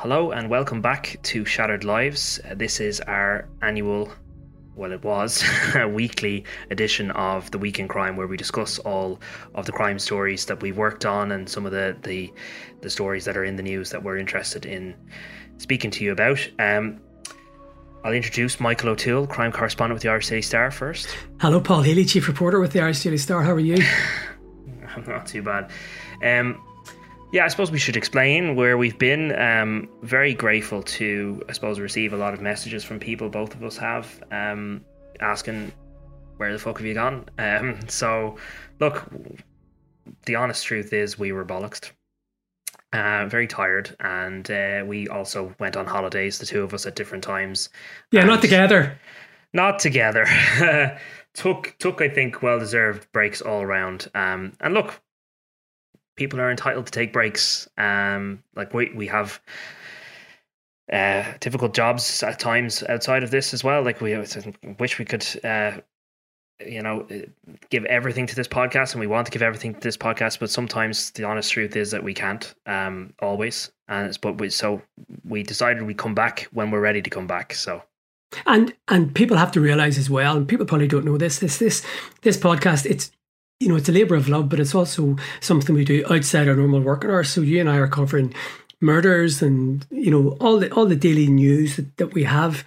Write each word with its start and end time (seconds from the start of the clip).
Hello 0.00 0.30
and 0.30 0.48
welcome 0.48 0.80
back 0.80 1.18
to 1.24 1.44
Shattered 1.44 1.82
Lives. 1.82 2.38
Uh, 2.48 2.54
this 2.54 2.78
is 2.78 3.00
our 3.00 3.48
annual, 3.62 4.12
well, 4.76 4.92
it 4.92 5.02
was 5.02 5.42
a 5.74 5.88
weekly 5.88 6.44
edition 6.70 7.10
of 7.10 7.50
the 7.50 7.58
Week 7.58 7.80
in 7.80 7.88
Crime, 7.88 8.14
where 8.16 8.28
we 8.28 8.36
discuss 8.36 8.78
all 8.78 9.18
of 9.56 9.66
the 9.66 9.72
crime 9.72 9.98
stories 9.98 10.44
that 10.46 10.62
we've 10.62 10.76
worked 10.76 11.04
on 11.04 11.32
and 11.32 11.48
some 11.48 11.66
of 11.66 11.72
the 11.72 11.96
the, 12.02 12.32
the 12.80 12.88
stories 12.88 13.24
that 13.24 13.36
are 13.36 13.42
in 13.42 13.56
the 13.56 13.62
news 13.64 13.90
that 13.90 14.04
we're 14.04 14.18
interested 14.18 14.64
in 14.64 14.94
speaking 15.56 15.90
to 15.90 16.04
you 16.04 16.12
about. 16.12 16.48
Um, 16.60 17.00
I'll 18.04 18.12
introduce 18.12 18.60
Michael 18.60 18.90
O'Toole, 18.90 19.26
crime 19.26 19.50
correspondent 19.50 19.96
with 19.96 20.04
the 20.04 20.10
Irish 20.10 20.28
Daily 20.28 20.42
Star 20.42 20.70
first. 20.70 21.08
Hello, 21.40 21.60
Paul 21.60 21.82
Healy, 21.82 22.04
chief 22.04 22.28
reporter 22.28 22.60
with 22.60 22.72
the 22.72 22.80
Irish 22.80 23.02
Daily 23.02 23.18
Star. 23.18 23.42
How 23.42 23.50
are 23.50 23.58
you? 23.58 23.84
I'm 24.96 25.04
not 25.08 25.26
too 25.26 25.42
bad. 25.42 25.72
Um, 26.22 26.62
yeah, 27.32 27.44
I 27.44 27.48
suppose 27.48 27.70
we 27.70 27.78
should 27.78 27.96
explain 27.96 28.56
where 28.56 28.78
we've 28.78 28.98
been. 28.98 29.38
Um, 29.38 29.88
very 30.02 30.32
grateful 30.32 30.82
to, 30.82 31.42
I 31.48 31.52
suppose, 31.52 31.78
receive 31.78 32.12
a 32.12 32.16
lot 32.16 32.32
of 32.32 32.40
messages 32.40 32.84
from 32.84 32.98
people. 32.98 33.28
Both 33.28 33.54
of 33.54 33.62
us 33.62 33.76
have 33.76 34.22
um, 34.30 34.84
asking, 35.20 35.72
"Where 36.38 36.52
the 36.52 36.58
fuck 36.58 36.78
have 36.78 36.86
you 36.86 36.94
gone?" 36.94 37.28
Um, 37.38 37.80
so, 37.88 38.36
look, 38.80 39.04
the 40.24 40.36
honest 40.36 40.64
truth 40.64 40.92
is, 40.92 41.18
we 41.18 41.32
were 41.32 41.44
bollocksed. 41.44 41.90
Uh, 42.94 43.26
very 43.26 43.46
tired, 43.46 43.94
and 44.00 44.50
uh, 44.50 44.82
we 44.86 45.08
also 45.08 45.54
went 45.60 45.76
on 45.76 45.84
holidays, 45.84 46.38
the 46.38 46.46
two 46.46 46.62
of 46.62 46.72
us 46.72 46.86
at 46.86 46.96
different 46.96 47.22
times. 47.22 47.68
Yeah, 48.10 48.24
not 48.24 48.40
together. 48.40 48.98
not 49.52 49.78
together. 49.78 50.24
took 51.34 51.76
took 51.78 52.00
I 52.00 52.08
think 52.08 52.42
well 52.42 52.58
deserved 52.58 53.06
breaks 53.12 53.42
all 53.42 53.66
round. 53.66 54.10
Um, 54.14 54.54
and 54.60 54.72
look, 54.72 55.02
people 56.18 56.40
are 56.40 56.50
entitled 56.50 56.86
to 56.86 56.92
take 56.92 57.12
breaks. 57.12 57.68
Um, 57.78 58.42
like 58.54 58.74
we 58.74 58.92
we 58.94 59.06
have 59.06 59.40
uh 60.92 61.24
difficult 61.40 61.74
jobs 61.74 62.22
at 62.22 62.38
times 62.38 62.82
outside 62.88 63.22
of 63.22 63.30
this 63.30 63.54
as 63.54 63.64
well. 63.64 63.82
Like 63.82 64.00
we 64.00 64.16
wish 64.78 64.98
we 64.98 65.04
could 65.04 65.26
uh 65.44 65.72
you 66.66 66.82
know 66.82 67.06
give 67.70 67.84
everything 67.84 68.26
to 68.26 68.34
this 68.34 68.48
podcast 68.48 68.92
and 68.92 69.00
we 69.00 69.06
want 69.06 69.24
to 69.26 69.30
give 69.30 69.42
everything 69.42 69.72
to 69.74 69.80
this 69.80 69.96
podcast 69.96 70.40
but 70.40 70.50
sometimes 70.50 71.12
the 71.12 71.22
honest 71.22 71.52
truth 71.52 71.76
is 71.76 71.92
that 71.92 72.02
we 72.02 72.12
can't 72.12 72.52
um 72.66 73.14
always 73.22 73.70
and 73.86 74.08
it's 74.08 74.18
but 74.18 74.40
we 74.40 74.50
so 74.50 74.82
we 75.24 75.44
decided 75.44 75.84
we 75.84 75.94
come 75.94 76.16
back 76.16 76.48
when 76.52 76.72
we're 76.72 76.80
ready 76.80 77.00
to 77.00 77.10
come 77.10 77.28
back 77.28 77.54
so 77.54 77.80
And 78.46 78.74
and 78.88 79.14
people 79.14 79.36
have 79.36 79.52
to 79.52 79.60
realize 79.60 79.98
as 79.98 80.10
well, 80.10 80.36
and 80.36 80.46
people 80.46 80.66
probably 80.66 80.88
don't 80.88 81.04
know 81.04 81.16
this. 81.16 81.38
This 81.38 81.58
this 81.58 81.84
this 82.22 82.36
podcast, 82.36 82.86
it's 82.86 83.10
you 83.60 83.68
know, 83.68 83.76
it's 83.76 83.88
a 83.88 83.92
labour 83.92 84.14
of 84.14 84.28
love, 84.28 84.48
but 84.48 84.60
it's 84.60 84.74
also 84.74 85.16
something 85.40 85.74
we 85.74 85.84
do 85.84 86.04
outside 86.10 86.48
our 86.48 86.54
normal 86.54 86.80
working 86.80 87.10
hours. 87.10 87.30
So 87.30 87.40
you 87.40 87.60
and 87.60 87.68
I 87.68 87.76
are 87.76 87.88
covering 87.88 88.34
murders 88.80 89.42
and 89.42 89.84
you 89.90 90.10
know 90.10 90.36
all 90.40 90.58
the 90.58 90.72
all 90.72 90.86
the 90.86 90.96
daily 90.96 91.26
news 91.26 91.76
that, 91.76 91.96
that 91.96 92.14
we 92.14 92.24
have, 92.24 92.64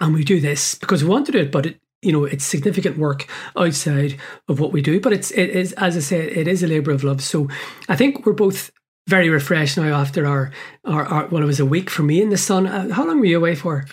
and 0.00 0.14
we 0.14 0.24
do 0.24 0.40
this 0.40 0.74
because 0.74 1.02
we 1.02 1.08
want 1.08 1.26
to 1.26 1.32
do 1.32 1.38
it, 1.38 1.50
but 1.50 1.66
it 1.66 1.80
you 2.02 2.12
know 2.12 2.24
it's 2.24 2.44
significant 2.44 2.98
work 2.98 3.26
outside 3.56 4.16
of 4.48 4.60
what 4.60 4.72
we 4.72 4.82
do. 4.82 5.00
But 5.00 5.12
it's 5.12 5.30
it 5.30 5.50
is 5.50 5.72
as 5.74 5.96
I 5.96 6.00
said, 6.00 6.28
it 6.28 6.46
is 6.46 6.62
a 6.62 6.66
labour 6.66 6.90
of 6.90 7.04
love. 7.04 7.22
So 7.22 7.48
I 7.88 7.96
think 7.96 8.26
we're 8.26 8.32
both 8.32 8.70
very 9.08 9.30
refreshed 9.30 9.78
now 9.78 9.98
after 9.98 10.26
our 10.26 10.52
our, 10.84 11.04
our 11.06 11.26
well, 11.28 11.42
it 11.42 11.46
was 11.46 11.60
a 11.60 11.66
week 11.66 11.88
for 11.88 12.02
me 12.02 12.20
in 12.20 12.28
the 12.28 12.38
sun. 12.38 12.66
Uh, 12.66 12.92
how 12.92 13.06
long 13.06 13.20
were 13.20 13.26
you 13.26 13.38
away 13.38 13.54
for? 13.54 13.86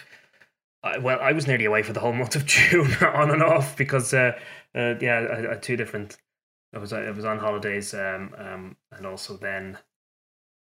I, 0.84 1.00
well, 1.00 1.20
I 1.20 1.32
was 1.32 1.48
nearly 1.48 1.66
away 1.66 1.84
for 1.84 1.94
the 1.94 2.00
whole 2.00 2.14
month 2.14 2.36
of 2.36 2.46
June, 2.46 2.94
on 3.02 3.32
and 3.32 3.42
off, 3.42 3.76
because 3.78 4.14
uh, 4.14 4.38
uh, 4.78 4.96
yeah, 5.02 5.20
I, 5.20 5.54
I 5.54 5.56
two 5.58 5.78
different. 5.78 6.18
I 6.74 6.80
was 6.80 6.94
I 6.94 7.10
was 7.12 7.26
on 7.26 7.40
holidays, 7.40 7.94
um, 7.94 8.36
um, 8.38 8.78
and 8.92 9.06
also 9.06 9.38
then 9.38 9.78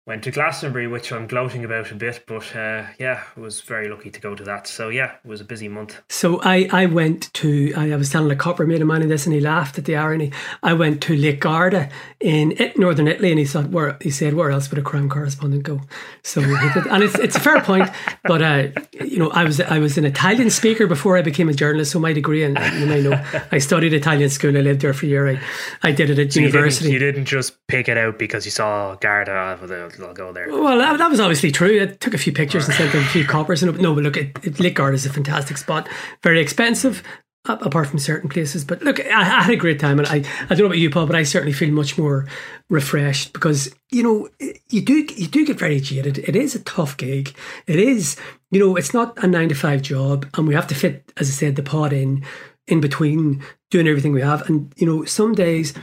went 0.06 0.22
to 0.22 0.30
Glastonbury, 0.30 0.86
which 0.86 1.10
I'm 1.10 1.26
gloating 1.26 1.64
about 1.64 1.90
a 1.90 1.94
bit. 1.96 2.22
But 2.26 2.54
uh, 2.54 2.84
yeah, 2.98 3.24
I 3.36 3.40
was 3.40 3.60
very 3.60 3.88
lucky 3.88 4.10
to 4.10 4.20
go 4.20 4.36
to 4.36 4.44
that. 4.44 4.68
So 4.68 4.88
yeah, 4.88 5.14
it 5.24 5.28
was 5.28 5.40
a 5.40 5.44
busy 5.44 5.66
month. 5.68 6.00
So 6.08 6.40
I, 6.42 6.68
I 6.72 6.86
went 6.86 7.32
to 7.34 7.72
I, 7.76 7.90
I 7.92 7.96
was 7.96 8.10
telling 8.10 8.30
a 8.30 8.36
copper 8.36 8.66
made 8.66 8.80
a 8.80 8.84
man 8.84 9.02
of 9.02 9.08
this 9.08 9.26
and 9.26 9.34
he 9.34 9.40
laughed 9.40 9.78
at 9.78 9.84
the 9.84 9.96
irony. 9.96 10.30
I 10.62 10.74
went 10.74 11.02
to 11.02 11.16
Lake 11.16 11.40
Garda 11.40 11.90
in 12.20 12.52
it, 12.52 12.78
northern 12.78 13.08
Italy 13.08 13.30
and 13.30 13.38
he 13.38 13.44
said 13.44 13.72
where 13.72 13.98
he 14.00 14.10
said 14.10 14.34
where 14.34 14.50
else 14.50 14.70
would 14.70 14.78
a 14.78 14.82
crime 14.82 15.08
correspondent 15.08 15.64
go? 15.64 15.80
So 16.22 16.40
he 16.40 16.68
did, 16.72 16.86
and 16.86 17.02
it's 17.02 17.18
it's 17.18 17.36
a 17.36 17.40
fair 17.40 17.60
point, 17.60 17.90
but 18.24 18.42
uh, 18.42 18.68
you 19.00 19.18
know 19.18 19.30
I 19.30 19.42
was 19.44 19.60
I 19.60 19.78
was 19.80 19.98
an 19.98 20.04
Italian 20.04 20.50
speaker 20.50 20.86
before 20.86 21.16
I 21.16 21.22
became 21.22 21.48
a 21.48 21.52
journalist. 21.54 21.90
So 21.90 21.98
my 21.98 22.12
degree 22.12 22.44
and 22.44 22.56
you 22.78 22.86
may 22.86 23.02
know 23.02 23.20
I 23.50 23.58
studied 23.58 23.92
Italian 23.92 24.30
school. 24.30 24.56
I 24.56 24.60
lived 24.60 24.82
there 24.82 24.94
for 24.94 25.06
a 25.06 25.08
year. 25.08 25.28
I, 25.28 25.40
I 25.82 25.90
did 25.90 26.10
it 26.10 26.18
at 26.20 26.32
So 26.32 26.40
you 26.40 26.46
didn't, 26.46 26.54
university. 26.54 26.92
you 26.92 26.98
didn't 27.00 27.24
just 27.24 27.54
pick 27.66 27.88
it 27.88 27.98
out 27.98 28.18
because 28.18 28.44
you 28.44 28.52
saw 28.52 28.94
Garda. 28.96 29.58
uh, 29.62 29.95
Go 29.96 30.32
there. 30.32 30.48
Well, 30.48 30.78
that, 30.78 30.98
that 30.98 31.10
was 31.10 31.20
obviously 31.20 31.50
true. 31.50 31.82
I 31.82 31.86
took 31.86 32.14
a 32.14 32.18
few 32.18 32.32
pictures 32.32 32.66
and 32.66 32.74
sent 32.74 32.92
them 32.92 33.02
a 33.02 33.06
few 33.06 33.24
coppers. 33.24 33.62
And 33.62 33.78
no, 33.80 33.94
but 33.94 34.04
look, 34.04 34.16
it, 34.16 34.36
it, 34.42 34.60
is 34.60 35.06
a 35.06 35.12
fantastic 35.12 35.56
spot. 35.56 35.88
Very 36.22 36.40
expensive, 36.40 37.02
apart 37.48 37.88
from 37.88 37.98
certain 37.98 38.28
places. 38.28 38.64
But 38.64 38.82
look, 38.82 39.00
I, 39.00 39.20
I 39.20 39.42
had 39.42 39.52
a 39.52 39.56
great 39.56 39.80
time, 39.80 39.98
and 39.98 40.08
I, 40.08 40.16
I 40.16 40.54
don't 40.54 40.60
know 40.60 40.66
about 40.66 40.78
you, 40.78 40.90
Paul, 40.90 41.06
but 41.06 41.16
I 41.16 41.22
certainly 41.22 41.52
feel 41.52 41.70
much 41.70 41.98
more 41.98 42.26
refreshed 42.68 43.32
because 43.32 43.74
you 43.90 44.02
know 44.02 44.28
you 44.68 44.82
do 44.82 45.06
you 45.16 45.26
do 45.26 45.46
get 45.46 45.58
very 45.58 45.80
jaded. 45.80 46.18
It 46.18 46.36
is 46.36 46.54
a 46.54 46.62
tough 46.64 46.96
gig. 46.96 47.34
It 47.66 47.76
is 47.76 48.16
you 48.50 48.60
know 48.60 48.76
it's 48.76 48.94
not 48.94 49.22
a 49.22 49.26
nine 49.26 49.48
to 49.48 49.54
five 49.54 49.82
job, 49.82 50.26
and 50.34 50.46
we 50.46 50.54
have 50.54 50.66
to 50.68 50.74
fit, 50.74 51.12
as 51.16 51.28
I 51.28 51.32
said, 51.32 51.56
the 51.56 51.62
pod 51.62 51.92
in 51.92 52.24
in 52.66 52.80
between 52.80 53.42
doing 53.70 53.88
everything 53.88 54.12
we 54.12 54.22
have. 54.22 54.48
And 54.48 54.72
you 54.76 54.86
know, 54.86 55.04
some 55.04 55.34
days 55.34 55.74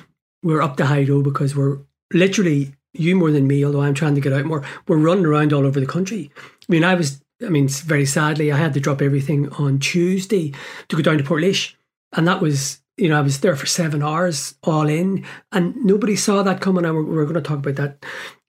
we're 0.42 0.62
up 0.62 0.78
the 0.78 0.86
high 0.86 1.06
road 1.06 1.24
because 1.24 1.56
we're 1.56 1.80
literally 2.12 2.74
you 2.94 3.16
more 3.16 3.32
than 3.32 3.48
me, 3.48 3.66
although 3.66 3.82
I'm 3.82 3.94
trying 3.94 4.16
to 4.16 4.22
get 4.22 4.34
out 4.34 4.46
more. 4.46 4.64
We're 4.88 4.98
running 4.98 5.26
around 5.26 5.54
all 5.54 5.66
over 5.66 5.80
the 5.80 5.86
country. 5.86 6.32
I 6.38 6.66
mean, 6.70 6.84
I 6.84 6.94
was, 6.94 7.22
I 7.46 7.50
mean, 7.50 7.68
very 7.68 8.06
sadly, 8.06 8.52
I 8.52 8.58
had 8.58 8.74
to 8.76 8.80
drop 8.80 9.02
everything 9.02 9.50
on 9.54 9.80
Tuesday 9.80 10.54
to 10.90 10.96
go 10.96 11.02
down 11.02 11.18
to 11.18 11.24
Portlaoise, 11.24 11.74
and 12.14 12.28
that 12.28 12.42
was, 12.42 12.82
you 12.98 13.10
know, 13.10 13.18
I 13.18 13.22
was 13.22 13.40
there 13.40 13.56
for 13.56 13.66
seven 13.66 14.04
hours 14.04 14.56
all 14.64 14.88
in, 14.88 15.26
and 15.52 15.76
nobody 15.84 16.16
saw 16.16 16.44
that 16.44 16.62
coming. 16.62 16.86
And 16.86 16.96
we're, 16.96 17.04
we're 17.04 17.24
going 17.24 17.36
to 17.36 17.42
talk 17.42 17.60
about 17.60 17.76
that 17.76 18.06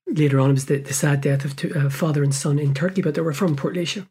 later 0.06 0.38
on. 0.38 0.50
It 0.50 0.54
was 0.54 0.66
the, 0.66 0.78
the 0.78 0.92
sad 0.92 1.22
death 1.22 1.44
of 1.44 1.56
two, 1.56 1.74
uh, 1.74 1.88
father 1.88 2.22
and 2.22 2.34
son 2.34 2.58
in 2.58 2.74
Turkey, 2.74 3.02
but 3.02 3.14
they 3.14 3.22
were 3.22 3.32
from 3.32 3.56
Portlaoise. 3.56 4.06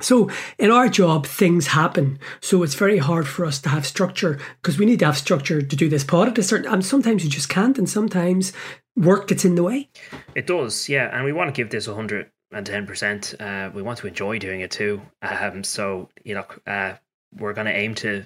So 0.00 0.28
in 0.58 0.70
our 0.70 0.88
job, 0.88 1.26
things 1.26 1.68
happen. 1.68 2.18
So 2.40 2.62
it's 2.62 2.74
very 2.74 2.98
hard 2.98 3.28
for 3.28 3.44
us 3.44 3.60
to 3.60 3.68
have 3.68 3.86
structure 3.86 4.38
because 4.60 4.76
we 4.78 4.86
need 4.86 4.98
to 4.98 5.06
have 5.06 5.16
structure 5.16 5.62
to 5.62 5.76
do 5.76 5.88
this 5.88 6.04
pod 6.04 6.28
at 6.28 6.38
a 6.38 6.42
certain. 6.42 6.72
And 6.72 6.84
sometimes 6.84 7.24
you 7.24 7.30
just 7.30 7.48
can't, 7.48 7.78
and 7.78 7.88
sometimes 7.88 8.52
work 8.96 9.28
gets 9.28 9.44
in 9.44 9.54
the 9.54 9.62
way. 9.62 9.88
It 10.34 10.46
does, 10.46 10.88
yeah, 10.88 11.14
and 11.14 11.24
we 11.24 11.32
want 11.32 11.48
to 11.48 11.58
give 11.58 11.70
this 11.70 11.86
hundred 11.86 12.30
and 12.52 12.66
ten 12.66 12.86
percent. 12.86 13.34
Uh, 13.40 13.70
we 13.74 13.82
want 13.82 13.98
to 13.98 14.06
enjoy 14.06 14.38
doing 14.38 14.60
it 14.60 14.70
too. 14.70 15.00
Um, 15.22 15.64
so 15.64 16.08
you 16.24 16.34
know, 16.34 16.44
uh, 16.66 16.94
we're 17.36 17.52
going 17.52 17.66
to 17.66 17.76
aim 17.76 17.94
to 17.96 18.24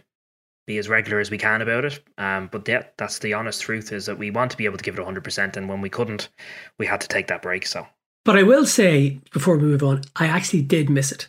be 0.67 0.79
as 0.79 0.89
regular 0.89 1.19
as 1.19 1.31
we 1.31 1.39
can 1.39 1.63
about 1.63 1.85
it. 1.85 2.01
Um, 2.19 2.49
but 2.53 2.69
yeah, 2.69 2.85
that's 2.99 3.19
the 3.21 3.33
honest 3.33 3.63
truth 3.63 3.91
is 3.93 4.07
that 4.07 4.19
we 4.19 4.31
want 4.31 4.51
to 4.51 4.57
be 4.57 4.67
able 4.67 4.77
to 4.79 4.85
give 4.85 4.99
it 4.99 5.05
hundred 5.05 5.25
percent, 5.25 5.57
and 5.57 5.69
when 5.69 5.81
we 5.81 5.91
couldn't, 5.91 6.29
we 6.79 6.87
had 6.87 7.01
to 7.01 7.09
take 7.09 7.27
that 7.29 7.43
break. 7.43 7.67
So 7.67 7.87
But 8.25 8.39
I 8.39 8.43
will 8.43 8.67
say 8.67 9.21
before 9.33 9.57
we 9.57 9.65
move 9.65 9.83
on, 9.83 10.03
I 10.17 10.27
actually 10.27 10.63
did 10.63 10.91
miss 10.91 11.13
it. 11.13 11.29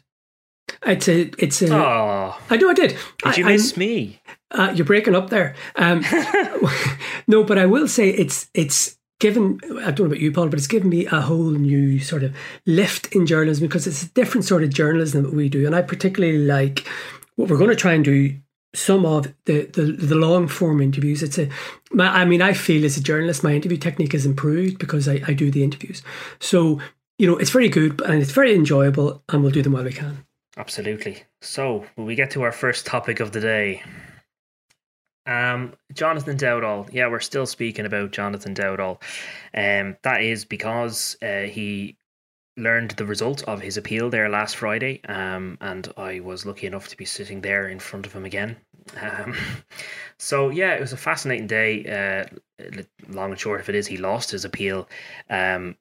It's 0.85 1.09
a, 1.09 1.31
it's 1.39 1.61
a. 1.63 1.75
oh, 1.75 2.37
I 2.49 2.57
know 2.57 2.69
I 2.69 2.73
did. 2.73 2.95
did 3.23 3.37
you 3.37 3.45
I, 3.45 3.53
miss 3.53 3.75
me? 3.75 4.21
Uh, 4.51 4.71
you're 4.75 4.85
breaking 4.85 5.15
up 5.15 5.29
there. 5.29 5.55
Um, 5.75 6.03
no, 7.27 7.43
but 7.43 7.57
I 7.57 7.65
will 7.65 7.87
say 7.87 8.09
it's 8.09 8.49
it's 8.53 8.98
given. 9.19 9.59
I 9.81 9.91
don't 9.91 9.99
know 9.99 10.05
about 10.05 10.19
you, 10.19 10.31
Paul, 10.31 10.49
but 10.49 10.57
it's 10.57 10.67
given 10.67 10.89
me 10.89 11.05
a 11.05 11.21
whole 11.21 11.51
new 11.51 11.99
sort 11.99 12.23
of 12.23 12.35
lift 12.65 13.13
in 13.13 13.25
journalism 13.25 13.67
because 13.67 13.87
it's 13.87 14.03
a 14.03 14.09
different 14.09 14.45
sort 14.45 14.63
of 14.63 14.73
journalism 14.73 15.23
that 15.23 15.33
we 15.33 15.49
do, 15.49 15.65
and 15.65 15.75
I 15.75 15.81
particularly 15.81 16.39
like 16.39 16.87
what 17.35 17.49
we're 17.49 17.57
going 17.57 17.69
to 17.69 17.75
try 17.75 17.93
and 17.93 18.03
do. 18.03 18.35
Some 18.75 19.03
of 19.03 19.33
the 19.45 19.65
the, 19.65 19.81
the 19.93 20.13
long 20.13 20.47
form 20.47 20.79
interviews. 20.79 21.23
It's 21.23 21.39
a. 21.39 21.49
My, 21.91 22.07
I 22.07 22.25
mean, 22.25 22.43
I 22.43 22.53
feel 22.53 22.85
as 22.85 22.97
a 22.97 23.01
journalist, 23.01 23.43
my 23.43 23.55
interview 23.55 23.79
technique 23.79 24.11
has 24.11 24.27
improved 24.27 24.77
because 24.77 25.07
I, 25.07 25.23
I 25.27 25.33
do 25.33 25.49
the 25.49 25.63
interviews. 25.63 26.03
So 26.39 26.79
you 27.17 27.27
know, 27.27 27.37
it's 27.37 27.49
very 27.49 27.67
good 27.69 27.99
and 28.01 28.21
it's 28.21 28.31
very 28.31 28.55
enjoyable, 28.55 29.21
and 29.29 29.43
we'll 29.43 29.51
do 29.51 29.61
them 29.61 29.73
while 29.73 29.83
we 29.83 29.91
can. 29.91 30.23
Absolutely. 30.57 31.23
So, 31.41 31.85
will 31.95 32.05
we 32.05 32.15
get 32.15 32.31
to 32.31 32.41
our 32.41 32.51
first 32.51 32.85
topic 32.85 33.19
of 33.19 33.31
the 33.31 33.39
day? 33.39 33.83
Um, 35.25 35.73
Jonathan 35.93 36.37
Dowdall. 36.37 36.91
Yeah, 36.91 37.07
we're 37.07 37.19
still 37.19 37.45
speaking 37.45 37.85
about 37.85 38.11
Jonathan 38.11 38.53
Dowdall. 38.53 39.01
Um, 39.53 39.97
that 40.03 40.21
is 40.21 40.45
because 40.45 41.17
uh, 41.21 41.41
he 41.41 41.97
learned 42.57 42.91
the 42.91 43.05
result 43.05 43.43
of 43.43 43.61
his 43.61 43.77
appeal 43.77 44.09
there 44.09 44.29
last 44.29 44.55
Friday. 44.57 45.01
Um, 45.07 45.57
and 45.61 45.91
I 45.97 46.19
was 46.19 46.45
lucky 46.45 46.67
enough 46.67 46.87
to 46.89 46.97
be 46.97 47.05
sitting 47.05 47.41
there 47.41 47.67
in 47.67 47.79
front 47.79 48.05
of 48.05 48.13
him 48.13 48.25
again. 48.25 48.57
Um, 48.99 49.35
so 50.17 50.49
yeah, 50.49 50.73
it 50.73 50.81
was 50.81 50.93
a 50.93 50.97
fascinating 50.97 51.47
day. 51.47 51.85
Uh, 51.85 52.25
long 53.07 53.31
and 53.31 53.39
short 53.39 53.61
of 53.61 53.69
it 53.69 53.75
is, 53.75 53.87
he 53.87 53.97
lost 53.97 54.31
his 54.31 54.45
appeal. 54.45 54.87
Um, 55.29 55.75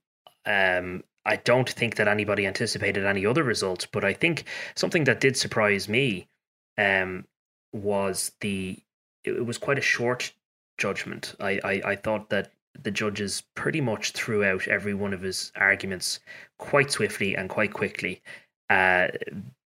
um, 0.46 1.04
I 1.24 1.36
don't 1.36 1.68
think 1.68 1.96
that 1.96 2.08
anybody 2.08 2.46
anticipated 2.46 3.04
any 3.04 3.26
other 3.26 3.42
results, 3.42 3.86
but 3.86 4.04
I 4.04 4.14
think 4.14 4.44
something 4.74 5.04
that 5.04 5.20
did 5.20 5.36
surprise 5.36 5.88
me 5.88 6.28
um, 6.78 7.26
was 7.72 8.32
the 8.40 8.78
it 9.36 9.46
was 9.46 9.58
quite 9.58 9.78
a 9.78 9.82
short 9.82 10.32
judgment. 10.78 11.34
I, 11.40 11.60
I, 11.64 11.82
I 11.84 11.96
thought 11.96 12.30
that 12.30 12.52
the 12.82 12.90
judges 12.90 13.42
pretty 13.54 13.80
much 13.80 14.12
threw 14.12 14.44
out 14.44 14.68
every 14.68 14.94
one 14.94 15.12
of 15.12 15.22
his 15.22 15.52
arguments 15.56 16.20
quite 16.58 16.90
swiftly 16.90 17.36
and 17.36 17.48
quite 17.48 17.72
quickly. 17.72 18.22
Uh, 18.70 19.08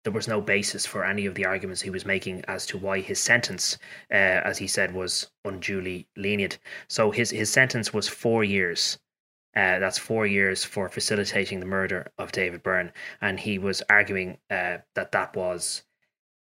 there 0.04 0.13
was 0.13 0.27
no 0.27 0.39
basis 0.39 0.86
for 0.86 1.04
any 1.04 1.25
of 1.25 1.36
the 1.36 1.45
arguments 1.45 1.81
he 1.81 1.89
was 1.89 2.06
making 2.06 2.44
as 2.48 2.65
to 2.65 2.77
why 2.77 3.01
his 3.01 3.19
sentence, 3.19 3.77
uh, 4.09 4.39
as 4.45 4.57
he 4.57 4.68
said, 4.68 4.94
was 4.94 5.30
unduly 5.44 6.07
lenient. 6.15 6.59
So 6.88 7.12
his 7.12 7.30
his 7.31 7.51
sentence 7.51 7.94
was 7.94 8.07
four 8.07 8.44
years. 8.44 9.00
Uh, 9.56 9.80
that's 9.80 9.98
four 9.98 10.25
years 10.25 10.63
for 10.63 10.88
facilitating 10.88 11.59
the 11.59 11.65
murder 11.65 12.12
of 12.18 12.31
David 12.31 12.63
Byrne, 12.63 12.92
and 13.19 13.39
he 13.39 13.57
was 13.57 13.81
arguing 13.89 14.38
uh, 14.50 14.77
that 14.94 15.12
that 15.12 15.36
was 15.36 15.83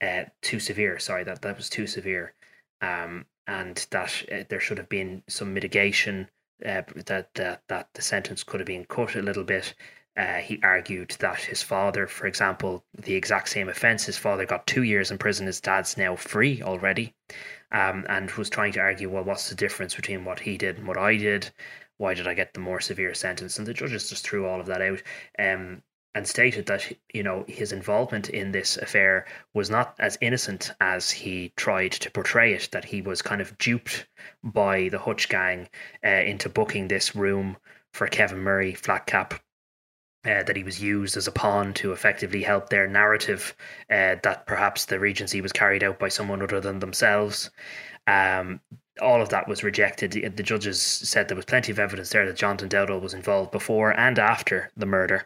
uh, 0.01 0.23
too 0.41 0.59
severe. 0.59 0.97
Sorry, 0.99 1.23
that 1.25 1.41
that 1.41 1.57
was 1.57 1.69
too 1.69 1.87
severe, 1.87 2.33
um, 2.81 3.25
and 3.47 3.87
that 3.91 4.23
uh, 4.31 4.43
there 4.49 4.59
should 4.59 4.77
have 4.77 4.89
been 4.89 5.23
some 5.27 5.53
mitigation. 5.53 6.29
Uh, 6.65 6.81
that 7.05 7.33
that 7.35 7.61
that 7.69 7.87
the 7.93 8.01
sentence 8.01 8.43
could 8.43 8.59
have 8.59 8.67
been 8.67 8.85
cut 8.85 9.15
a 9.15 9.21
little 9.21 9.45
bit. 9.45 9.73
Uh, 10.17 10.39
he 10.39 10.59
argued 10.63 11.15
that 11.19 11.39
his 11.39 11.63
father, 11.63 12.05
for 12.05 12.27
example, 12.27 12.83
the 12.97 13.15
exact 13.15 13.47
same 13.47 13.69
offence, 13.69 14.05
his 14.05 14.17
father 14.17 14.45
got 14.45 14.67
two 14.67 14.83
years 14.83 15.11
in 15.11 15.17
prison, 15.17 15.45
his 15.45 15.61
dad's 15.61 15.95
now 15.95 16.13
free 16.15 16.61
already, 16.61 17.13
um, 17.71 18.05
and 18.09 18.29
was 18.31 18.49
trying 18.49 18.73
to 18.73 18.81
argue, 18.81 19.09
well, 19.09 19.23
what's 19.23 19.47
the 19.47 19.55
difference 19.55 19.95
between 19.95 20.25
what 20.25 20.41
he 20.41 20.57
did 20.57 20.77
and 20.77 20.85
what 20.85 20.97
I 20.97 21.15
did? 21.15 21.49
Why 21.97 22.13
did 22.13 22.27
I 22.27 22.33
get 22.33 22.53
the 22.53 22.59
more 22.59 22.81
severe 22.81 23.13
sentence? 23.13 23.57
And 23.57 23.65
the 23.65 23.73
judges 23.73 24.09
just 24.09 24.27
threw 24.27 24.45
all 24.45 24.59
of 24.59 24.65
that 24.65 24.81
out. 24.81 25.01
Um, 25.37 25.83
and 26.19 26.27
stated 26.27 26.65
that 26.65 26.91
you 27.13 27.23
know 27.23 27.45
his 27.47 27.71
involvement 27.71 28.27
in 28.27 28.51
this 28.51 28.75
affair 28.75 29.25
was 29.53 29.69
not 29.69 29.95
as 29.99 30.17
innocent 30.19 30.69
as 30.81 31.09
he 31.09 31.53
tried 31.55 31.93
to 31.93 32.11
portray 32.11 32.51
it. 32.51 32.67
That 32.73 32.83
he 32.83 33.01
was 33.01 33.21
kind 33.21 33.39
of 33.39 33.57
duped 33.57 34.05
by 34.43 34.89
the 34.89 34.99
Hutch 34.99 35.29
gang 35.29 35.69
uh, 36.03 36.09
into 36.09 36.49
booking 36.49 36.89
this 36.89 37.15
room 37.15 37.55
for 37.93 38.05
Kevin 38.07 38.39
Murray, 38.39 38.73
flat 38.73 39.05
cap. 39.05 39.33
Uh, 40.25 40.43
that 40.43 40.57
he 40.57 40.63
was 40.65 40.83
used 40.83 41.15
as 41.15 41.27
a 41.27 41.31
pawn 41.31 41.73
to 41.73 41.93
effectively 41.93 42.43
help 42.43 42.67
their 42.67 42.85
narrative 42.85 43.55
uh, 43.89 44.15
that 44.21 44.45
perhaps 44.45 44.83
the 44.83 44.99
regency 44.99 45.39
was 45.39 45.53
carried 45.53 45.85
out 45.85 45.97
by 45.97 46.09
someone 46.09 46.41
other 46.41 46.59
than 46.59 46.79
themselves. 46.79 47.49
Um, 48.07 48.59
all 49.01 49.21
of 49.21 49.29
that 49.29 49.47
was 49.47 49.63
rejected. 49.63 50.11
The, 50.11 50.43
judges 50.43 50.81
said 50.81 51.29
there 51.29 51.37
was 51.37 51.45
plenty 51.45 51.71
of 51.71 51.79
evidence 51.79 52.09
there 52.09 52.25
that 52.25 52.35
Jonathan 52.35 52.67
Dowdall 52.67 52.99
was 52.99 53.13
involved 53.13 53.51
before 53.51 53.97
and 53.97 54.19
after 54.19 54.69
the 54.75 54.85
murder 54.85 55.25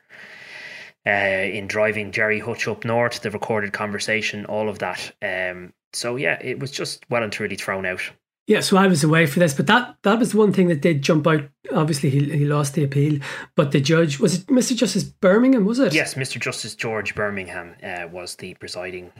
uh, 1.05 1.09
in 1.09 1.67
driving 1.67 2.11
Gerry 2.11 2.39
Hutch 2.39 2.67
up 2.67 2.85
north, 2.85 3.21
the 3.21 3.31
recorded 3.31 3.73
conversation, 3.73 4.45
all 4.45 4.69
of 4.69 4.79
that. 4.79 5.11
Um, 5.21 5.73
so 5.91 6.15
yeah, 6.15 6.39
it 6.41 6.59
was 6.59 6.71
just 6.71 7.05
well 7.09 7.23
and 7.23 7.31
truly 7.31 7.55
thrown 7.55 7.85
out. 7.85 8.01
Yeah, 8.45 8.59
so 8.59 8.75
I 8.75 8.87
was 8.87 9.05
away 9.05 9.25
for 9.25 9.39
this, 9.39 9.53
but 9.53 9.67
that 9.67 9.95
that 10.03 10.19
was 10.19 10.35
one 10.35 10.51
thing 10.51 10.67
that 10.67 10.81
did 10.81 11.01
jump 11.01 11.25
out. 11.27 11.43
Obviously, 11.71 12.09
he 12.09 12.29
he 12.37 12.45
lost 12.45 12.73
the 12.73 12.83
appeal, 12.83 13.19
but 13.55 13.71
the 13.71 13.79
judge 13.79 14.19
was 14.19 14.35
it 14.35 14.47
Mr. 14.47 14.75
Justice 14.75 15.03
Birmingham, 15.03 15.65
was 15.65 15.79
it? 15.79 15.93
Yes, 15.93 16.15
Mr. 16.15 16.39
Justice 16.39 16.75
George 16.75 17.15
Birmingham 17.15 17.75
uh, 17.81 18.07
was 18.11 18.35
the 18.35 18.53
presiding. 18.55 19.13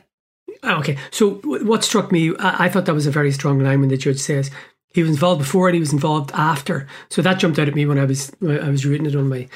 Oh, 0.61 0.79
okay, 0.79 0.97
so 1.11 1.35
what 1.43 1.83
struck 1.83 2.11
me, 2.11 2.35
I, 2.37 2.65
I 2.65 2.69
thought 2.69 2.85
that 2.85 2.93
was 2.93 3.07
a 3.07 3.11
very 3.11 3.31
strong 3.31 3.59
line 3.59 3.79
when 3.79 3.89
the 3.89 3.97
judge 3.97 4.19
says 4.19 4.51
he 4.93 5.01
was 5.01 5.11
involved 5.11 5.39
before 5.39 5.67
and 5.67 5.73
he 5.73 5.79
was 5.79 5.91
involved 5.91 6.31
after. 6.33 6.87
So 7.09 7.21
that 7.21 7.39
jumped 7.39 7.59
out 7.59 7.67
at 7.67 7.75
me 7.75 7.85
when 7.85 7.99
I 7.99 8.05
was 8.05 8.31
I 8.41 8.69
was 8.69 8.85
reading 8.85 9.07
it 9.07 9.15
on 9.15 9.27
my 9.27 9.47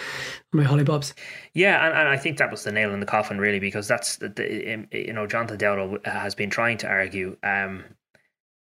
my 0.51 0.63
hollybobs. 0.63 1.13
Yeah, 1.53 1.85
and, 1.85 1.97
and 1.97 2.09
I 2.09 2.17
think 2.17 2.37
that 2.37 2.51
was 2.51 2.63
the 2.63 2.71
nail 2.71 2.93
in 2.93 2.99
the 2.99 3.05
coffin, 3.05 3.39
really, 3.39 3.59
because 3.59 3.87
that's 3.87 4.17
the, 4.17 4.29
the 4.29 4.87
you 4.91 5.13
know 5.13 5.27
Jonathan 5.27 5.57
Dowdall 5.57 6.05
has 6.05 6.35
been 6.35 6.49
trying 6.49 6.77
to 6.79 6.87
argue 6.87 7.37
um, 7.43 7.83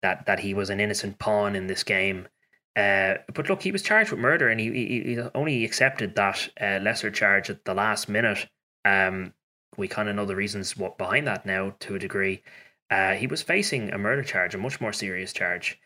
that 0.01 0.25
that 0.25 0.39
he 0.39 0.54
was 0.54 0.69
an 0.69 0.80
innocent 0.80 1.18
pawn 1.18 1.56
in 1.56 1.68
this 1.68 1.83
game. 1.83 2.27
Uh, 2.75 3.16
but 3.33 3.48
look, 3.48 3.62
he 3.62 3.71
was 3.71 3.81
charged 3.81 4.12
with 4.12 4.19
murder, 4.19 4.50
and 4.50 4.60
he, 4.60 4.69
he, 4.69 5.16
he 5.16 5.21
only 5.33 5.63
accepted 5.63 6.13
that 6.16 6.50
uh, 6.60 6.80
lesser 6.81 7.10
charge 7.10 7.50
at 7.50 7.63
the 7.63 7.74
last 7.74 8.10
minute. 8.10 8.48
Um, 8.83 9.33
we 9.78 9.88
kind 9.88 10.10
of 10.10 10.16
know 10.16 10.25
the 10.25 10.36
reasons 10.36 10.75
what 10.75 10.98
behind 10.98 11.25
that 11.28 11.45
now 11.45 11.74
to 11.80 11.95
a 11.95 12.00
degree. 12.00 12.44
Uh, 12.92 13.13
he 13.13 13.28
was 13.28 13.42
facing 13.42 13.92
a 13.94 13.98
murder 13.98 14.24
charge, 14.24 14.54
a 14.54 14.57
much 14.57 14.81
more 14.81 14.94
serious 14.94 15.31
charge. 15.31 15.80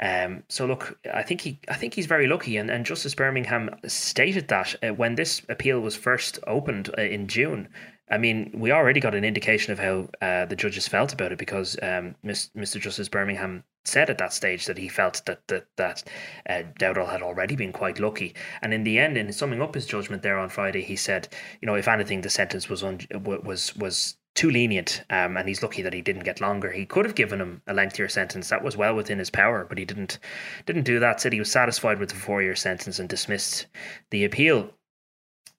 Um, 0.00 0.42
so 0.48 0.66
look, 0.66 0.98
I 1.12 1.22
think 1.22 1.40
he, 1.40 1.60
I 1.68 1.74
think 1.74 1.94
he's 1.94 2.06
very 2.06 2.26
lucky, 2.26 2.56
and, 2.56 2.70
and 2.70 2.84
Justice 2.84 3.14
Birmingham 3.14 3.70
stated 3.86 4.48
that 4.48 4.74
uh, 4.82 4.88
when 4.94 5.14
this 5.14 5.42
appeal 5.48 5.80
was 5.80 5.96
first 5.96 6.38
opened 6.46 6.90
uh, 6.98 7.02
in 7.02 7.28
June. 7.28 7.68
I 8.10 8.18
mean, 8.18 8.50
we 8.54 8.70
already 8.70 9.00
got 9.00 9.14
an 9.14 9.24
indication 9.24 9.72
of 9.72 9.78
how 9.78 10.08
uh, 10.20 10.44
the 10.44 10.56
judges 10.56 10.86
felt 10.86 11.14
about 11.14 11.32
it 11.32 11.38
because 11.38 11.78
um, 11.82 12.14
Mr. 12.22 12.78
Justice 12.78 13.08
Birmingham 13.08 13.64
said 13.84 14.10
at 14.10 14.18
that 14.18 14.32
stage 14.32 14.66
that 14.66 14.76
he 14.76 14.88
felt 14.88 15.22
that 15.26 15.46
that 15.48 15.66
that 15.76 16.02
uh, 16.48 16.62
Dowdall 16.78 17.10
had 17.10 17.22
already 17.22 17.56
been 17.56 17.72
quite 17.72 17.98
lucky, 17.98 18.34
and 18.60 18.74
in 18.74 18.84
the 18.84 18.98
end, 18.98 19.16
in 19.16 19.32
summing 19.32 19.62
up 19.62 19.74
his 19.74 19.86
judgment 19.86 20.22
there 20.22 20.38
on 20.38 20.50
Friday, 20.50 20.82
he 20.82 20.96
said, 20.96 21.28
you 21.62 21.66
know, 21.66 21.76
if 21.76 21.88
anything, 21.88 22.20
the 22.20 22.30
sentence 22.30 22.68
was 22.68 22.82
un- 22.82 23.06
was 23.22 23.74
was 23.76 24.16
too 24.34 24.50
lenient, 24.50 25.02
um, 25.10 25.36
and 25.36 25.48
he's 25.48 25.62
lucky 25.62 25.82
that 25.82 25.92
he 25.92 26.02
didn't 26.02 26.24
get 26.24 26.40
longer. 26.40 26.72
He 26.72 26.86
could 26.86 27.04
have 27.04 27.14
given 27.14 27.40
him 27.40 27.62
a 27.66 27.74
lengthier 27.74 28.08
sentence. 28.08 28.48
That 28.48 28.64
was 28.64 28.76
well 28.76 28.94
within 28.94 29.18
his 29.18 29.30
power, 29.30 29.64
but 29.64 29.78
he 29.78 29.84
didn't 29.84 30.18
didn't 30.66 30.82
do 30.82 30.98
that. 30.98 31.20
Said 31.20 31.32
he 31.32 31.38
was 31.38 31.50
satisfied 31.50 31.98
with 31.98 32.08
the 32.08 32.16
four 32.16 32.42
year 32.42 32.56
sentence 32.56 32.98
and 32.98 33.08
dismissed 33.08 33.66
the 34.10 34.24
appeal. 34.24 34.70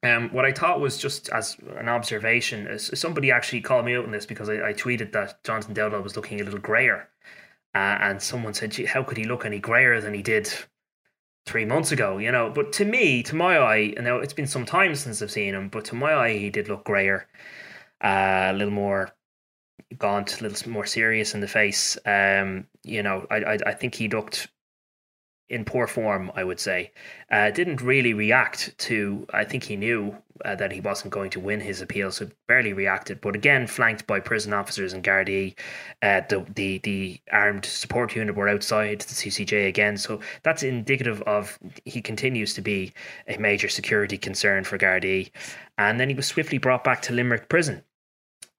Um, 0.03 0.29
what 0.31 0.45
I 0.45 0.51
thought 0.51 0.81
was 0.81 0.97
just 0.97 1.29
as 1.29 1.57
an 1.77 1.89
observation, 1.89 2.77
somebody 2.77 3.31
actually 3.31 3.61
called 3.61 3.85
me 3.85 3.95
out 3.95 4.05
on 4.05 4.11
this 4.11 4.25
because 4.25 4.49
I, 4.49 4.69
I 4.69 4.73
tweeted 4.73 5.13
that 5.13 5.43
Jonathan 5.43 5.73
Dowdall 5.73 6.03
was 6.03 6.15
looking 6.15 6.41
a 6.41 6.43
little 6.43 6.59
grayer, 6.59 7.09
uh, 7.73 7.97
and 8.01 8.21
someone 8.21 8.53
said, 8.53 8.75
"How 8.87 9.03
could 9.03 9.17
he 9.17 9.23
look 9.23 9.45
any 9.45 9.59
grayer 9.59 10.01
than 10.01 10.13
he 10.13 10.21
did 10.21 10.51
three 11.45 11.65
months 11.65 11.93
ago?" 11.93 12.17
You 12.17 12.31
know, 12.31 12.49
but 12.49 12.73
to 12.73 12.85
me, 12.85 13.23
to 13.23 13.35
my 13.35 13.57
eye, 13.57 13.93
and 13.95 14.05
now 14.05 14.17
it's 14.17 14.33
been 14.33 14.47
some 14.47 14.65
time 14.65 14.95
since 14.95 15.21
I've 15.21 15.31
seen 15.31 15.55
him, 15.55 15.69
but 15.69 15.85
to 15.85 15.95
my 15.95 16.13
eye, 16.13 16.37
he 16.37 16.49
did 16.49 16.67
look 16.67 16.83
grayer 16.83 17.27
a 18.05 18.53
little 18.53 18.73
more 18.73 19.09
gaunt, 19.97 20.39
a 20.39 20.43
little 20.43 20.71
more 20.71 20.85
serious 20.85 21.33
in 21.33 21.41
the 21.41 21.47
face. 21.47 21.97
Um, 22.05 22.67
you 22.83 23.03
know, 23.03 23.25
I, 23.29 23.37
I, 23.37 23.57
I 23.65 23.73
think 23.73 23.95
he 23.95 24.07
looked 24.07 24.47
in 25.47 25.63
poor 25.63 25.85
form, 25.85 26.31
I 26.35 26.43
would 26.43 26.59
say. 26.59 26.91
Uh, 27.31 27.51
didn't 27.51 27.81
really 27.81 28.13
react 28.13 28.75
to, 28.79 29.27
I 29.31 29.43
think 29.43 29.63
he 29.63 29.75
knew 29.75 30.15
uh, 30.43 30.55
that 30.55 30.71
he 30.71 30.81
wasn't 30.81 31.13
going 31.13 31.29
to 31.31 31.39
win 31.39 31.59
his 31.59 31.81
appeal, 31.81 32.11
so 32.11 32.27
barely 32.47 32.73
reacted. 32.73 33.21
But 33.21 33.35
again, 33.35 33.67
flanked 33.67 34.07
by 34.07 34.19
prison 34.19 34.53
officers 34.53 34.91
and 34.91 35.03
Gardaí, 35.03 35.55
uh, 36.01 36.21
the, 36.29 36.45
the, 36.55 36.79
the 36.79 37.21
armed 37.31 37.65
support 37.65 38.15
unit 38.15 38.35
were 38.35 38.49
outside 38.49 39.01
the 39.01 39.13
CCJ 39.13 39.67
again. 39.67 39.97
So 39.97 40.19
that's 40.41 40.63
indicative 40.63 41.21
of 41.23 41.59
he 41.85 42.01
continues 42.01 42.55
to 42.55 42.61
be 42.61 42.91
a 43.27 43.37
major 43.37 43.69
security 43.69 44.17
concern 44.17 44.63
for 44.63 44.79
Gardaí. 44.79 45.29
And 45.77 45.99
then 45.99 46.09
he 46.09 46.15
was 46.15 46.25
swiftly 46.25 46.57
brought 46.57 46.83
back 46.83 47.03
to 47.03 47.13
Limerick 47.13 47.49
prison. 47.49 47.83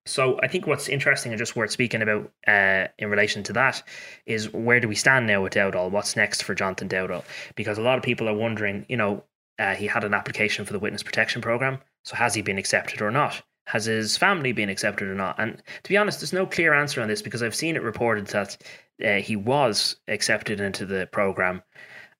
So 0.06 0.38
I 0.40 0.48
think 0.48 0.66
what's 0.66 0.88
interesting 0.88 1.32
and 1.32 1.38
just 1.38 1.56
worth 1.56 1.72
speaking 1.72 2.00
about 2.00 2.30
uh, 2.46 2.86
in 2.98 3.10
relation 3.10 3.42
to 3.44 3.52
that 3.54 3.82
is 4.24 4.52
where 4.52 4.80
do 4.80 4.88
we 4.88 4.94
stand 4.94 5.26
now 5.26 5.42
with 5.42 5.52
Dowdall? 5.52 5.90
What's 5.90 6.16
next 6.16 6.42
for 6.42 6.54
Jonathan 6.54 6.88
Dowdall? 6.88 7.24
Because 7.56 7.76
a 7.76 7.82
lot 7.82 7.98
of 7.98 8.04
people 8.04 8.28
are 8.28 8.34
wondering, 8.34 8.86
you 8.88 8.96
know, 8.96 9.24
uh, 9.58 9.74
he 9.74 9.86
had 9.86 10.04
an 10.04 10.14
application 10.14 10.64
for 10.64 10.72
the 10.72 10.78
witness 10.78 11.02
protection 11.02 11.42
program. 11.42 11.78
So 12.04 12.14
has 12.14 12.34
he 12.34 12.42
been 12.42 12.58
accepted 12.58 13.02
or 13.02 13.10
not? 13.10 13.42
Has 13.66 13.86
his 13.86 14.16
family 14.16 14.52
been 14.52 14.68
accepted 14.68 15.08
or 15.08 15.14
not? 15.14 15.36
And 15.38 15.60
to 15.82 15.88
be 15.88 15.96
honest, 15.96 16.20
there's 16.20 16.32
no 16.32 16.46
clear 16.46 16.72
answer 16.72 17.02
on 17.02 17.08
this 17.08 17.20
because 17.20 17.42
I've 17.42 17.54
seen 17.54 17.74
it 17.74 17.82
reported 17.82 18.28
that 18.28 18.56
uh, 19.04 19.14
he 19.14 19.34
was 19.34 19.96
accepted 20.06 20.60
into 20.60 20.86
the 20.86 21.08
program. 21.10 21.62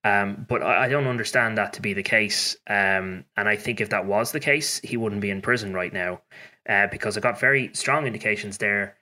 Um, 0.02 0.45
but 0.49 0.62
I, 0.62 0.85
I, 0.85 0.88
don't 0.88 1.07
understand 1.07 1.59
that 1.59 1.73
to 1.75 1.83
be 1.83 1.93
the 1.93 2.02
case. 2.02 2.57
Um, 2.69 3.25
and 3.37 3.49
I 3.49 3.57
think 3.57 3.81
if 3.81 3.90
that 3.90 4.07
was 4.07 4.31
the 4.31 4.38
case, 4.38 4.81
he 4.85 4.97
wouldn't 4.97 5.21
be 5.21 5.31
in 5.31 5.43
prison 5.43 5.73
right 5.73 5.93
now 5.93 6.21
uh, 6.69 6.87
because 6.89 7.17
I 7.17 7.21
got 7.21 7.39
very 7.39 7.71
strong 7.75 8.07
indications 8.07 8.59
there 8.59 8.97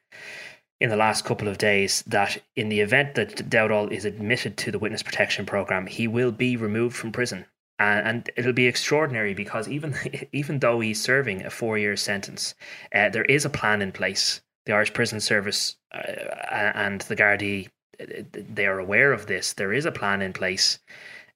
in 0.81 0.91
the 0.91 0.97
last 0.97 1.25
couple 1.25 1.49
of 1.49 1.59
days 1.59 2.03
that 2.07 2.39
in 2.57 2.69
the 2.69 2.81
event 2.81 3.15
that 3.15 3.49
Dowdall 3.49 3.91
is 3.91 4.05
admitted 4.05 4.57
to 4.59 4.71
the 4.71 4.79
witness 4.79 5.03
protection 5.03 5.47
program, 5.47 5.87
he 5.87 6.09
will 6.09 6.33
be 6.33 6.57
removed 6.57 6.97
from 6.97 7.13
prison. 7.13 7.47
Uh, 7.81 8.01
and 8.05 8.31
it'll 8.37 8.53
be 8.53 8.67
extraordinary 8.67 9.35
because 9.35 9.69
even 9.69 9.95
even 10.33 10.59
though 10.61 10.81
he's 10.81 11.03
serving 11.03 11.45
a 11.45 11.51
four 11.51 11.77
year 11.77 11.97
sentence, 11.97 12.55
uh, 12.95 13.09
there 13.09 13.25
is 13.25 13.45
a 13.45 13.51
plan 13.51 13.83
in 13.83 13.93
place. 13.93 14.41
The 14.67 14.73
Irish 14.73 14.93
Prison 14.93 15.21
Service 15.21 15.77
uh, 15.93 16.73
and 16.75 17.01
the 17.03 17.17
Gardaí, 17.17 17.69
they 17.99 18.67
are 18.67 18.79
aware 18.79 19.13
of 19.13 19.27
this. 19.27 19.53
There 19.53 19.73
is 19.73 19.85
a 19.85 19.93
plan 19.93 20.23
in 20.23 20.33
place 20.33 20.79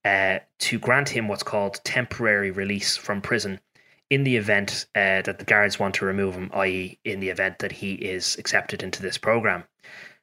uh, 0.05 0.39
to 0.61 0.79
grant 0.79 1.11
him 1.11 1.29
what's 1.29 1.43
called 1.43 1.81
temporary 1.85 2.51
release 2.51 2.97
from 2.97 3.21
prison 3.21 3.61
in 4.11 4.25
the 4.25 4.37
event 4.37 4.87
uh, 4.95 5.23
that 5.23 5.39
the 5.39 5.45
guards 5.45 5.79
want 5.79 5.95
to 5.97 6.07
remove 6.07 6.35
him, 6.35 6.51
i.e., 6.55 6.99
in 7.05 7.21
the 7.21 7.29
event 7.29 7.59
that 7.59 7.73
he 7.73 7.95
is 7.95 8.37
accepted 8.39 8.83
into 8.83 9.03
this 9.03 9.19
program. 9.19 9.65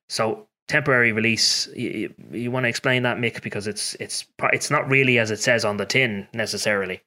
So 0.09 0.47
temporary 0.67 1.11
release. 1.11 1.67
You, 1.75 2.13
you 2.31 2.51
want 2.51 2.63
to 2.63 2.69
explain 2.69 3.03
that, 3.03 3.17
Mick, 3.17 3.41
because 3.41 3.67
it's 3.67 3.95
it's 3.95 4.25
it's 4.53 4.71
not 4.71 4.89
really 4.89 5.19
as 5.19 5.31
it 5.31 5.39
says 5.39 5.63
on 5.65 5.77
the 5.77 5.85
tin 5.85 6.27
necessarily. 6.33 7.01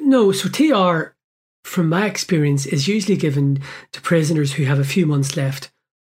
No, 0.00 0.32
so 0.32 0.48
TR, 0.48 1.14
from 1.64 1.88
my 1.88 2.06
experience, 2.06 2.66
is 2.66 2.88
usually 2.88 3.16
given 3.16 3.62
to 3.92 4.00
prisoners 4.00 4.54
who 4.54 4.64
have 4.64 4.78
a 4.78 4.84
few 4.84 5.06
months 5.06 5.36
left 5.36 5.70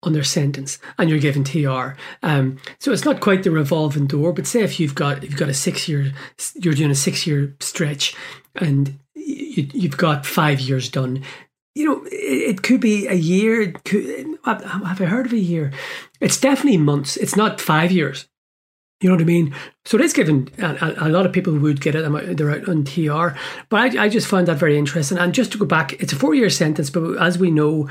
on 0.02 0.12
their 0.12 0.24
sentence 0.24 0.78
and 0.98 1.08
you're 1.08 1.18
given 1.18 1.42
TR. 1.42 1.98
Um, 2.22 2.58
so 2.78 2.92
it's 2.92 3.04
not 3.04 3.20
quite 3.20 3.42
the 3.42 3.50
revolving 3.50 4.06
door, 4.06 4.32
but 4.32 4.46
say 4.46 4.62
if 4.62 4.78
you've 4.78 4.94
got 4.94 5.22
you've 5.22 5.36
got 5.36 5.48
a 5.48 5.54
six 5.54 5.88
year 5.88 6.12
you're 6.54 6.74
doing 6.74 6.90
a 6.90 6.96
six 6.96 7.26
year 7.26 7.56
stretch 7.60 8.14
and 8.54 8.98
you, 9.26 9.68
you've 9.74 9.96
got 9.96 10.24
five 10.24 10.60
years 10.60 10.88
done. 10.88 11.22
You 11.74 11.84
know, 11.84 12.04
it, 12.06 12.50
it 12.50 12.62
could 12.62 12.80
be 12.80 13.06
a 13.06 13.14
year. 13.14 13.72
Could, 13.84 14.38
have 14.44 15.00
I 15.00 15.04
heard 15.04 15.26
of 15.26 15.32
a 15.32 15.38
year? 15.38 15.72
It's 16.20 16.40
definitely 16.40 16.78
months. 16.78 17.16
It's 17.16 17.36
not 17.36 17.60
five 17.60 17.92
years. 17.92 18.28
You 19.00 19.10
know 19.10 19.14
what 19.14 19.22
I 19.22 19.26
mean? 19.26 19.54
So 19.84 19.98
it 19.98 20.04
is 20.04 20.14
given 20.14 20.48
a, 20.58 20.94
a, 20.98 21.08
lot 21.10 21.26
of 21.26 21.32
people 21.32 21.56
would 21.58 21.82
get 21.82 21.94
it. 21.94 22.36
They're 22.36 22.50
out 22.50 22.68
on 22.68 22.84
TR, 22.84 23.38
but 23.68 23.94
I, 23.96 24.04
I 24.04 24.08
just 24.08 24.26
found 24.26 24.48
that 24.48 24.56
very 24.56 24.78
interesting. 24.78 25.18
And 25.18 25.34
just 25.34 25.52
to 25.52 25.58
go 25.58 25.66
back, 25.66 25.92
it's 25.94 26.14
a 26.14 26.16
four 26.16 26.34
year 26.34 26.48
sentence, 26.48 26.88
but 26.88 27.18
as 27.18 27.36
we 27.38 27.50
know, 27.50 27.90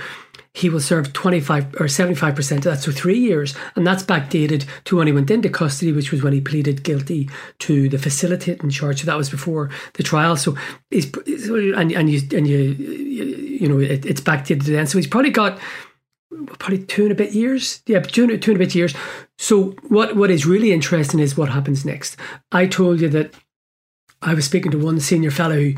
he 0.55 0.69
will 0.69 0.79
serve 0.79 1.11
25 1.11 1.75
or 1.75 1.87
75% 1.87 2.57
of 2.57 2.63
that, 2.63 2.79
so 2.79 2.91
three 2.91 3.19
years. 3.19 3.53
And 3.75 3.85
that's 3.85 4.03
backdated 4.03 4.65
to 4.85 4.95
when 4.95 5.05
he 5.05 5.13
went 5.13 5.29
into 5.29 5.49
custody, 5.49 5.91
which 5.91 6.11
was 6.11 6.23
when 6.23 6.31
he 6.31 6.39
pleaded 6.39 6.81
guilty 6.81 7.29
to 7.59 7.89
the 7.89 7.99
facilitating 7.99 8.69
charge. 8.69 9.01
So 9.01 9.05
that 9.05 9.17
was 9.17 9.29
before 9.29 9.69
the 9.95 10.03
trial. 10.03 10.37
So 10.37 10.57
he's, 10.89 11.13
and, 11.13 11.91
and 11.91 12.09
you, 12.09 12.21
and 12.35 12.47
you, 12.47 12.57
you 12.57 13.67
know, 13.67 13.79
it, 13.79 14.05
it's 14.05 14.21
backdated 14.21 14.63
then. 14.63 14.87
So 14.87 14.97
he's 14.97 15.07
probably 15.07 15.29
got 15.29 15.59
probably 16.29 16.79
two 16.79 17.03
and 17.03 17.11
a 17.11 17.15
bit 17.15 17.33
years. 17.33 17.81
Yeah, 17.85 17.99
two 17.99 18.23
and, 18.23 18.41
two 18.41 18.51
and 18.51 18.61
a 18.61 18.63
bit 18.63 18.75
years. 18.75 18.93
So 19.37 19.71
what, 19.87 20.15
what 20.15 20.31
is 20.31 20.45
really 20.45 20.71
interesting 20.71 21.19
is 21.19 21.37
what 21.37 21.49
happens 21.49 21.85
next. 21.85 22.17
I 22.51 22.67
told 22.67 23.01
you 23.01 23.09
that 23.09 23.33
I 24.21 24.33
was 24.33 24.45
speaking 24.45 24.71
to 24.71 24.77
one 24.77 24.99
senior 24.99 25.31
fellow 25.31 25.55
who 25.55 25.75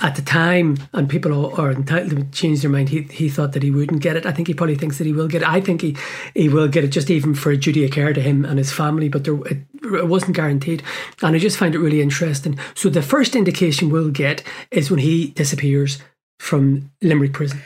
at 0.00 0.14
the 0.14 0.22
time, 0.22 0.76
and 0.92 1.08
people 1.08 1.58
are 1.58 1.72
entitled 1.72 2.10
to 2.10 2.24
change 2.38 2.60
their 2.60 2.70
mind. 2.70 2.90
He 2.90 3.02
he 3.02 3.28
thought 3.28 3.52
that 3.52 3.62
he 3.62 3.70
wouldn't 3.70 4.02
get 4.02 4.16
it. 4.16 4.26
I 4.26 4.32
think 4.32 4.48
he 4.48 4.54
probably 4.54 4.74
thinks 4.74 4.98
that 4.98 5.06
he 5.06 5.12
will 5.12 5.28
get 5.28 5.42
it. 5.42 5.48
I 5.48 5.60
think 5.60 5.80
he 5.80 5.96
he 6.34 6.48
will 6.48 6.68
get 6.68 6.84
it, 6.84 6.88
just 6.88 7.10
even 7.10 7.34
for 7.34 7.50
a 7.50 7.56
duty 7.56 7.84
of 7.84 7.92
care 7.92 8.12
to 8.12 8.20
him 8.20 8.44
and 8.44 8.58
his 8.58 8.72
family. 8.72 9.08
But 9.08 9.24
there, 9.24 9.36
it, 9.46 9.58
it 9.82 10.08
wasn't 10.08 10.36
guaranteed, 10.36 10.82
and 11.22 11.34
I 11.34 11.38
just 11.38 11.56
find 11.56 11.74
it 11.74 11.78
really 11.78 12.02
interesting. 12.02 12.58
So 12.74 12.90
the 12.90 13.02
first 13.02 13.34
indication 13.34 13.88
we'll 13.88 14.10
get 14.10 14.42
is 14.70 14.90
when 14.90 15.00
he 15.00 15.28
disappears 15.28 15.98
from 16.38 16.90
Limerick 17.00 17.32
prison. 17.32 17.62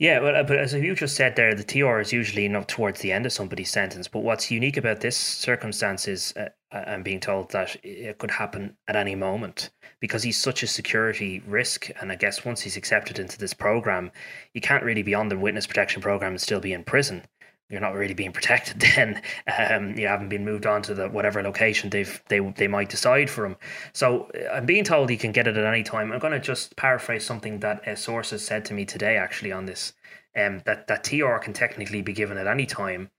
Yeah, 0.00 0.20
well, 0.20 0.34
uh, 0.34 0.42
but 0.44 0.56
as 0.56 0.72
you 0.72 0.94
just 0.94 1.14
said 1.14 1.36
there, 1.36 1.54
the 1.54 1.62
TR 1.62 2.00
is 2.00 2.10
usually 2.10 2.48
not 2.48 2.68
towards 2.68 3.00
the 3.00 3.12
end 3.12 3.26
of 3.26 3.34
somebody's 3.34 3.70
sentence. 3.70 4.08
But 4.08 4.20
what's 4.20 4.50
unique 4.50 4.78
about 4.78 5.00
this 5.00 5.14
circumstance 5.14 6.08
is 6.08 6.32
uh, 6.38 6.48
I'm 6.72 7.02
being 7.02 7.20
told 7.20 7.50
that 7.50 7.76
it 7.84 8.16
could 8.16 8.30
happen 8.30 8.78
at 8.88 8.96
any 8.96 9.14
moment 9.14 9.68
because 10.00 10.22
he's 10.22 10.40
such 10.40 10.62
a 10.62 10.66
security 10.66 11.42
risk. 11.46 11.90
And 12.00 12.10
I 12.10 12.16
guess 12.16 12.46
once 12.46 12.62
he's 12.62 12.78
accepted 12.78 13.18
into 13.18 13.36
this 13.36 13.52
program, 13.52 14.10
you 14.54 14.62
can't 14.62 14.84
really 14.84 15.02
be 15.02 15.14
on 15.14 15.28
the 15.28 15.36
witness 15.36 15.66
protection 15.66 16.00
program 16.00 16.32
and 16.32 16.40
still 16.40 16.60
be 16.60 16.72
in 16.72 16.82
prison. 16.82 17.26
You're 17.70 17.80
not 17.80 17.94
really 17.94 18.14
being 18.14 18.32
protected 18.32 18.80
then. 18.96 19.22
Um, 19.46 19.96
you 19.96 20.08
haven't 20.08 20.28
been 20.28 20.44
moved 20.44 20.66
on 20.66 20.82
to 20.82 20.94
the 20.94 21.08
whatever 21.08 21.42
location 21.42 21.88
they've 21.88 22.22
they 22.28 22.40
they 22.40 22.68
might 22.68 22.90
decide 22.90 23.30
for 23.30 23.46
him. 23.46 23.56
So 23.92 24.28
uh, 24.34 24.52
I'm 24.54 24.66
being 24.66 24.84
told 24.84 25.08
he 25.08 25.16
can 25.16 25.32
get 25.32 25.46
it 25.46 25.56
at 25.56 25.64
any 25.64 25.82
time. 25.82 26.12
I'm 26.12 26.18
going 26.18 26.32
to 26.32 26.40
just 26.40 26.76
paraphrase 26.76 27.24
something 27.24 27.60
that 27.60 27.86
a 27.86 27.96
source 27.96 28.30
has 28.30 28.44
said 28.44 28.64
to 28.66 28.74
me 28.74 28.84
today, 28.84 29.16
actually, 29.16 29.52
on 29.52 29.66
this. 29.66 29.92
Um, 30.36 30.62
that 30.64 30.86
that 30.88 31.04
TR 31.04 31.38
can 31.38 31.52
technically 31.52 32.02
be 32.02 32.12
given 32.12 32.36
at 32.38 32.46
any 32.46 32.66
time. 32.66 33.10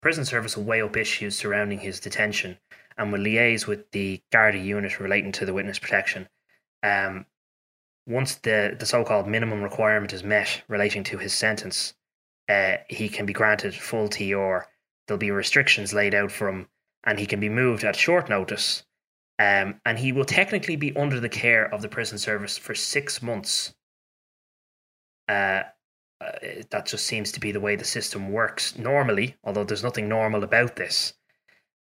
Prison 0.00 0.24
service 0.24 0.56
will 0.56 0.64
weigh 0.64 0.82
up 0.82 0.96
issues 0.96 1.36
surrounding 1.36 1.80
his 1.80 2.00
detention 2.00 2.58
and 2.96 3.12
will 3.12 3.20
liaise 3.20 3.66
with 3.66 3.90
the 3.92 4.22
Garda 4.32 4.58
unit 4.58 5.00
relating 5.00 5.32
to 5.32 5.46
the 5.46 5.54
witness 5.54 5.78
protection. 5.78 6.28
Um, 6.82 7.26
once 8.06 8.36
the, 8.36 8.76
the 8.78 8.86
so 8.86 9.04
called 9.04 9.28
minimum 9.28 9.62
requirement 9.62 10.12
is 10.12 10.24
met 10.24 10.62
relating 10.68 11.04
to 11.04 11.18
his 11.18 11.34
sentence, 11.34 11.94
uh, 12.48 12.76
he 12.88 13.08
can 13.08 13.26
be 13.26 13.32
granted 13.32 13.74
full 13.74 14.08
TR. 14.08 14.58
There'll 15.06 15.18
be 15.18 15.30
restrictions 15.30 15.92
laid 15.92 16.14
out 16.14 16.32
for 16.32 16.48
him, 16.48 16.68
and 17.04 17.18
he 17.18 17.26
can 17.26 17.40
be 17.40 17.48
moved 17.48 17.84
at 17.84 17.96
short 17.96 18.28
notice. 18.28 18.84
Um, 19.38 19.80
and 19.84 19.98
he 19.98 20.12
will 20.12 20.24
technically 20.24 20.76
be 20.76 20.96
under 20.96 21.20
the 21.20 21.28
care 21.28 21.72
of 21.72 21.82
the 21.82 21.88
prison 21.88 22.18
service 22.18 22.58
for 22.58 22.74
six 22.74 23.22
months. 23.22 23.74
Uh, 25.28 25.62
uh, 26.20 26.32
that 26.70 26.86
just 26.86 27.06
seems 27.06 27.30
to 27.32 27.40
be 27.40 27.52
the 27.52 27.60
way 27.60 27.76
the 27.76 27.84
system 27.84 28.32
works 28.32 28.76
normally, 28.76 29.36
although 29.44 29.62
there's 29.62 29.84
nothing 29.84 30.08
normal 30.08 30.42
about 30.42 30.74
this. 30.74 31.14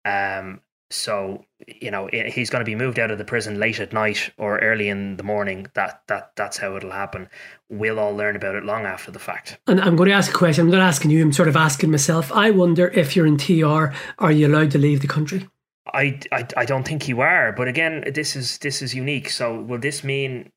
Um, 0.04 0.60
so 0.90 1.44
you 1.66 1.90
know 1.90 2.08
he's 2.12 2.50
going 2.50 2.60
to 2.60 2.64
be 2.64 2.74
moved 2.74 2.98
out 2.98 3.10
of 3.10 3.18
the 3.18 3.24
prison 3.24 3.60
late 3.60 3.78
at 3.78 3.92
night 3.92 4.30
or 4.36 4.58
early 4.58 4.88
in 4.88 5.16
the 5.16 5.22
morning. 5.22 5.68
That 5.74 6.02
that 6.08 6.32
that's 6.36 6.58
how 6.58 6.76
it'll 6.76 6.90
happen. 6.90 7.28
We'll 7.68 8.00
all 8.00 8.14
learn 8.14 8.34
about 8.34 8.56
it 8.56 8.64
long 8.64 8.84
after 8.84 9.10
the 9.10 9.18
fact. 9.20 9.58
And 9.66 9.80
i'm 9.80 9.96
going 9.96 10.08
to 10.08 10.14
ask 10.14 10.30
a 10.30 10.34
question. 10.34 10.66
I'm 10.66 10.70
not 10.70 10.80
asking 10.80 11.12
you 11.12 11.22
i'm 11.22 11.32
sort 11.32 11.48
of 11.48 11.56
asking 11.56 11.90
myself 11.90 12.32
i 12.32 12.50
wonder 12.50 12.88
if 12.88 13.14
you're 13.14 13.26
in 13.26 13.38
tr 13.38 13.94
are 14.18 14.32
you 14.32 14.48
allowed 14.48 14.72
to 14.72 14.78
leave 14.78 15.00
the 15.00 15.06
country? 15.06 15.48
I, 15.92 16.20
I 16.32 16.46
i 16.56 16.64
don't 16.64 16.86
think 16.86 17.08
you 17.08 17.20
are 17.20 17.52
but 17.52 17.68
again 17.68 18.04
this 18.12 18.34
is 18.36 18.58
this 18.58 18.82
is 18.82 18.94
unique. 18.94 19.30
So 19.30 19.60
will 19.60 19.78
this 19.78 20.02
mean 20.02 20.50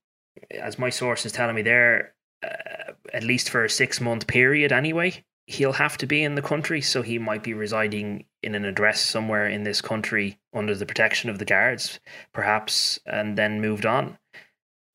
as 0.51 0.79
my 0.79 0.89
source 0.89 1.25
is 1.25 1.31
telling 1.31 1.55
me 1.55 1.61
there 1.61 2.15
uh, 2.43 2.93
at 3.13 3.23
least 3.23 3.49
for 3.49 3.63
a 3.63 3.69
six 3.69 4.01
month 4.01 4.25
period 4.25 4.71
anyway 4.71 5.23
he'll 5.45 5.73
have 5.73 5.97
to 5.97 6.05
be 6.05 6.23
in 6.23 6.35
the 6.35 6.41
country, 6.41 6.81
so 6.81 7.01
he 7.01 7.17
might 7.19 7.43
be 7.43 7.53
residing 7.53 8.25
in 8.41 8.55
an 8.55 8.65
address 8.65 9.01
somewhere 9.01 9.47
in 9.47 9.63
this 9.63 9.81
country 9.81 10.39
under 10.53 10.75
the 10.75 10.85
protection 10.85 11.29
of 11.29 11.39
the 11.39 11.45
guards, 11.45 11.99
perhaps, 12.33 12.99
and 13.05 13.37
then 13.37 13.61
moved 13.61 13.85
on. 13.85 14.17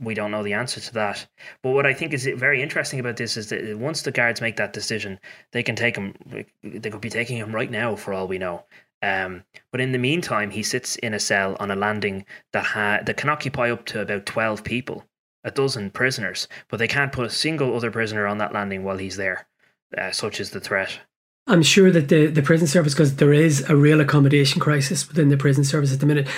We 0.00 0.14
don't 0.14 0.30
know 0.30 0.44
the 0.44 0.54
answer 0.54 0.80
to 0.80 0.94
that. 0.94 1.26
But 1.62 1.70
what 1.70 1.84
I 1.84 1.92
think 1.92 2.12
is 2.12 2.24
very 2.36 2.62
interesting 2.62 3.00
about 3.00 3.16
this 3.16 3.36
is 3.36 3.48
that 3.48 3.76
once 3.78 4.02
the 4.02 4.12
guards 4.12 4.40
make 4.40 4.56
that 4.56 4.72
decision, 4.72 5.18
they 5.52 5.62
can 5.62 5.74
take 5.74 5.96
him. 5.96 6.14
They 6.62 6.90
could 6.90 7.00
be 7.00 7.10
taking 7.10 7.36
him 7.36 7.54
right 7.54 7.70
now, 7.70 7.96
for 7.96 8.14
all 8.14 8.28
we 8.28 8.38
know. 8.38 8.64
Um, 9.02 9.44
but 9.72 9.80
in 9.80 9.92
the 9.92 9.98
meantime, 9.98 10.50
he 10.50 10.62
sits 10.62 10.96
in 10.96 11.14
a 11.14 11.20
cell 11.20 11.56
on 11.58 11.70
a 11.70 11.76
landing 11.76 12.24
that 12.52 12.64
ha- 12.64 13.00
that 13.04 13.16
can 13.16 13.28
occupy 13.28 13.70
up 13.70 13.86
to 13.86 14.00
about 14.00 14.24
twelve 14.24 14.62
people, 14.62 15.04
a 15.42 15.50
dozen 15.50 15.90
prisoners. 15.90 16.46
But 16.68 16.78
they 16.78 16.88
can't 16.88 17.12
put 17.12 17.26
a 17.26 17.30
single 17.30 17.74
other 17.74 17.90
prisoner 17.90 18.26
on 18.26 18.38
that 18.38 18.52
landing 18.52 18.84
while 18.84 18.98
he's 18.98 19.16
there 19.16 19.48
uh, 19.96 20.10
such 20.10 20.40
is 20.40 20.50
the 20.50 20.60
threat. 20.60 21.00
I'm 21.48 21.62
sure 21.62 21.90
that 21.90 22.08
the, 22.08 22.26
the 22.26 22.42
prison 22.42 22.66
service, 22.66 22.92
because 22.92 23.16
there 23.16 23.32
is 23.32 23.68
a 23.70 23.76
real 23.76 24.02
accommodation 24.02 24.60
crisis 24.60 25.08
within 25.08 25.30
the 25.30 25.36
prison 25.38 25.64
service 25.64 25.94
at 25.94 26.00
the 26.00 26.04
minute, 26.04 26.28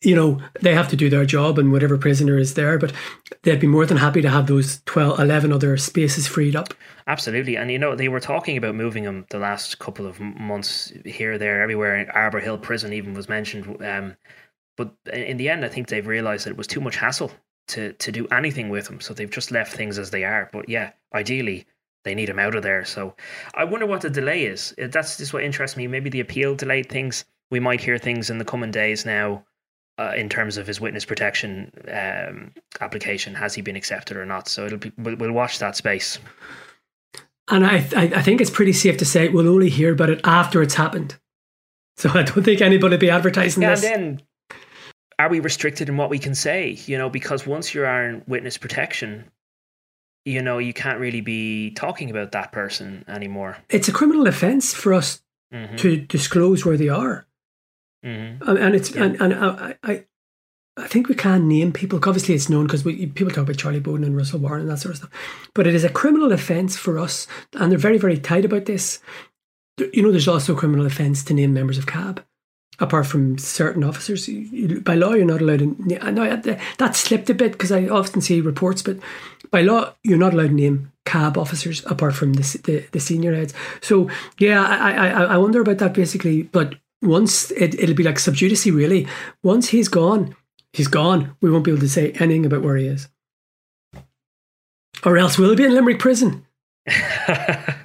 you 0.00 0.16
know, 0.16 0.40
they 0.62 0.74
have 0.74 0.88
to 0.88 0.96
do 0.96 1.10
their 1.10 1.26
job 1.26 1.58
and 1.58 1.70
whatever 1.70 1.98
prisoner 1.98 2.38
is 2.38 2.54
there, 2.54 2.78
but 2.78 2.92
they'd 3.42 3.60
be 3.60 3.66
more 3.66 3.84
than 3.84 3.98
happy 3.98 4.22
to 4.22 4.30
have 4.30 4.46
those 4.46 4.80
12, 4.86 5.20
11 5.20 5.52
other 5.52 5.76
spaces 5.76 6.26
freed 6.26 6.56
up. 6.56 6.72
Absolutely. 7.06 7.56
And, 7.56 7.70
you 7.70 7.78
know, 7.78 7.94
they 7.94 8.08
were 8.08 8.20
talking 8.20 8.56
about 8.56 8.74
moving 8.74 9.04
them 9.04 9.26
the 9.28 9.38
last 9.38 9.78
couple 9.78 10.06
of 10.06 10.18
months 10.18 10.90
here, 11.04 11.36
there, 11.36 11.60
everywhere. 11.60 12.10
Arbour 12.14 12.40
Hill 12.40 12.56
Prison 12.56 12.94
even 12.94 13.12
was 13.12 13.28
mentioned. 13.28 13.84
Um, 13.84 14.16
but 14.78 14.94
in 15.12 15.36
the 15.36 15.50
end, 15.50 15.66
I 15.66 15.68
think 15.68 15.88
they've 15.88 16.06
realised 16.06 16.46
that 16.46 16.50
it 16.50 16.56
was 16.56 16.66
too 16.66 16.80
much 16.80 16.96
hassle 16.96 17.32
to, 17.68 17.92
to 17.92 18.10
do 18.10 18.26
anything 18.28 18.70
with 18.70 18.86
them. 18.86 19.00
So 19.02 19.12
they've 19.12 19.30
just 19.30 19.50
left 19.50 19.74
things 19.74 19.98
as 19.98 20.10
they 20.10 20.24
are. 20.24 20.48
But 20.54 20.70
yeah, 20.70 20.92
ideally, 21.14 21.66
they 22.04 22.14
need 22.14 22.28
him 22.28 22.38
out 22.38 22.54
of 22.54 22.62
there. 22.62 22.84
So 22.84 23.14
I 23.54 23.64
wonder 23.64 23.86
what 23.86 24.02
the 24.02 24.10
delay 24.10 24.44
is. 24.44 24.74
That's 24.78 25.16
just 25.16 25.32
what 25.32 25.42
interests 25.42 25.76
me. 25.76 25.86
Maybe 25.86 26.10
the 26.10 26.20
appeal 26.20 26.54
delayed 26.54 26.88
things. 26.88 27.24
We 27.50 27.60
might 27.60 27.80
hear 27.80 27.98
things 27.98 28.30
in 28.30 28.38
the 28.38 28.44
coming 28.44 28.70
days 28.70 29.04
now 29.04 29.44
uh, 29.98 30.12
in 30.16 30.28
terms 30.28 30.56
of 30.56 30.66
his 30.66 30.80
witness 30.80 31.04
protection 31.04 31.70
um, 31.88 32.52
application. 32.80 33.34
Has 33.34 33.54
he 33.54 33.62
been 33.62 33.76
accepted 33.76 34.16
or 34.16 34.26
not? 34.26 34.48
So 34.48 34.66
it'll 34.66 34.78
be 34.78 34.92
we'll, 34.98 35.16
we'll 35.16 35.32
watch 35.32 35.58
that 35.58 35.76
space. 35.76 36.18
And 37.48 37.66
I, 37.66 37.86
I, 37.96 38.02
I 38.16 38.22
think 38.22 38.40
it's 38.40 38.50
pretty 38.50 38.72
safe 38.72 38.96
to 38.98 39.04
say 39.04 39.28
we'll 39.28 39.48
only 39.48 39.68
hear 39.68 39.92
about 39.92 40.10
it 40.10 40.20
after 40.24 40.62
it's 40.62 40.74
happened. 40.74 41.16
So 41.96 42.10
I 42.10 42.22
don't 42.22 42.42
think 42.42 42.60
anybody 42.60 42.94
will 42.94 43.00
be 43.00 43.10
advertising 43.10 43.62
yeah, 43.62 43.70
this. 43.70 43.84
And 43.84 44.18
then 44.18 44.22
are 45.18 45.28
we 45.28 45.40
restricted 45.40 45.88
in 45.88 45.96
what 45.96 46.10
we 46.10 46.18
can 46.18 46.34
say? 46.34 46.78
You 46.86 46.98
know, 46.98 47.08
because 47.08 47.46
once 47.46 47.72
you're 47.72 47.86
on 47.86 48.22
witness 48.26 48.58
protection, 48.58 49.30
you 50.24 50.40
know, 50.40 50.58
you 50.58 50.72
can't 50.72 51.00
really 51.00 51.20
be 51.20 51.70
talking 51.72 52.10
about 52.10 52.32
that 52.32 52.52
person 52.52 53.04
anymore. 53.08 53.58
It's 53.68 53.88
a 53.88 53.92
criminal 53.92 54.26
offence 54.26 54.72
for 54.72 54.94
us 54.94 55.22
mm-hmm. 55.52 55.76
to 55.76 55.96
disclose 55.96 56.64
where 56.64 56.76
they 56.76 56.88
are. 56.88 57.26
Mm-hmm. 58.04 58.56
And 58.56 58.74
it's 58.74 58.94
yeah. 58.94 59.04
and, 59.04 59.20
and 59.20 59.34
I, 59.34 59.74
I 59.82 60.04
I 60.76 60.86
think 60.88 61.08
we 61.08 61.14
can 61.14 61.46
name 61.46 61.72
people. 61.72 62.00
Obviously, 62.02 62.34
it's 62.34 62.48
known 62.48 62.66
because 62.66 62.82
people 62.82 63.30
talk 63.30 63.44
about 63.44 63.56
Charlie 63.56 63.80
Bowden 63.80 64.04
and 64.04 64.16
Russell 64.16 64.40
Warren 64.40 64.62
and 64.62 64.70
that 64.70 64.80
sort 64.80 64.94
of 64.94 64.98
stuff. 64.98 65.48
But 65.54 65.66
it 65.66 65.74
is 65.74 65.84
a 65.84 65.88
criminal 65.88 66.32
offence 66.32 66.76
for 66.76 66.98
us, 66.98 67.26
and 67.54 67.70
they're 67.70 67.78
very, 67.78 67.98
very 67.98 68.18
tight 68.18 68.44
about 68.44 68.64
this. 68.64 69.00
You 69.92 70.02
know, 70.02 70.10
there's 70.10 70.28
also 70.28 70.54
a 70.54 70.58
criminal 70.58 70.86
offence 70.86 71.22
to 71.24 71.34
name 71.34 71.52
members 71.52 71.78
of 71.78 71.86
CAB 71.86 72.24
apart 72.78 73.06
from 73.06 73.38
certain 73.38 73.84
officers. 73.84 74.28
By 74.82 74.94
law, 74.94 75.12
you're 75.12 75.24
not 75.24 75.40
allowed 75.40 75.60
to. 75.60 75.98
I 76.00 76.10
know 76.10 76.36
that 76.78 76.96
slipped 76.96 77.30
a 77.30 77.34
bit 77.34 77.52
because 77.52 77.72
I 77.72 77.88
often 77.88 78.20
see 78.20 78.40
reports, 78.40 78.82
but 78.82 78.98
by 79.50 79.62
law, 79.62 79.94
you're 80.02 80.18
not 80.18 80.34
allowed 80.34 80.48
to 80.48 80.54
name 80.54 80.92
CAB 81.04 81.38
officers 81.38 81.84
apart 81.86 82.14
from 82.14 82.34
the 82.34 82.60
the, 82.64 82.86
the 82.92 83.00
senior 83.00 83.34
heads. 83.34 83.54
So 83.80 84.10
yeah, 84.38 84.62
I, 84.62 84.92
I 84.92 85.08
I 85.24 85.36
wonder 85.36 85.60
about 85.60 85.78
that 85.78 85.94
basically. 85.94 86.42
But 86.42 86.74
once 87.02 87.50
it 87.52 87.74
it'll 87.78 87.94
be 87.94 88.02
like 88.02 88.18
sub 88.18 88.34
judice 88.34 88.66
really. 88.66 89.06
Once 89.42 89.68
he's 89.68 89.88
gone, 89.88 90.34
he's 90.72 90.88
gone. 90.88 91.36
We 91.40 91.50
won't 91.50 91.64
be 91.64 91.70
able 91.70 91.80
to 91.80 91.88
say 91.88 92.12
anything 92.12 92.46
about 92.46 92.62
where 92.62 92.76
he 92.76 92.86
is, 92.86 93.08
or 95.04 95.16
else 95.16 95.38
we'll 95.38 95.56
be 95.56 95.64
in 95.64 95.74
Limerick 95.74 95.98
prison. 95.98 96.46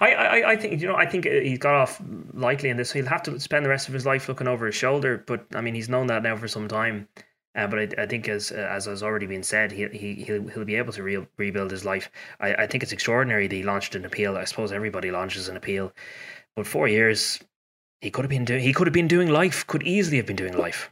I, 0.00 0.12
I, 0.12 0.50
I 0.52 0.56
think 0.56 0.80
you 0.80 0.88
know. 0.88 0.96
I 0.96 1.06
think 1.06 1.26
uh, 1.26 1.30
he's 1.30 1.58
got 1.58 1.74
off 1.74 2.00
lightly 2.32 2.70
in 2.70 2.76
this. 2.76 2.92
He'll 2.92 3.06
have 3.06 3.22
to 3.24 3.38
spend 3.38 3.64
the 3.64 3.68
rest 3.70 3.88
of 3.88 3.94
his 3.94 4.06
life 4.06 4.28
looking 4.28 4.48
over 4.48 4.66
his 4.66 4.74
shoulder. 4.74 5.22
But 5.26 5.44
I 5.54 5.60
mean, 5.60 5.74
he's 5.74 5.88
known 5.88 6.06
that 6.06 6.22
now 6.22 6.36
for 6.36 6.48
some 6.48 6.68
time. 6.68 7.06
Uh, 7.54 7.66
but 7.66 7.78
I, 7.80 8.02
I, 8.02 8.06
think, 8.06 8.28
as 8.28 8.50
as 8.50 8.86
has 8.86 9.02
already 9.02 9.26
been 9.26 9.42
said, 9.42 9.72
he 9.72 9.88
he 9.88 10.14
he'll, 10.14 10.48
he'll 10.48 10.64
be 10.64 10.76
able 10.76 10.92
to 10.94 11.02
re- 11.02 11.26
rebuild 11.36 11.70
his 11.70 11.84
life. 11.84 12.10
I, 12.40 12.54
I 12.54 12.66
think 12.66 12.82
it's 12.82 12.92
extraordinary 12.92 13.46
that 13.46 13.54
he 13.54 13.62
launched 13.62 13.94
an 13.94 14.04
appeal. 14.04 14.36
I 14.36 14.44
suppose 14.44 14.72
everybody 14.72 15.10
launches 15.10 15.48
an 15.48 15.56
appeal, 15.56 15.92
but 16.56 16.66
four 16.66 16.88
years, 16.88 17.40
he 18.00 18.10
could 18.10 18.24
have 18.24 18.30
been 18.30 18.44
doing 18.44 18.62
he 18.62 18.72
could 18.72 18.86
have 18.86 18.94
been 18.94 19.08
doing 19.08 19.28
life. 19.28 19.66
Could 19.66 19.82
easily 19.82 20.16
have 20.16 20.26
been 20.26 20.36
doing 20.36 20.56
life. 20.56 20.90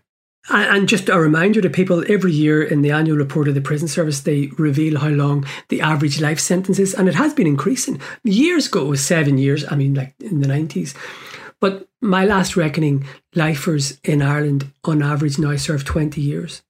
And 0.51 0.89
just 0.89 1.09
a 1.09 1.19
reminder 1.19 1.61
to 1.61 1.69
people 1.69 2.05
every 2.09 2.33
year 2.33 2.63
in 2.63 2.83
the 2.83 2.91
annual 2.91 3.19
report 3.19 3.49
of 3.49 3.55
the 3.55 3.61
prison 3.61 3.89
service, 3.89 4.21
they 4.21 4.47
reveal 4.57 4.99
how 4.99 5.09
long 5.09 5.45
the 5.69 5.81
average 5.81 6.21
life 6.21 6.41
sentence 6.41 6.79
is. 6.79 6.95
And 6.95 7.09
it 7.09 7.15
has 7.15 7.35
been 7.35 7.47
increasing. 7.47 8.01
Years 8.25 8.67
ago, 8.67 8.87
it 8.87 8.89
was 8.89 9.05
seven 9.05 9.37
years. 9.37 9.65
I 9.71 9.77
mean, 9.77 9.95
like 9.95 10.15
in 10.21 10.41
the 10.41 10.49
90s. 10.49 10.95
But 11.61 11.89
my 12.01 12.25
last 12.25 12.57
reckoning, 12.57 13.05
lifers 13.35 13.99
in 14.05 14.23
Ireland 14.23 14.73
on 14.85 15.03
average 15.03 15.39
now 15.39 15.57
serve 15.57 15.85
20 15.85 16.21
years. 16.21 16.63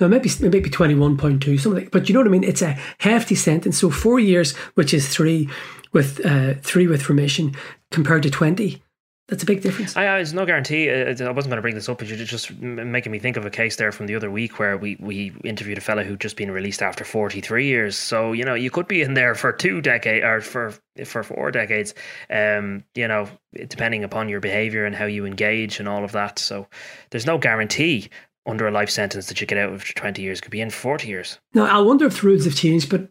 Now, 0.00 0.06
maybe, 0.08 0.30
maybe 0.40 0.70
21.2, 0.70 1.60
something. 1.60 1.88
But 1.90 2.08
you 2.08 2.14
know 2.14 2.20
what 2.20 2.28
I 2.28 2.30
mean? 2.30 2.44
It's 2.44 2.62
a 2.62 2.78
hefty 2.98 3.34
sentence. 3.34 3.78
So 3.78 3.90
four 3.90 4.20
years, 4.20 4.56
which 4.74 4.94
is 4.94 5.08
three 5.08 5.48
with 5.92 6.24
uh, 6.24 6.54
three 6.62 6.86
with 6.86 7.08
remission, 7.08 7.54
compared 7.90 8.22
to 8.22 8.30
20 8.30 8.80
that's 9.28 9.42
a 9.42 9.46
big 9.46 9.60
difference. 9.60 9.94
I, 9.94 10.04
there's 10.04 10.32
no 10.32 10.46
guarantee. 10.46 10.88
Uh, 10.88 11.10
I 11.10 11.30
wasn't 11.30 11.50
going 11.50 11.56
to 11.56 11.62
bring 11.62 11.74
this 11.74 11.86
up, 11.86 11.98
but 11.98 12.08
you're 12.08 12.16
just 12.16 12.50
making 12.58 13.12
me 13.12 13.18
think 13.18 13.36
of 13.36 13.44
a 13.44 13.50
case 13.50 13.76
there 13.76 13.92
from 13.92 14.06
the 14.06 14.14
other 14.14 14.30
week 14.30 14.58
where 14.58 14.78
we, 14.78 14.96
we 15.00 15.34
interviewed 15.44 15.76
a 15.76 15.82
fellow 15.82 16.02
who'd 16.02 16.20
just 16.20 16.36
been 16.36 16.50
released 16.50 16.80
after 16.80 17.04
43 17.04 17.66
years. 17.66 17.94
So 17.94 18.32
you 18.32 18.44
know, 18.44 18.54
you 18.54 18.70
could 18.70 18.88
be 18.88 19.02
in 19.02 19.12
there 19.12 19.34
for 19.34 19.52
two 19.52 19.82
decades 19.82 20.24
or 20.24 20.40
for 20.40 20.74
for 21.04 21.22
four 21.22 21.50
decades. 21.50 21.94
Um, 22.30 22.84
you 22.94 23.06
know, 23.06 23.28
depending 23.52 24.02
upon 24.02 24.30
your 24.30 24.40
behaviour 24.40 24.86
and 24.86 24.96
how 24.96 25.04
you 25.04 25.26
engage 25.26 25.78
and 25.78 25.88
all 25.88 26.04
of 26.04 26.12
that. 26.12 26.38
So 26.38 26.66
there's 27.10 27.26
no 27.26 27.36
guarantee 27.36 28.08
under 28.46 28.66
a 28.66 28.70
life 28.70 28.88
sentence 28.88 29.26
that 29.26 29.42
you 29.42 29.46
get 29.46 29.58
out 29.58 29.74
after 29.74 29.92
20 29.92 30.22
years. 30.22 30.40
Could 30.40 30.52
be 30.52 30.62
in 30.62 30.70
40 30.70 31.06
years. 31.06 31.38
Now 31.52 31.66
I 31.66 31.82
wonder 31.82 32.06
if 32.06 32.22
the 32.22 32.28
rules 32.28 32.46
have 32.46 32.56
changed, 32.56 32.88
but 32.88 33.10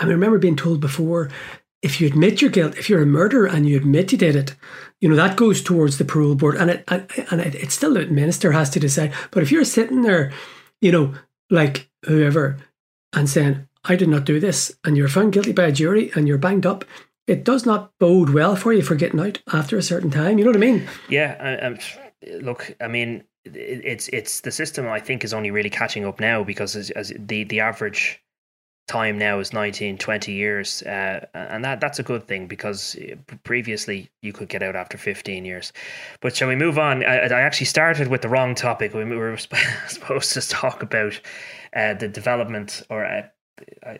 I 0.00 0.06
remember 0.06 0.38
being 0.38 0.56
told 0.56 0.80
before 0.80 1.30
if 1.82 2.00
you 2.00 2.06
admit 2.06 2.42
your 2.42 2.50
guilt, 2.50 2.76
if 2.76 2.90
you're 2.90 3.02
a 3.02 3.06
murderer 3.06 3.46
and 3.46 3.68
you 3.68 3.76
admit 3.76 4.12
you 4.12 4.18
did 4.18 4.36
it, 4.36 4.54
you 5.00 5.08
know 5.08 5.16
that 5.16 5.36
goes 5.36 5.62
towards 5.62 5.98
the 5.98 6.04
parole 6.04 6.34
board, 6.34 6.56
and 6.56 6.70
it 6.70 6.84
and 7.30 7.40
it, 7.40 7.54
it's 7.54 7.74
still 7.74 7.94
the 7.94 8.06
minister 8.06 8.52
has 8.52 8.70
to 8.70 8.80
decide. 8.80 9.12
But 9.30 9.42
if 9.42 9.50
you're 9.50 9.64
sitting 9.64 10.02
there, 10.02 10.32
you 10.80 10.92
know, 10.92 11.14
like 11.48 11.90
whoever, 12.04 12.58
and 13.14 13.28
saying 13.28 13.66
I 13.84 13.96
did 13.96 14.08
not 14.08 14.24
do 14.24 14.38
this, 14.38 14.76
and 14.84 14.96
you're 14.96 15.08
found 15.08 15.32
guilty 15.32 15.52
by 15.52 15.64
a 15.64 15.72
jury 15.72 16.12
and 16.14 16.28
you're 16.28 16.38
banged 16.38 16.66
up, 16.66 16.84
it 17.26 17.44
does 17.44 17.64
not 17.64 17.92
bode 17.98 18.30
well 18.30 18.56
for 18.56 18.72
you 18.72 18.82
for 18.82 18.94
getting 18.94 19.20
out 19.20 19.40
after 19.52 19.78
a 19.78 19.82
certain 19.82 20.10
time. 20.10 20.38
You 20.38 20.44
know 20.44 20.50
what 20.50 20.56
I 20.56 20.60
mean? 20.60 20.88
Yeah. 21.08 21.36
I, 21.62 22.38
look, 22.40 22.74
I 22.80 22.88
mean, 22.88 23.24
it's 23.44 24.08
it's 24.08 24.42
the 24.42 24.50
system. 24.50 24.86
I 24.86 25.00
think 25.00 25.24
is 25.24 25.32
only 25.32 25.50
really 25.50 25.70
catching 25.70 26.04
up 26.04 26.20
now 26.20 26.44
because 26.44 26.76
as, 26.76 26.90
as 26.90 27.12
the 27.16 27.44
the 27.44 27.60
average 27.60 28.22
time 28.86 29.18
now 29.18 29.38
is 29.38 29.52
19 29.52 29.98
20 29.98 30.32
years 30.32 30.82
uh, 30.82 31.24
and 31.34 31.64
that 31.64 31.80
that's 31.80 32.00
a 32.00 32.02
good 32.02 32.26
thing 32.26 32.48
because 32.48 32.96
uh, 32.96 33.14
previously 33.44 34.10
you 34.20 34.32
could 34.32 34.48
get 34.48 34.62
out 34.62 34.74
after 34.74 34.98
15 34.98 35.44
years. 35.44 35.72
But 36.20 36.34
shall 36.34 36.48
we 36.48 36.56
move 36.56 36.78
on? 36.78 37.04
I, 37.04 37.26
I 37.26 37.40
actually 37.40 37.66
started 37.66 38.08
with 38.08 38.22
the 38.22 38.28
wrong 38.28 38.54
topic. 38.54 38.92
We 38.92 39.04
were 39.04 39.36
supposed 39.86 40.32
to 40.34 40.40
talk 40.40 40.82
about 40.82 41.20
uh, 41.74 41.94
the 41.94 42.08
development 42.08 42.82
or 42.90 43.04
uh, 43.04 43.22
I, 43.86 43.98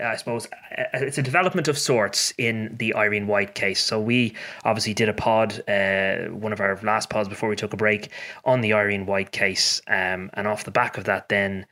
I 0.00 0.16
suppose 0.16 0.46
uh, 0.46 0.84
it's 0.94 1.18
a 1.18 1.22
development 1.22 1.68
of 1.68 1.78
sorts 1.78 2.32
in 2.38 2.76
the 2.78 2.94
Irene 2.94 3.26
White 3.26 3.54
case. 3.54 3.82
So 3.82 4.00
we 4.00 4.34
obviously 4.64 4.94
did 4.94 5.08
a 5.08 5.14
pod, 5.14 5.62
uh, 5.68 6.30
one 6.34 6.52
of 6.52 6.60
our 6.60 6.78
last 6.82 7.08
pods 7.08 7.28
before 7.28 7.48
we 7.48 7.56
took 7.56 7.72
a 7.72 7.76
break 7.76 8.10
on 8.44 8.60
the 8.60 8.72
Irene 8.72 9.06
White 9.06 9.32
case, 9.32 9.80
um, 9.86 10.30
and 10.34 10.46
off 10.46 10.64
the 10.64 10.70
back 10.70 10.98
of 10.98 11.04
that, 11.04 11.28
then 11.28 11.66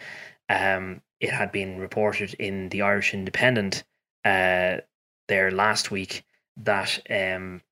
um, 0.49 1.01
it 1.21 1.31
had 1.31 1.53
been 1.53 1.79
reported 1.79 2.35
in 2.35 2.69
the 2.69 2.83
Irish 2.83 3.15
Independent 3.15 3.85
uh, 4.25 4.79
there 5.29 5.51
last 5.51 5.91
week 5.91 6.25
that 6.57 7.01
um, 7.11 7.63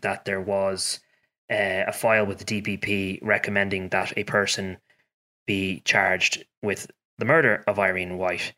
that 0.00 0.24
there 0.24 0.40
was 0.40 1.00
uh, 1.50 1.84
a 1.86 1.92
file 1.92 2.26
with 2.26 2.38
the 2.38 2.62
DPP 2.62 3.18
recommending 3.22 3.88
that 3.90 4.16
a 4.16 4.24
person 4.24 4.78
be 5.46 5.80
charged 5.84 6.44
with 6.62 6.90
the 7.18 7.24
murder 7.24 7.62
of 7.66 7.78
Irene 7.78 8.16
White. 8.16 8.54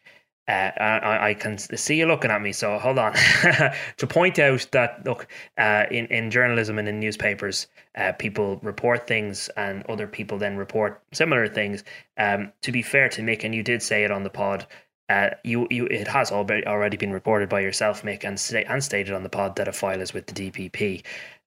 Uh, 0.46 0.70
I, 0.78 1.28
I, 1.30 1.34
can 1.34 1.56
see 1.56 1.96
you 1.96 2.04
looking 2.04 2.30
at 2.30 2.42
me, 2.42 2.52
so 2.52 2.78
hold 2.78 2.98
on. 2.98 3.14
to 3.96 4.06
point 4.06 4.38
out 4.38 4.66
that, 4.72 5.02
look, 5.06 5.26
uh, 5.56 5.84
in, 5.90 6.06
in 6.08 6.30
journalism 6.30 6.78
and 6.78 6.86
in 6.86 7.00
newspapers, 7.00 7.66
uh, 7.96 8.12
people 8.12 8.60
report 8.62 9.06
things 9.06 9.48
and 9.56 9.86
other 9.86 10.06
people 10.06 10.36
then 10.36 10.58
report 10.58 11.00
similar 11.12 11.48
things. 11.48 11.82
Um, 12.18 12.52
to 12.60 12.72
be 12.72 12.82
fair 12.82 13.08
to 13.10 13.22
Mick, 13.22 13.42
and 13.44 13.54
you 13.54 13.62
did 13.62 13.82
say 13.82 14.04
it 14.04 14.10
on 14.10 14.22
the 14.22 14.28
pod, 14.28 14.66
uh, 15.08 15.30
you, 15.44 15.66
you, 15.70 15.86
it 15.86 16.08
has 16.08 16.30
already 16.30 16.98
been 16.98 17.12
reported 17.12 17.48
by 17.48 17.60
yourself, 17.60 18.02
Mick, 18.02 18.24
and, 18.24 18.38
sta- 18.38 18.66
and 18.68 18.84
stated 18.84 19.14
on 19.14 19.22
the 19.22 19.30
pod 19.30 19.56
that 19.56 19.68
a 19.68 19.72
file 19.72 20.02
is 20.02 20.12
with 20.12 20.26
the 20.26 20.50
DPP. 20.50 21.04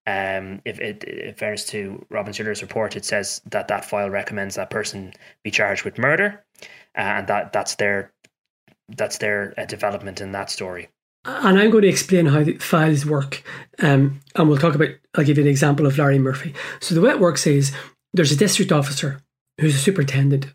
Um, 0.07 0.61
if 0.63 0.79
it, 0.79 1.03
in 1.03 1.33
fairness 1.35 1.65
to 1.65 2.03
Robin 2.09 2.33
Schiller's 2.33 2.61
report, 2.61 2.95
it 2.95 3.03
says 3.03 3.41
that 3.51 3.67
that 3.67 3.83
file 3.83 4.09
recommends 4.09 4.55
that 4.55 4.69
person 4.69 5.13
be 5.43 5.51
charged 5.51 5.83
with 5.83 5.97
murder, 5.97 6.43
uh, 6.97 7.01
and 7.01 7.27
that 7.27 7.51
that's 7.51 7.75
their 7.75 8.13
that's 8.89 9.17
their 9.17 9.53
uh, 9.57 9.65
development 9.65 10.21
in 10.21 10.31
that 10.31 10.49
story. 10.49 10.89
And 11.25 11.59
I'm 11.59 11.69
going 11.69 11.81
to 11.81 11.89
explain 11.89 12.27
how 12.27 12.43
the 12.43 12.57
files 12.57 13.05
work. 13.05 13.43
Um, 13.79 14.21
and 14.35 14.47
we'll 14.47 14.57
talk 14.57 14.75
about, 14.75 14.89
I'll 15.15 15.25
give 15.25 15.37
you 15.37 15.43
an 15.43 15.49
example 15.49 15.85
of 15.85 15.97
Larry 15.97 16.19
Murphy. 16.19 16.53
So 16.79 16.95
the 16.95 17.01
way 17.01 17.09
it 17.09 17.19
works 17.19 17.45
is 17.45 17.73
there's 18.13 18.31
a 18.31 18.37
district 18.37 18.71
officer 18.71 19.21
who's 19.59 19.75
a 19.75 19.79
superintendent, 19.79 20.53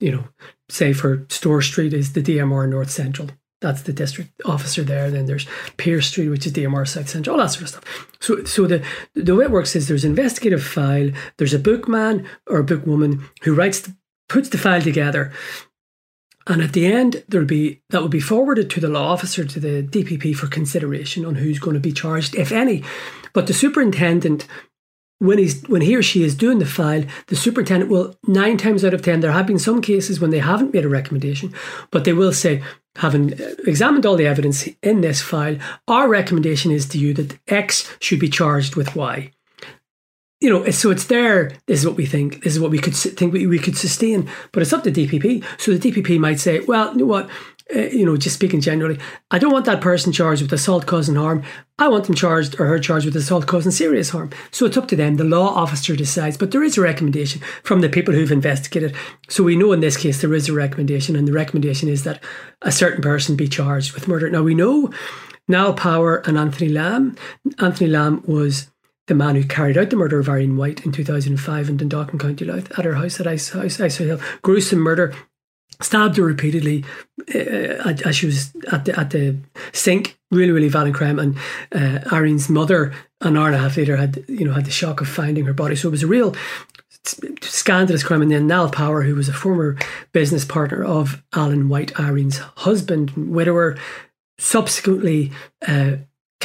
you 0.00 0.10
know, 0.10 0.24
say 0.68 0.92
for 0.92 1.26
Store 1.28 1.62
Street 1.62 1.92
is 1.92 2.12
the 2.12 2.22
DMR 2.22 2.68
North 2.68 2.90
Central. 2.90 3.28
That's 3.60 3.82
the 3.82 3.92
district 3.92 4.32
officer 4.44 4.82
there. 4.82 5.10
Then 5.10 5.26
there's 5.26 5.46
Pearse 5.76 6.08
Street, 6.08 6.30
which 6.30 6.46
is 6.46 6.52
DMR 6.54 6.88
South 6.88 7.08
Central, 7.08 7.36
all 7.36 7.42
that 7.42 7.50
sort 7.50 7.62
of 7.62 7.68
stuff. 7.68 8.08
So, 8.18 8.44
so 8.44 8.66
the 8.66 8.84
the 9.14 9.34
way 9.34 9.44
it 9.44 9.50
works 9.50 9.76
is 9.76 9.86
there's 9.86 10.04
an 10.04 10.12
investigative 10.12 10.64
file. 10.64 11.10
There's 11.36 11.52
a 11.52 11.58
bookman 11.58 12.26
or 12.46 12.60
a 12.60 12.64
bookwoman 12.64 13.22
who 13.42 13.54
writes, 13.54 13.80
the, 13.80 13.94
puts 14.30 14.48
the 14.48 14.56
file 14.56 14.80
together, 14.80 15.30
and 16.46 16.62
at 16.62 16.72
the 16.72 16.86
end, 16.86 17.22
there'll 17.28 17.46
be 17.46 17.82
that 17.90 18.00
will 18.00 18.08
be 18.08 18.20
forwarded 18.20 18.70
to 18.70 18.80
the 18.80 18.88
law 18.88 19.12
officer 19.12 19.44
to 19.44 19.60
the 19.60 19.82
DPP 19.82 20.34
for 20.34 20.46
consideration 20.46 21.24
on 21.24 21.34
who's 21.36 21.58
going 21.58 21.74
to 21.74 21.80
be 21.80 21.92
charged, 21.92 22.34
if 22.34 22.50
any. 22.50 22.82
But 23.32 23.46
the 23.46 23.52
superintendent, 23.52 24.46
when 25.18 25.38
he's 25.38 25.62
when 25.64 25.82
he 25.82 25.94
or 25.94 26.02
she 26.02 26.24
is 26.24 26.34
doing 26.34 26.58
the 26.58 26.66
file, 26.66 27.04
the 27.26 27.36
superintendent 27.36 27.90
will 27.90 28.16
nine 28.26 28.56
times 28.56 28.84
out 28.84 28.94
of 28.94 29.02
ten. 29.02 29.20
There 29.20 29.32
have 29.32 29.46
been 29.46 29.58
some 29.58 29.82
cases 29.82 30.18
when 30.18 30.30
they 30.30 30.38
haven't 30.38 30.72
made 30.72 30.84
a 30.84 30.88
recommendation, 30.88 31.54
but 31.90 32.04
they 32.04 32.14
will 32.14 32.32
say, 32.32 32.62
having 32.96 33.34
uh, 33.34 33.54
examined 33.66 34.06
all 34.06 34.16
the 34.16 34.26
evidence 34.26 34.66
in 34.82 35.02
this 35.02 35.20
file, 35.20 35.56
our 35.88 36.08
recommendation 36.08 36.70
is 36.70 36.86
to 36.88 36.98
you 36.98 37.12
that 37.14 37.38
X 37.48 37.94
should 38.00 38.18
be 38.18 38.30
charged 38.30 38.76
with 38.76 38.96
Y 38.96 39.30
you 40.40 40.48
know, 40.48 40.68
so 40.70 40.90
it's 40.90 41.04
there. 41.04 41.52
This 41.66 41.80
is 41.80 41.86
what 41.86 41.96
we 41.96 42.06
think. 42.06 42.42
This 42.42 42.54
is 42.54 42.60
what 42.60 42.70
we 42.70 42.78
could 42.78 42.96
think 42.96 43.32
we, 43.32 43.46
we 43.46 43.58
could 43.58 43.76
sustain. 43.76 44.28
But 44.52 44.62
it's 44.62 44.72
up 44.72 44.82
to 44.84 44.90
DPP. 44.90 45.44
So 45.58 45.74
the 45.76 45.92
DPP 45.92 46.18
might 46.18 46.40
say, 46.40 46.60
well, 46.60 46.92
you 46.92 47.00
know 47.00 47.06
what? 47.06 47.28
Uh, 47.74 47.80
you 47.80 48.04
know, 48.04 48.16
just 48.16 48.34
speaking 48.34 48.60
generally, 48.60 48.98
I 49.30 49.38
don't 49.38 49.52
want 49.52 49.66
that 49.66 49.80
person 49.80 50.12
charged 50.12 50.42
with 50.42 50.52
assault 50.52 50.86
causing 50.86 51.14
harm. 51.14 51.44
I 51.78 51.88
want 51.88 52.06
them 52.06 52.16
charged 52.16 52.58
or 52.58 52.66
her 52.66 52.80
charged 52.80 53.04
with 53.04 53.14
assault 53.14 53.46
causing 53.46 53.70
serious 53.70 54.10
harm. 54.10 54.30
So 54.50 54.66
it's 54.66 54.76
up 54.76 54.88
to 54.88 54.96
them. 54.96 55.16
The 55.16 55.24
law 55.24 55.54
officer 55.54 55.94
decides. 55.94 56.36
But 56.36 56.50
there 56.50 56.64
is 56.64 56.78
a 56.78 56.82
recommendation 56.82 57.42
from 57.62 57.82
the 57.82 57.88
people 57.88 58.14
who've 58.14 58.32
investigated. 58.32 58.94
So 59.28 59.44
we 59.44 59.56
know 59.56 59.72
in 59.72 59.80
this 59.80 59.96
case 59.96 60.20
there 60.20 60.34
is 60.34 60.48
a 60.48 60.54
recommendation, 60.54 61.16
and 61.16 61.28
the 61.28 61.32
recommendation 61.32 61.88
is 61.88 62.02
that 62.04 62.22
a 62.62 62.72
certain 62.72 63.02
person 63.02 63.36
be 63.36 63.46
charged 63.46 63.92
with 63.92 64.08
murder. 64.08 64.30
Now 64.30 64.42
we 64.42 64.54
know 64.54 64.90
Niall 65.46 65.74
Power 65.74 66.16
and 66.26 66.38
Anthony 66.38 66.70
Lamb. 66.70 67.16
Anthony 67.58 67.90
Lamb 67.90 68.22
was 68.26 68.70
the 69.06 69.14
man 69.14 69.34
who 69.34 69.44
carried 69.44 69.76
out 69.76 69.90
the 69.90 69.96
murder 69.96 70.20
of 70.20 70.28
Irene 70.28 70.56
White 70.56 70.84
in 70.84 70.92
2005 70.92 71.68
in 71.68 71.76
Dundalk, 71.76 72.18
County 72.18 72.44
Louth, 72.44 72.78
at 72.78 72.84
her 72.84 72.94
house 72.94 73.18
at 73.20 73.26
Ice, 73.26 73.54
Ice, 73.54 73.80
Ice 73.80 73.96
Hill. 73.96 74.20
Gruesome 74.42 74.78
murder, 74.78 75.14
stabbed 75.80 76.16
her 76.16 76.24
repeatedly 76.24 76.84
uh, 77.34 77.94
as 78.04 78.16
she 78.16 78.26
was 78.26 78.52
at 78.70 78.84
the 78.84 78.98
at 78.98 79.10
the 79.10 79.36
sink. 79.72 80.18
Really, 80.30 80.52
really 80.52 80.68
violent 80.68 80.94
crime. 80.94 81.18
And 81.18 81.36
uh, 81.72 82.00
Irene's 82.12 82.48
mother, 82.48 82.92
an 83.20 83.36
hour 83.36 83.46
and 83.46 83.56
a 83.56 83.58
half 83.58 83.76
later, 83.76 83.96
had 83.96 84.24
you 84.28 84.44
know 84.44 84.52
had 84.52 84.66
the 84.66 84.70
shock 84.70 85.00
of 85.00 85.08
finding 85.08 85.44
her 85.46 85.52
body. 85.52 85.76
So 85.76 85.88
it 85.88 85.92
was 85.92 86.02
a 86.02 86.08
real 86.08 86.34
scandalous 87.40 88.02
crime. 88.02 88.22
And 88.22 88.30
then 88.30 88.46
Niall 88.46 88.70
Power, 88.70 89.02
who 89.02 89.14
was 89.14 89.28
a 89.28 89.32
former 89.32 89.76
business 90.12 90.44
partner 90.44 90.84
of 90.84 91.22
Alan 91.34 91.68
White, 91.68 91.98
Irene's 91.98 92.38
husband, 92.38 93.12
widower, 93.16 93.76
subsequently 94.38 95.32
uh, 95.66 95.96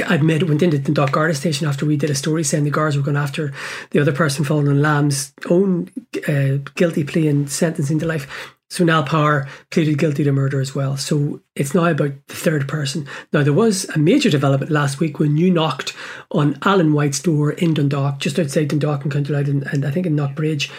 admit 0.03 0.41
met 0.41 0.49
went 0.49 0.61
into 0.61 0.77
the 0.77 0.91
Dock 0.91 1.11
Garda 1.11 1.33
station 1.33 1.67
after 1.67 1.85
we 1.85 1.97
did 1.97 2.09
a 2.09 2.15
story 2.15 2.43
saying 2.43 2.63
the 2.63 2.69
guards 2.69 2.97
were 2.97 3.03
going 3.03 3.17
after 3.17 3.53
the 3.91 3.99
other 3.99 4.11
person 4.11 4.43
following 4.43 4.67
on 4.67 4.81
Lamb's 4.81 5.33
own 5.49 5.89
uh, 6.27 6.57
guilty 6.75 7.03
plea 7.03 7.27
and 7.27 7.49
sentencing 7.49 7.99
to 7.99 8.05
life. 8.05 8.55
So 8.69 8.83
now 8.83 9.03
Power 9.03 9.47
pleaded 9.69 9.99
guilty 9.99 10.23
to 10.23 10.31
murder 10.31 10.59
as 10.59 10.73
well. 10.73 10.97
So 10.97 11.39
it's 11.55 11.73
now 11.73 11.85
about 11.85 12.13
the 12.27 12.33
third 12.33 12.67
person. 12.67 13.07
Now 13.31 13.43
there 13.43 13.53
was 13.53 13.87
a 13.89 13.99
major 13.99 14.29
development 14.29 14.71
last 14.71 14.99
week 14.99 15.19
when 15.19 15.37
you 15.37 15.51
knocked 15.51 15.93
on 16.31 16.57
Alan 16.63 16.93
White's 16.93 17.21
door 17.21 17.51
in 17.51 17.73
Dundalk, 17.73 18.19
just 18.19 18.39
outside 18.39 18.69
Dundalk 18.69 19.03
and 19.03 19.13
County 19.13 19.33
Louth, 19.33 19.47
and, 19.47 19.63
and 19.67 19.85
I 19.85 19.91
think 19.91 20.05
in 20.05 20.15
Knockbridge. 20.15 20.71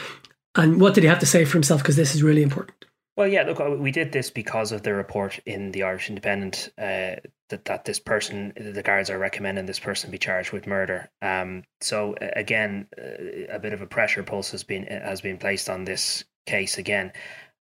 And 0.57 0.81
what 0.81 0.95
did 0.95 1.05
he 1.05 1.09
have 1.09 1.21
to 1.21 1.27
say 1.27 1.45
for 1.45 1.53
himself? 1.53 1.83
Because 1.83 1.97
this 1.97 2.15
is 2.15 2.23
really 2.23 2.43
important. 2.43 2.87
Well, 3.17 3.29
yeah, 3.29 3.45
look, 3.45 3.61
uh, 3.61 3.71
we 3.71 3.93
did 3.93 4.13
this 4.13 4.31
because 4.31 4.73
of 4.73 4.83
the 4.83 4.93
report 4.93 5.39
in 5.47 5.73
the 5.73 5.85
Irish 5.85 6.11
Independent 6.11 6.71
uh, 6.77 7.17
that 7.49 7.65
that 7.67 7.85
this 7.85 7.99
person, 7.99 8.53
the 8.57 8.83
guards 8.83 9.11
are 9.11 9.19
recommending 9.19 9.67
this 9.67 9.79
person 9.79 10.11
be 10.11 10.19
charged 10.19 10.53
with 10.53 10.67
murder. 10.67 11.11
Um, 11.23 11.65
so 11.81 12.15
again, 12.21 12.89
uh, 12.99 13.55
a 13.55 13.59
bit 13.59 13.73
of 13.73 13.83
a 13.83 13.87
pressure 13.87 14.23
pulse 14.23 14.51
has 14.51 14.65
been 14.65 14.85
has 14.85 15.21
been 15.21 15.39
placed 15.39 15.69
on 15.69 15.85
this 15.85 16.25
case 16.47 16.79
again, 16.79 17.13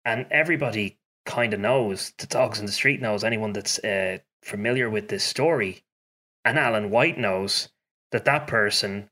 and 0.06 0.26
everybody 0.32 0.98
kind 1.26 1.54
of 1.54 1.60
knows. 1.60 2.14
The 2.18 2.28
dogs 2.28 2.60
in 2.60 2.66
the 2.66 2.72
street 2.72 3.02
knows 3.02 3.24
anyone 3.24 3.54
that's 3.54 3.80
uh, 3.80 4.20
familiar 4.42 4.90
with 4.90 5.10
this 5.10 5.24
story, 5.24 5.84
and 6.46 6.58
Alan 6.58 6.90
White 6.90 7.18
knows 7.18 7.70
that 8.12 8.26
that 8.26 8.48
person 8.48 9.10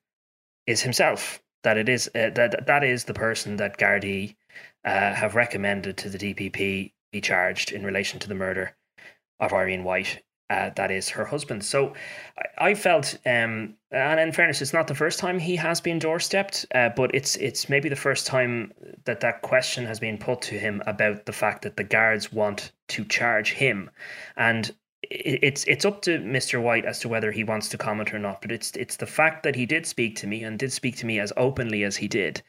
is 0.68 0.82
himself. 0.82 1.42
That 1.64 1.78
it 1.78 1.90
is 1.90 2.08
uh, 2.16 2.32
that 2.36 2.66
that 2.66 2.84
is 2.84 3.04
the 3.04 3.14
person 3.14 3.58
that 3.58 3.78
Gardaí 3.78 4.36
uh, 4.86 5.14
have 5.14 5.36
recommended 5.36 5.98
to 5.98 6.10
the 6.10 6.18
DPP 6.18 6.94
be 7.12 7.22
charged 7.22 7.72
in 7.72 7.86
relation 7.86 8.20
to 8.20 8.28
the 8.28 8.36
murder 8.36 8.76
of 9.40 9.54
Irene 9.54 9.84
White. 9.84 10.24
Uh, 10.52 10.70
that 10.76 10.92
is 10.92 11.08
her 11.08 11.24
husband. 11.24 11.64
So 11.64 11.94
I, 12.38 12.72
I 12.72 12.76
felt, 12.76 13.18
um, 13.26 13.76
and 13.92 14.20
in 14.20 14.34
fairness, 14.34 14.62
it's 14.62 14.74
not 14.74 14.88
the 14.88 14.96
first 14.96 15.18
time 15.18 15.40
he 15.40 15.56
has 15.56 15.80
been 15.80 15.98
doorstepped, 15.98 16.66
uh, 16.76 16.90
but 16.90 17.16
it's 17.16 17.38
it's 17.38 17.70
maybe 17.70 17.88
the 17.88 17.96
first 17.96 18.28
time 18.28 18.74
that 19.06 19.22
that 19.22 19.44
question 19.44 19.86
has 19.86 19.98
been 19.98 20.18
put 20.18 20.42
to 20.42 20.60
him 20.60 20.84
about 20.86 21.26
the 21.26 21.32
fact 21.32 21.62
that 21.62 21.78
the 21.78 21.86
guards 21.86 22.34
want 22.34 22.74
to 22.90 23.06
charge 23.06 23.54
him, 23.54 23.90
and 24.36 24.76
it's 25.04 25.64
it's 25.66 25.86
up 25.86 26.02
to 26.02 26.20
Mr. 26.20 26.62
White 26.62 26.84
as 26.84 27.00
to 27.00 27.08
whether 27.08 27.32
he 27.32 27.46
wants 27.46 27.70
to 27.70 27.78
comment 27.78 28.14
or 28.14 28.20
not. 28.20 28.42
But 28.42 28.52
it's 28.52 28.72
it's 28.72 28.98
the 28.98 29.06
fact 29.06 29.44
that 29.44 29.56
he 29.56 29.66
did 29.66 29.86
speak 29.86 30.18
to 30.18 30.28
me 30.28 30.44
and 30.44 30.60
did 30.60 30.74
speak 30.74 30.98
to 30.98 31.06
me 31.06 31.18
as 31.22 31.32
openly 31.38 31.86
as 31.86 31.96
he 31.96 32.10
did, 32.10 32.42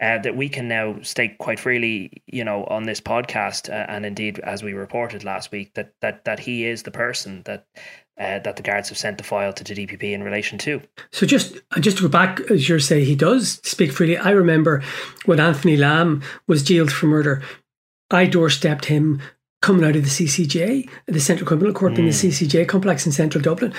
uh, 0.00 0.18
that 0.18 0.36
we 0.36 0.48
can 0.48 0.68
now 0.68 1.00
state 1.02 1.38
quite 1.38 1.60
freely, 1.60 2.22
you 2.26 2.44
know, 2.44 2.64
on 2.64 2.84
this 2.84 3.00
podcast, 3.00 3.68
uh, 3.68 3.86
and 3.88 4.04
indeed 4.04 4.38
as 4.40 4.62
we 4.62 4.72
reported 4.72 5.24
last 5.24 5.52
week, 5.52 5.74
that 5.74 5.92
that 6.00 6.24
that 6.24 6.40
he 6.40 6.66
is 6.66 6.82
the 6.82 6.90
person 6.90 7.42
that. 7.44 7.66
Uh, 8.16 8.38
that 8.38 8.54
the 8.54 8.62
guards 8.62 8.90
have 8.90 8.96
sent 8.96 9.18
the 9.18 9.24
file 9.24 9.52
to 9.52 9.64
the 9.64 9.74
DPP 9.74 10.12
in 10.12 10.22
relation 10.22 10.56
to. 10.56 10.80
So 11.10 11.26
just 11.26 11.58
just 11.80 11.96
to 11.96 12.04
go 12.04 12.08
back, 12.08 12.40
as 12.42 12.68
you 12.68 12.78
say, 12.78 13.02
he 13.02 13.16
does 13.16 13.60
speak 13.64 13.90
freely. 13.90 14.16
I 14.16 14.30
remember 14.30 14.84
when 15.24 15.40
Anthony 15.40 15.76
Lamb 15.76 16.22
was 16.46 16.62
jailed 16.62 16.92
for 16.92 17.06
murder. 17.06 17.42
I 18.12 18.28
doorstepped 18.28 18.84
him 18.84 19.20
coming 19.62 19.84
out 19.84 19.96
of 19.96 20.04
the 20.04 20.10
CCJ, 20.10 20.88
the 21.06 21.18
Central 21.18 21.48
Criminal 21.48 21.72
Court 21.72 21.94
mm. 21.94 21.98
in 22.00 22.04
the 22.04 22.12
hmm. 22.12 22.28
CCJ 22.28 22.68
complex 22.68 23.06
in 23.06 23.12
central 23.12 23.42
Dublin. 23.42 23.72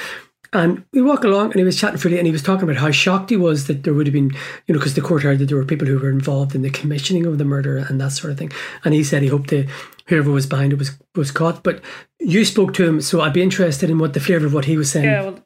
And 0.55 0.85
we 0.93 1.01
walk 1.01 1.23
along 1.23 1.47
and 1.47 1.55
he 1.55 1.63
was 1.63 1.77
chatting 1.77 1.97
freely 1.97 2.17
and 2.17 2.25
he 2.25 2.31
was 2.31 2.41
talking 2.41 2.63
about 2.63 2.77
how 2.77 2.89
shocked 2.89 3.29
he 3.29 3.35
was 3.37 3.67
that 3.67 3.83
there 3.83 3.93
would 3.93 4.07
have 4.07 4.13
been, 4.13 4.31
you 4.67 4.73
know, 4.73 4.79
because 4.79 4.93
the 4.93 5.01
court 5.01 5.23
heard 5.23 5.39
that 5.39 5.47
there 5.47 5.57
were 5.57 5.65
people 5.65 5.87
who 5.87 5.99
were 5.99 6.09
involved 6.09 6.55
in 6.55 6.61
the 6.61 6.69
commissioning 6.69 7.25
of 7.25 7.37
the 7.37 7.45
murder 7.45 7.77
and 7.77 7.99
that 7.99 8.11
sort 8.11 8.31
of 8.31 8.37
thing. 8.37 8.51
And 8.83 8.93
he 8.93 9.03
said 9.03 9.21
he 9.21 9.27
hoped 9.27 9.49
that 9.49 9.67
whoever 10.07 10.31
was 10.31 10.47
behind 10.47 10.71
it 10.71 10.79
was, 10.79 10.91
was 11.15 11.31
caught. 11.31 11.63
But 11.63 11.81
you 12.19 12.45
spoke 12.45 12.73
to 12.75 12.87
him, 12.87 13.01
so 13.01 13.21
I'd 13.21 13.33
be 13.33 13.41
interested 13.41 13.89
in 13.89 13.99
what 13.99 14.13
the 14.13 14.19
flavour 14.19 14.45
of 14.45 14.53
what 14.53 14.65
he 14.65 14.77
was 14.77 14.91
saying. 14.91 15.05
Yeah, 15.05 15.23
well, 15.23 15.39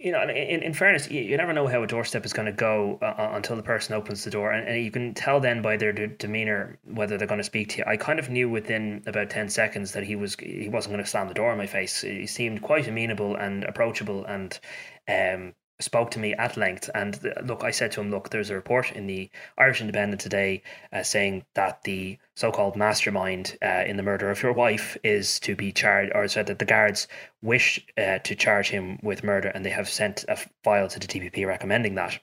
you 0.00 0.12
know, 0.12 0.22
in, 0.22 0.62
in 0.62 0.72
fairness, 0.72 1.10
you, 1.10 1.20
you 1.20 1.36
never 1.36 1.52
know 1.52 1.66
how 1.66 1.82
a 1.82 1.86
doorstep 1.86 2.24
is 2.24 2.32
going 2.32 2.46
to 2.46 2.52
go 2.52 2.98
uh, 3.02 3.04
uh, 3.04 3.30
until 3.34 3.54
the 3.54 3.62
person 3.62 3.94
opens 3.94 4.24
the 4.24 4.30
door, 4.30 4.50
and, 4.50 4.66
and 4.66 4.82
you 4.82 4.90
can 4.90 5.12
tell 5.12 5.40
then 5.40 5.60
by 5.60 5.76
their 5.76 5.92
de- 5.92 6.08
demeanor 6.08 6.78
whether 6.84 7.18
they're 7.18 7.28
going 7.28 7.38
to 7.38 7.44
speak 7.44 7.68
to 7.68 7.78
you. 7.78 7.84
I 7.86 7.98
kind 7.98 8.18
of 8.18 8.30
knew 8.30 8.48
within 8.48 9.02
about 9.06 9.28
ten 9.28 9.50
seconds 9.50 9.92
that 9.92 10.02
he 10.02 10.16
was 10.16 10.36
he 10.36 10.70
wasn't 10.70 10.94
going 10.94 11.04
to 11.04 11.10
slam 11.10 11.28
the 11.28 11.34
door 11.34 11.52
in 11.52 11.58
my 11.58 11.66
face. 11.66 12.00
He 12.00 12.26
seemed 12.26 12.62
quite 12.62 12.88
amenable 12.88 13.36
and 13.36 13.62
approachable, 13.64 14.24
and 14.24 14.58
um, 15.06 15.54
spoke 15.80 16.10
to 16.12 16.18
me 16.18 16.34
at 16.34 16.56
length. 16.56 16.88
And 16.94 17.18
look, 17.42 17.64
I 17.64 17.70
said 17.70 17.92
to 17.92 18.00
him, 18.00 18.10
look, 18.10 18.30
there's 18.30 18.50
a 18.50 18.54
report 18.54 18.92
in 18.92 19.06
the 19.06 19.30
Irish 19.58 19.80
Independent 19.80 20.20
today 20.20 20.62
uh, 20.92 21.02
saying 21.02 21.44
that 21.54 21.82
the 21.82 22.18
so-called 22.36 22.76
mastermind 22.76 23.56
uh, 23.62 23.84
in 23.86 23.96
the 23.96 24.02
murder 24.02 24.30
of 24.30 24.42
your 24.42 24.52
wife 24.52 24.96
is 25.02 25.40
to 25.40 25.56
be 25.56 25.72
charged, 25.72 26.12
or 26.14 26.26
said 26.28 26.46
that 26.46 26.58
the 26.58 26.64
guards 26.64 27.08
wish 27.42 27.84
uh, 27.98 28.18
to 28.20 28.34
charge 28.34 28.70
him 28.70 28.98
with 29.02 29.24
murder, 29.24 29.48
and 29.48 29.64
they 29.64 29.70
have 29.70 29.88
sent 29.88 30.24
a 30.28 30.36
file 30.62 30.88
to 30.88 30.98
the 30.98 31.06
DPP 31.06 31.46
recommending 31.46 31.94
that. 31.96 32.18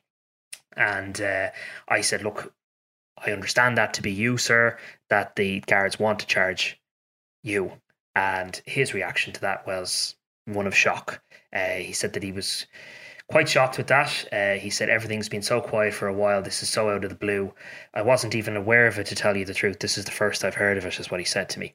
And 0.75 1.19
uh, 1.21 1.49
I 1.87 2.01
said, 2.01 2.23
look, 2.23 2.53
I 3.17 3.31
understand 3.31 3.77
that 3.77 3.93
to 3.95 4.01
be 4.01 4.11
you, 4.11 4.37
sir, 4.37 4.77
that 5.09 5.35
the 5.35 5.61
guards 5.61 5.99
want 5.99 6.19
to 6.19 6.27
charge 6.27 6.79
you. 7.43 7.73
And 8.15 8.61
his 8.65 8.93
reaction 8.93 9.33
to 9.33 9.41
that 9.41 9.65
was 9.65 10.15
one 10.45 10.67
of 10.67 10.75
shock. 10.75 11.21
Uh, 11.53 11.75
he 11.75 11.93
said 11.93 12.13
that 12.13 12.23
he 12.23 12.31
was 12.31 12.65
quite 13.29 13.49
shocked 13.49 13.77
with 13.77 13.87
that. 13.87 14.27
Uh, 14.31 14.53
he 14.53 14.69
said 14.69 14.89
everything's 14.89 15.27
been 15.27 15.41
so 15.41 15.59
quiet 15.59 15.93
for 15.93 16.07
a 16.07 16.13
while. 16.13 16.41
This 16.41 16.63
is 16.63 16.69
so 16.69 16.89
out 16.89 17.03
of 17.03 17.09
the 17.09 17.15
blue. 17.15 17.53
I 17.93 18.01
wasn't 18.01 18.35
even 18.35 18.55
aware 18.55 18.87
of 18.87 18.97
it 18.99 19.07
to 19.07 19.15
tell 19.15 19.35
you 19.35 19.43
the 19.43 19.53
truth. 19.53 19.79
This 19.79 19.97
is 19.97 20.05
the 20.05 20.11
first 20.11 20.45
I've 20.45 20.55
heard 20.55 20.77
of 20.77 20.85
it, 20.85 20.97
is 20.97 21.11
what 21.11 21.19
he 21.19 21.25
said 21.25 21.49
to 21.49 21.59
me. 21.59 21.73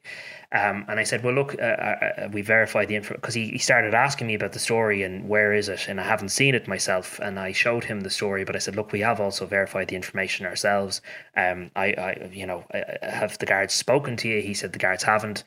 Um, 0.51 0.85
and 0.87 0.99
I 0.99 1.03
said, 1.03 1.23
well, 1.23 1.33
look, 1.33 1.55
uh, 1.59 1.65
uh, 1.65 2.13
uh 2.17 2.29
we 2.31 2.41
verified 2.41 2.87
the 2.87 2.95
info 2.95 3.13
because 3.13 3.35
he, 3.35 3.49
he 3.49 3.59
started 3.59 3.93
asking 3.93 4.27
me 4.27 4.33
about 4.33 4.53
the 4.53 4.59
story 4.59 5.03
and 5.03 5.29
where 5.29 5.53
is 5.53 5.69
it, 5.69 5.87
and 5.87 6.01
I 6.01 6.03
haven't 6.03 6.29
seen 6.29 6.55
it 6.55 6.67
myself. 6.67 7.19
And 7.19 7.39
I 7.39 7.51
showed 7.51 7.83
him 7.83 8.01
the 8.01 8.09
story, 8.09 8.43
but 8.43 8.55
I 8.55 8.59
said, 8.59 8.75
look, 8.75 8.91
we 8.91 9.01
have 9.01 9.19
also 9.19 9.45
verified 9.45 9.89
the 9.89 9.95
information 9.95 10.47
ourselves. 10.47 11.01
Um, 11.37 11.69
I, 11.75 11.85
I, 11.85 12.29
you 12.31 12.47
know, 12.47 12.65
have 13.03 13.37
the 13.37 13.45
guards 13.45 13.75
spoken 13.75 14.17
to 14.17 14.27
you? 14.27 14.41
He 14.41 14.55
said 14.55 14.73
the 14.73 14.79
guards 14.79 15.03
haven't. 15.03 15.43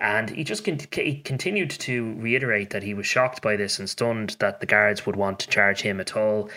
And 0.00 0.30
he 0.30 0.44
just 0.44 0.64
con- 0.64 0.78
he 0.92 1.20
continued 1.22 1.70
to 1.70 2.14
reiterate 2.18 2.70
that 2.70 2.84
he 2.84 2.94
was 2.94 3.06
shocked 3.06 3.42
by 3.42 3.56
this 3.56 3.78
and 3.80 3.90
stunned 3.90 4.36
that 4.38 4.60
the 4.60 4.66
guards 4.66 5.04
would 5.04 5.16
want 5.16 5.40
to 5.40 5.48
charge 5.48 5.80
him 5.80 6.00
at 6.00 6.16
all. 6.16 6.50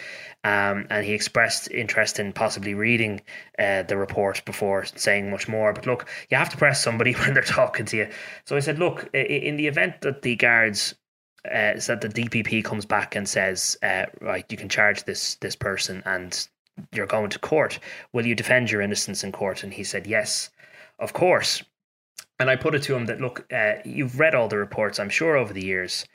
Um, 0.43 0.85
and 0.89 1.05
he 1.05 1.13
expressed 1.13 1.69
interest 1.71 2.19
in 2.19 2.33
possibly 2.33 2.73
reading 2.73 3.21
uh, 3.57 3.83
the 3.83 3.97
report 3.97 4.43
before 4.45 4.85
saying 4.85 5.29
much 5.29 5.47
more. 5.47 5.73
But 5.73 5.87
look, 5.87 6.07
you 6.29 6.37
have 6.37 6.49
to 6.49 6.57
press 6.57 6.83
somebody 6.83 7.13
when 7.19 7.33
they're 7.33 7.43
talking 7.43 7.85
to 7.87 7.97
you. 7.97 8.09
So 8.45 8.55
I 8.55 8.59
said, 8.59 8.79
look, 8.79 9.09
in 9.13 9.57
the 9.57 9.67
event 9.67 10.01
that 10.01 10.21
the 10.21 10.35
guards 10.35 10.95
uh, 11.51 11.79
said 11.79 12.01
the 12.01 12.09
DPP 12.09 12.63
comes 12.63 12.85
back 12.85 13.15
and 13.15 13.27
says, 13.27 13.77
uh, 13.81 14.05
right, 14.19 14.45
you 14.49 14.57
can 14.57 14.69
charge 14.69 15.03
this 15.05 15.35
this 15.35 15.55
person 15.55 16.03
and 16.05 16.47
you're 16.93 17.07
going 17.07 17.29
to 17.29 17.39
court. 17.39 17.79
Will 18.13 18.25
you 18.25 18.35
defend 18.35 18.71
your 18.71 18.81
innocence 18.81 19.23
in 19.23 19.31
court? 19.31 19.63
And 19.63 19.73
he 19.73 19.83
said, 19.83 20.07
yes, 20.07 20.49
of 20.99 21.13
course. 21.13 21.63
And 22.41 22.49
I 22.49 22.55
put 22.55 22.75
it 22.75 22.83
to 22.83 22.95
him 22.95 23.05
that, 23.05 23.21
look, 23.21 23.45
uh, 23.53 23.75
you've 23.85 24.19
read 24.19 24.35
all 24.35 24.47
the 24.47 24.57
reports, 24.57 24.99
I'm 24.99 25.09
sure, 25.09 25.37
over 25.37 25.53
the 25.53 25.63
years. 25.63 26.05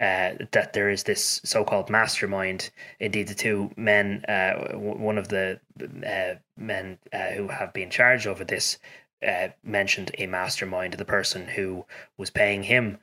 Uh, 0.00 0.34
that 0.52 0.72
there 0.74 0.90
is 0.90 1.04
this 1.04 1.40
so-called 1.44 1.90
mastermind. 1.90 2.70
Indeed, 3.00 3.28
the 3.28 3.34
two 3.34 3.70
men, 3.76 4.24
uh, 4.28 4.54
w- 4.72 4.98
one 4.98 5.18
of 5.18 5.28
the 5.28 5.58
uh, 6.06 6.34
men 6.56 6.98
uh, 7.12 7.30
who 7.30 7.48
have 7.48 7.72
been 7.72 7.90
charged 7.90 8.26
over 8.26 8.44
this, 8.44 8.78
uh, 9.26 9.48
mentioned 9.64 10.12
a 10.18 10.26
mastermind, 10.26 10.94
the 10.94 11.04
person 11.04 11.46
who 11.46 11.84
was 12.16 12.30
paying 12.30 12.62
him, 12.62 12.98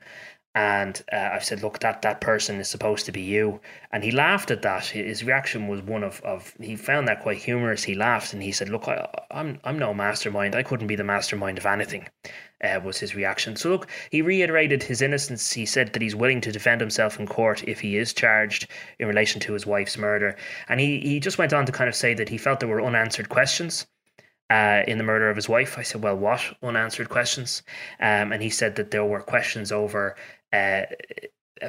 and 0.56 1.02
uh, 1.12 1.30
I've 1.34 1.44
said, 1.44 1.62
look, 1.62 1.80
that 1.80 2.00
that 2.00 2.22
person 2.22 2.56
is 2.56 2.70
supposed 2.70 3.04
to 3.04 3.12
be 3.12 3.20
you. 3.20 3.60
And 3.92 4.02
he 4.02 4.10
laughed 4.10 4.50
at 4.50 4.62
that. 4.62 4.86
His 4.86 5.22
reaction 5.22 5.68
was 5.68 5.82
one 5.82 6.02
of, 6.02 6.22
of 6.22 6.54
he 6.58 6.76
found 6.76 7.08
that 7.08 7.20
quite 7.20 7.36
humorous. 7.36 7.84
He 7.84 7.94
laughed 7.94 8.32
and 8.32 8.42
he 8.42 8.52
said, 8.52 8.70
look, 8.70 8.88
I, 8.88 9.06
I'm 9.30 9.60
I'm 9.64 9.78
no 9.78 9.92
mastermind. 9.92 10.54
I 10.54 10.62
couldn't 10.62 10.86
be 10.86 10.96
the 10.96 11.04
mastermind 11.04 11.58
of 11.58 11.66
anything. 11.66 12.08
Uh, 12.66 12.80
was 12.80 12.98
his 12.98 13.14
reaction. 13.14 13.56
So 13.56 13.70
look, 13.70 13.88
he 14.10 14.22
reiterated 14.22 14.82
his 14.82 15.02
innocence. 15.02 15.52
He 15.52 15.66
said 15.66 15.92
that 15.92 16.02
he's 16.02 16.16
willing 16.16 16.40
to 16.42 16.52
defend 16.52 16.80
himself 16.80 17.18
in 17.20 17.26
court 17.26 17.62
if 17.68 17.80
he 17.80 17.96
is 17.96 18.12
charged 18.12 18.68
in 18.98 19.06
relation 19.06 19.40
to 19.42 19.52
his 19.52 19.66
wife's 19.66 19.96
murder. 19.96 20.36
And 20.68 20.80
he 20.80 21.00
he 21.00 21.20
just 21.20 21.38
went 21.38 21.52
on 21.52 21.66
to 21.66 21.72
kind 21.72 21.88
of 21.88 21.94
say 21.94 22.14
that 22.14 22.28
he 22.28 22.38
felt 22.38 22.60
there 22.60 22.68
were 22.68 22.82
unanswered 22.82 23.28
questions. 23.28 23.86
Uh, 24.48 24.84
in 24.86 24.96
the 24.96 25.02
murder 25.02 25.28
of 25.28 25.34
his 25.34 25.48
wife. 25.48 25.76
I 25.76 25.82
said, 25.82 26.04
Well, 26.04 26.16
what? 26.16 26.40
Unanswered 26.62 27.08
questions. 27.08 27.64
Um, 27.98 28.30
and 28.32 28.40
he 28.40 28.48
said 28.48 28.76
that 28.76 28.92
there 28.92 29.04
were 29.04 29.20
questions 29.20 29.72
over 29.72 30.14
uh, 30.52 30.82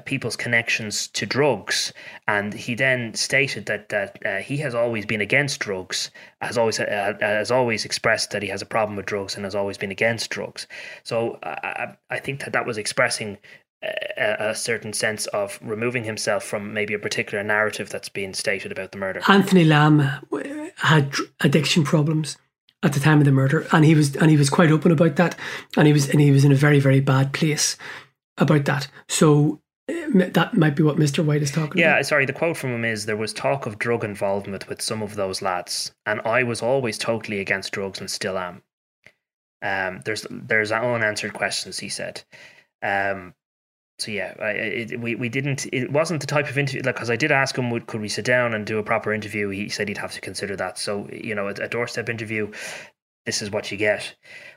people's 0.06 0.36
connections 0.36 1.08
to 1.08 1.26
drugs, 1.26 1.94
and 2.28 2.54
he 2.54 2.76
then 2.76 3.14
stated 3.14 3.66
that 3.68 3.90
that 3.90 4.20
uh, 4.26 4.38
he 4.38 4.58
has 4.58 4.76
always 4.76 5.06
been 5.06 5.22
against 5.22 5.60
drugs, 5.60 6.12
has 6.42 6.58
always 6.58 6.80
uh, 6.80 7.14
has 7.20 7.52
always 7.52 7.86
expressed 7.86 8.32
that 8.32 8.44
he 8.44 8.50
has 8.50 8.62
a 8.62 8.66
problem 8.66 8.96
with 8.96 9.06
drugs, 9.06 9.36
and 9.36 9.46
has 9.46 9.56
always 9.56 9.78
been 9.78 9.92
against 9.92 10.30
drugs. 10.30 10.68
So 11.04 11.40
I, 11.44 11.96
I 12.10 12.20
think 12.20 12.42
that 12.42 12.54
that 12.54 12.66
was 12.66 12.78
expressing 12.78 13.38
a, 13.84 14.50
a, 14.50 14.56
certain 14.56 14.94
sense 14.94 15.28
of 15.28 15.60
removing 15.62 16.04
himself 16.04 16.44
from 16.44 16.74
maybe 16.74 16.94
a 16.94 17.00
particular 17.00 17.44
narrative 17.44 17.90
that's 17.90 18.10
being 18.10 18.34
stated 18.34 18.72
about 18.72 18.92
the 18.92 18.98
murder. 18.98 19.22
Anthony 19.28 19.64
Lamb 19.64 20.10
had 20.78 21.14
addiction 21.42 21.84
problems 21.84 22.38
at 22.84 22.94
the 22.94 23.00
time 23.00 23.20
of 23.20 23.26
the 23.26 23.32
murder, 23.32 23.68
and 23.72 23.86
he 23.86 23.96
was 23.96 24.16
and 24.16 24.30
he 24.30 24.38
was 24.38 24.50
quite 24.50 24.72
open 24.72 24.92
about 24.92 25.16
that, 25.16 25.36
and 25.76 25.88
he 25.88 25.94
was 25.94 26.10
and 26.10 26.20
he 26.20 26.32
was 26.32 26.44
in 26.44 26.52
a 26.52 26.56
very 26.56 26.80
very 26.80 27.00
bad 27.00 27.34
place 27.34 27.78
about 28.38 28.66
that. 28.66 28.88
So 29.08 29.62
that 29.88 30.52
might 30.54 30.76
be 30.76 30.84
what 30.84 30.98
Mr. 30.98 31.24
White 31.24 31.42
is 31.42 31.52
talking 31.52 31.80
yeah, 31.80 31.90
about. 31.90 31.98
Yeah, 31.98 32.02
sorry. 32.04 32.26
The 32.26 32.34
quote 32.34 32.58
from 32.58 32.72
him 32.72 32.86
is 32.86 33.06
there 33.06 33.16
was 33.16 33.34
talk 33.34 33.66
of 33.66 33.80
drug 33.80 34.04
involvement 34.04 34.68
with 34.68 34.82
some 34.82 35.02
of 35.02 35.16
those 35.16 35.42
lads, 35.42 35.94
and 36.06 36.22
I 36.22 36.44
was 36.44 36.62
always 36.62 36.98
totally 36.98 37.40
against 37.40 37.72
drugs 37.72 38.00
and 38.00 38.10
still 38.10 38.38
am. 38.38 38.62
Um, 39.62 40.02
there's 40.06 40.26
there's 40.30 40.72
unanswered 40.72 41.34
questions. 41.34 41.80
He 41.80 41.90
said. 41.90 42.24
Um, 42.84 43.34
so 44.00 44.12
yeah, 44.12 44.36
I, 44.40 44.50
it, 44.52 45.00
we 45.00 45.16
we 45.16 45.30
didn't. 45.30 45.66
It 45.74 45.92
wasn't 45.92 46.22
the 46.22 46.28
type 46.28 46.50
of 46.50 46.58
interview 46.58 46.82
like 46.84 46.96
because 46.96 47.10
I 47.10 47.16
did 47.16 47.32
ask 47.32 47.58
him, 47.58 47.72
would 47.72 47.88
could 47.88 48.02
we 48.02 48.10
sit 48.10 48.26
down 48.26 48.54
and 48.54 48.66
do 48.66 48.78
a 48.78 48.84
proper 48.84 49.14
interview? 49.14 49.50
He 49.50 49.70
said 49.70 49.88
he'd 49.88 49.98
have 49.98 50.14
to 50.14 50.22
consider 50.22 50.56
that. 50.58 50.78
So 50.78 51.08
you 51.12 51.34
know, 51.34 51.48
a, 51.48 51.52
a 51.52 51.68
doorstep 51.68 52.10
interview, 52.10 52.52
this 53.28 53.42
is 53.42 53.52
what 53.52 53.72
you 53.72 53.78
get. 53.78 54.16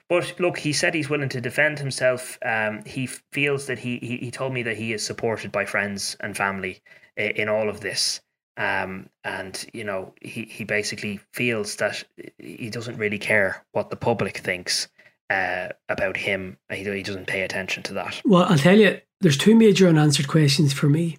But 0.08 0.38
look, 0.38 0.56
he 0.56 0.72
said 0.72 0.94
he's 0.94 1.10
willing 1.10 1.28
to 1.30 1.40
defend 1.40 1.78
himself. 1.78 2.38
Um, 2.42 2.82
he 2.86 3.06
feels 3.06 3.66
that 3.66 3.80
he, 3.80 3.98
he 3.98 4.16
he 4.16 4.30
told 4.30 4.54
me 4.54 4.62
that 4.62 4.76
he 4.76 4.92
is 4.92 5.04
supported 5.04 5.50
by 5.52 5.66
friends 5.66 6.16
and 6.20 6.36
family 6.36 6.80
in, 7.16 7.30
in 7.32 7.48
all 7.48 7.68
of 7.68 7.80
this. 7.80 8.20
Um, 8.56 9.10
and 9.24 9.66
you 9.74 9.84
know, 9.84 10.14
he 10.22 10.44
he 10.44 10.64
basically 10.64 11.20
feels 11.32 11.76
that 11.76 12.04
he 12.38 12.70
doesn't 12.70 12.96
really 12.96 13.18
care 13.18 13.64
what 13.72 13.90
the 13.90 13.96
public 13.96 14.38
thinks 14.38 14.88
uh, 15.30 15.68
about 15.88 16.16
him. 16.16 16.56
He, 16.70 16.84
he 16.84 17.02
doesn't 17.02 17.26
pay 17.26 17.42
attention 17.42 17.82
to 17.84 17.94
that. 17.94 18.22
Well, 18.24 18.44
I'll 18.44 18.58
tell 18.58 18.78
you, 18.78 19.00
there's 19.20 19.36
two 19.36 19.56
major 19.56 19.88
unanswered 19.88 20.28
questions 20.28 20.72
for 20.72 20.88
me. 20.88 21.18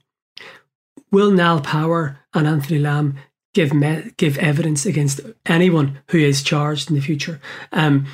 Will 1.12 1.32
Niall 1.32 1.62
Power 1.62 2.20
and 2.34 2.48
Anthony 2.48 2.80
Lamb 2.80 3.18
give 3.54 3.74
me- 3.74 4.12
give 4.18 4.38
evidence 4.38 4.86
against 4.86 5.22
anyone 5.46 6.00
who 6.10 6.18
is 6.18 6.44
charged 6.44 6.90
in 6.90 6.96
the 6.96 7.02
future? 7.02 7.40
Um, 7.72 8.06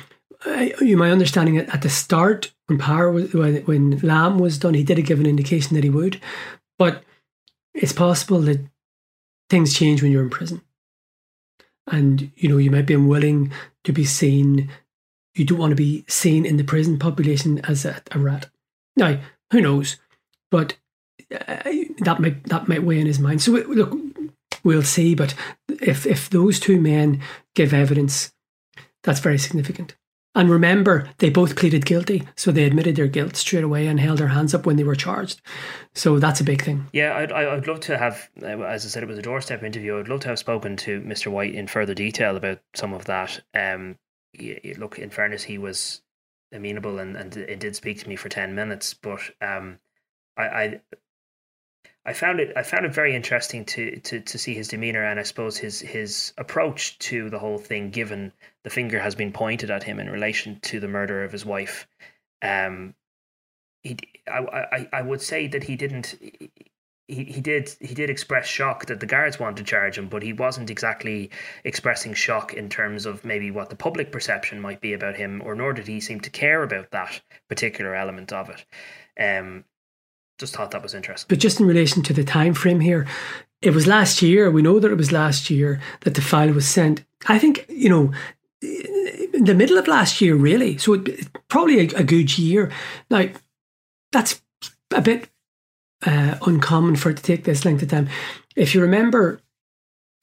you 0.80 0.96
my 0.96 1.10
understanding 1.10 1.56
at 1.56 1.82
the 1.82 1.88
start 1.88 2.52
when 2.66 2.78
Power 2.78 3.10
was, 3.10 3.32
when, 3.34 3.56
when 3.64 3.98
Lamb 3.98 4.38
was 4.38 4.58
done, 4.58 4.74
he 4.74 4.84
did 4.84 5.04
give 5.04 5.20
an 5.20 5.26
indication 5.26 5.74
that 5.74 5.84
he 5.84 5.90
would, 5.90 6.20
but 6.78 7.02
it's 7.74 7.92
possible 7.92 8.40
that 8.42 8.60
things 9.50 9.74
change 9.74 10.02
when 10.02 10.12
you're 10.12 10.22
in 10.22 10.30
prison, 10.30 10.62
and 11.86 12.30
you 12.36 12.48
know 12.48 12.58
you 12.58 12.70
might 12.70 12.86
be 12.86 12.94
unwilling 12.94 13.52
to 13.84 13.92
be 13.92 14.04
seen. 14.04 14.70
You 15.34 15.44
don't 15.44 15.58
want 15.58 15.70
to 15.70 15.76
be 15.76 16.04
seen 16.08 16.44
in 16.44 16.56
the 16.56 16.64
prison 16.64 16.98
population 16.98 17.60
as 17.64 17.84
a, 17.84 18.02
a 18.10 18.18
rat. 18.18 18.48
Now, 18.96 19.20
who 19.52 19.60
knows? 19.60 19.96
But 20.50 20.76
uh, 21.32 21.62
that 22.00 22.20
might 22.20 22.44
that 22.44 22.68
might 22.68 22.84
weigh 22.84 23.00
in 23.00 23.06
his 23.06 23.18
mind. 23.18 23.42
So 23.42 23.52
look, 23.52 23.92
we'll 24.64 24.82
see. 24.82 25.14
But 25.14 25.34
if 25.68 26.06
if 26.06 26.30
those 26.30 26.60
two 26.60 26.80
men 26.80 27.22
give 27.54 27.72
evidence, 27.72 28.32
that's 29.02 29.20
very 29.20 29.38
significant. 29.38 29.96
And 30.34 30.50
remember, 30.50 31.08
they 31.18 31.30
both 31.30 31.56
pleaded 31.56 31.84
guilty, 31.84 32.22
so 32.36 32.52
they 32.52 32.64
admitted 32.64 32.94
their 32.94 33.08
guilt 33.08 33.34
straight 33.34 33.64
away 33.64 33.86
and 33.86 33.98
held 33.98 34.18
their 34.18 34.28
hands 34.28 34.54
up 34.54 34.66
when 34.66 34.76
they 34.76 34.84
were 34.84 34.94
charged. 34.94 35.40
So 35.94 36.20
that's 36.20 36.40
a 36.40 36.44
big 36.44 36.62
thing. 36.62 36.86
Yeah, 36.92 37.16
I'd, 37.16 37.32
I'd 37.32 37.66
love 37.66 37.80
to 37.80 37.98
have, 37.98 38.30
uh, 38.40 38.46
as 38.46 38.84
I 38.84 38.88
said, 38.88 39.02
it 39.02 39.08
was 39.08 39.18
a 39.18 39.22
doorstep 39.22 39.64
interview. 39.64 39.98
I'd 39.98 40.06
love 40.06 40.20
to 40.20 40.28
have 40.28 40.38
spoken 40.38 40.76
to 40.76 41.00
Mr. 41.00 41.28
White 41.32 41.54
in 41.54 41.66
further 41.66 41.94
detail 41.94 42.36
about 42.36 42.60
some 42.76 42.92
of 42.92 43.06
that. 43.06 43.40
Um, 43.52 43.96
look, 44.76 44.98
in 44.98 45.10
fairness, 45.10 45.42
he 45.42 45.58
was 45.58 46.02
amenable 46.52 46.98
and, 46.98 47.16
and 47.16 47.36
it 47.36 47.60
did 47.60 47.76
speak 47.76 47.98
to 48.00 48.08
me 48.08 48.16
for 48.16 48.28
10 48.28 48.54
minutes 48.54 48.94
but 48.94 49.20
um 49.40 49.78
I, 50.36 50.44
I 50.44 50.80
I 52.08 52.14
found 52.14 52.40
it 52.40 52.56
I 52.56 52.62
found 52.62 52.86
it 52.86 52.94
very 52.94 53.14
interesting 53.14 53.66
to, 53.66 54.00
to 54.00 54.20
to 54.20 54.38
see 54.38 54.54
his 54.54 54.68
demeanor 54.68 55.04
and 55.04 55.20
I 55.20 55.24
suppose 55.24 55.58
his 55.58 55.80
his 55.80 56.32
approach 56.38 56.98
to 57.00 57.28
the 57.28 57.38
whole 57.38 57.58
thing 57.58 57.90
given 57.90 58.32
the 58.64 58.70
finger 58.70 58.98
has 58.98 59.14
been 59.14 59.30
pointed 59.30 59.70
at 59.70 59.82
him 59.82 60.00
in 60.00 60.08
relation 60.08 60.58
to 60.60 60.80
the 60.80 60.88
murder 60.88 61.22
of 61.22 61.32
his 61.32 61.44
wife 61.44 61.86
um 62.40 62.94
he 63.82 63.98
I 64.26 64.38
I, 64.72 64.88
I 64.92 65.02
would 65.02 65.20
say 65.20 65.48
that 65.48 65.64
he 65.64 65.76
didn't 65.76 66.16
he, 67.08 67.24
he 67.24 67.40
did 67.40 67.74
he 67.80 67.94
did 67.94 68.08
express 68.08 68.46
shock 68.46 68.86
that 68.86 69.00
the 69.00 69.06
guards 69.06 69.38
wanted 69.38 69.56
to 69.58 69.64
charge 69.64 69.98
him, 69.98 70.08
but 70.08 70.22
he 70.22 70.32
wasn't 70.32 70.70
exactly 70.70 71.30
expressing 71.64 72.14
shock 72.14 72.54
in 72.54 72.68
terms 72.68 73.06
of 73.06 73.24
maybe 73.24 73.50
what 73.50 73.70
the 73.70 73.76
public 73.76 74.12
perception 74.12 74.60
might 74.60 74.80
be 74.80 74.92
about 74.92 75.16
him, 75.16 75.42
or 75.44 75.54
nor 75.54 75.72
did 75.72 75.86
he 75.86 76.00
seem 76.00 76.20
to 76.20 76.30
care 76.30 76.62
about 76.62 76.90
that 76.90 77.20
particular 77.48 77.94
element 77.94 78.32
of 78.32 78.50
it. 78.50 78.64
Um, 79.18 79.64
just 80.38 80.54
thought 80.54 80.70
that 80.70 80.82
was 80.82 80.94
interesting. 80.94 81.26
But 81.28 81.40
just 81.40 81.60
in 81.60 81.66
relation 81.66 82.02
to 82.04 82.12
the 82.12 82.24
time 82.24 82.54
frame 82.54 82.80
here, 82.80 83.06
it 83.60 83.74
was 83.74 83.86
last 83.86 84.22
year. 84.22 84.50
We 84.50 84.62
know 84.62 84.78
that 84.78 84.90
it 84.90 84.96
was 84.96 85.12
last 85.12 85.50
year 85.50 85.80
that 86.02 86.14
the 86.14 86.22
file 86.22 86.52
was 86.52 86.68
sent. 86.68 87.04
I 87.26 87.38
think 87.38 87.66
you 87.68 87.88
know 87.88 88.12
in 88.60 89.44
the 89.44 89.54
middle 89.54 89.78
of 89.78 89.86
last 89.86 90.20
year, 90.20 90.34
really. 90.34 90.78
So 90.78 90.94
it, 90.94 91.28
probably 91.48 91.80
a, 91.80 91.98
a 91.98 92.04
good 92.04 92.38
year. 92.38 92.70
Now 93.10 93.28
that's 94.12 94.42
a 94.90 95.00
bit 95.00 95.28
uh, 96.06 96.36
uncommon 96.42 96.96
for 96.96 97.10
it 97.10 97.18
to 97.18 97.22
take 97.22 97.44
this 97.44 97.64
length 97.64 97.82
of 97.82 97.90
time. 97.90 98.08
If 98.56 98.74
you 98.74 98.80
remember, 98.80 99.40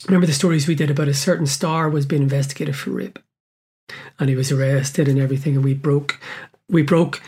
remember 0.05 0.27
the 0.27 0.33
stories 0.33 0.67
we 0.67 0.75
did 0.75 0.91
about 0.91 1.07
a 1.07 1.13
certain 1.13 1.45
star 1.45 1.89
was 1.89 2.05
being 2.05 2.23
investigated 2.23 2.75
for 2.75 2.91
rape, 2.91 3.19
and 4.19 4.29
he 4.29 4.35
was 4.35 4.51
arrested 4.51 5.07
and 5.07 5.19
everything, 5.19 5.55
and 5.55 5.63
we 5.63 5.73
broke, 5.73 6.19
we 6.69 6.81
broke 6.81 7.21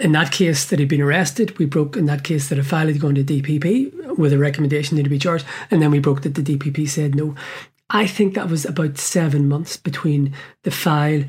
in 0.00 0.12
that 0.12 0.32
case 0.32 0.64
that 0.66 0.78
he'd 0.78 0.88
been 0.88 1.00
arrested. 1.00 1.58
We 1.58 1.66
broke 1.66 1.96
in 1.96 2.06
that 2.06 2.24
case 2.24 2.48
that 2.48 2.58
a 2.58 2.64
file 2.64 2.86
had 2.86 3.00
gone 3.00 3.14
to 3.14 3.24
DPP 3.24 4.16
with 4.16 4.32
a 4.32 4.38
recommendation 4.38 4.96
to 5.02 5.08
be 5.08 5.18
charged, 5.18 5.46
and 5.70 5.80
then 5.80 5.90
we 5.90 5.98
broke 5.98 6.22
that 6.22 6.34
the 6.34 6.42
DPP 6.42 6.88
said 6.88 7.14
no. 7.14 7.34
I 7.90 8.06
think 8.06 8.34
that 8.34 8.48
was 8.48 8.64
about 8.64 8.98
seven 8.98 9.48
months 9.48 9.76
between 9.76 10.34
the 10.62 10.70
file 10.70 11.24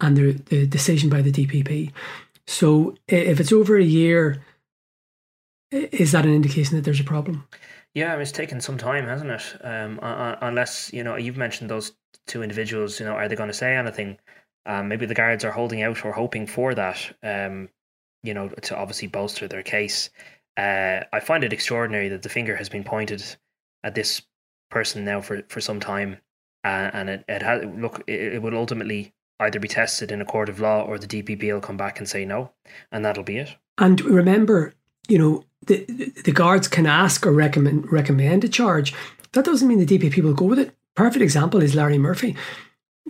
and 0.00 0.16
the, 0.16 0.32
the 0.32 0.66
decision 0.66 1.08
by 1.10 1.22
the 1.22 1.32
DPP. 1.32 1.92
So 2.46 2.94
if 3.08 3.40
it's 3.40 3.52
over 3.52 3.76
a 3.76 3.84
year 3.84 4.42
is 5.70 6.12
that 6.12 6.24
an 6.24 6.34
indication 6.34 6.76
that 6.76 6.84
there's 6.84 7.00
a 7.00 7.04
problem? 7.04 7.46
Yeah, 7.94 8.14
it's 8.16 8.32
taken 8.32 8.60
some 8.60 8.78
time, 8.78 9.06
hasn't 9.06 9.30
it? 9.30 9.56
Um, 9.62 9.98
unless 10.02 10.92
you 10.92 11.02
know, 11.02 11.16
you've 11.16 11.36
mentioned 11.36 11.70
those 11.70 11.92
two 12.26 12.42
individuals. 12.42 13.00
You 13.00 13.06
know, 13.06 13.14
are 13.14 13.28
they 13.28 13.36
going 13.36 13.48
to 13.48 13.54
say 13.54 13.74
anything? 13.74 14.18
Um, 14.66 14.88
maybe 14.88 15.06
the 15.06 15.14
guards 15.14 15.44
are 15.44 15.52
holding 15.52 15.82
out 15.82 16.04
or 16.04 16.12
hoping 16.12 16.46
for 16.46 16.74
that. 16.74 16.98
Um, 17.22 17.68
you 18.22 18.34
know, 18.34 18.48
to 18.48 18.76
obviously 18.76 19.08
bolster 19.08 19.48
their 19.48 19.62
case. 19.62 20.10
Uh, 20.56 21.00
I 21.12 21.20
find 21.20 21.44
it 21.44 21.52
extraordinary 21.52 22.08
that 22.08 22.22
the 22.22 22.28
finger 22.28 22.56
has 22.56 22.68
been 22.68 22.84
pointed 22.84 23.22
at 23.84 23.94
this 23.94 24.22
person 24.70 25.04
now 25.04 25.20
for, 25.20 25.42
for 25.48 25.60
some 25.60 25.80
time, 25.80 26.18
uh, 26.64 26.90
and 26.92 27.08
it, 27.10 27.24
it 27.28 27.42
has 27.42 27.64
look 27.76 28.02
it, 28.06 28.34
it 28.34 28.42
will 28.42 28.56
ultimately 28.56 29.12
either 29.40 29.60
be 29.60 29.68
tested 29.68 30.10
in 30.10 30.22
a 30.22 30.24
court 30.24 30.48
of 30.48 30.60
law 30.60 30.82
or 30.82 30.98
the 30.98 31.06
DPP 31.06 31.52
will 31.52 31.60
come 31.60 31.76
back 31.76 31.98
and 31.98 32.08
say 32.08 32.24
no, 32.24 32.52
and 32.90 33.04
that'll 33.04 33.22
be 33.22 33.36
it. 33.36 33.54
And 33.78 34.00
remember, 34.00 34.72
you 35.08 35.18
know, 35.18 35.44
the 35.66 35.84
the 36.24 36.32
guards 36.32 36.68
can 36.68 36.86
ask 36.86 37.26
or 37.26 37.32
recommend 37.32 37.92
recommend 37.92 38.44
a 38.44 38.48
charge. 38.48 38.94
That 39.32 39.44
doesn't 39.44 39.68
mean 39.68 39.84
the 39.84 39.98
DPP 39.98 40.22
will 40.22 40.34
go 40.34 40.46
with 40.46 40.58
it. 40.58 40.74
Perfect 40.94 41.22
example 41.22 41.62
is 41.62 41.74
Larry 41.74 41.98
Murphy. 41.98 42.36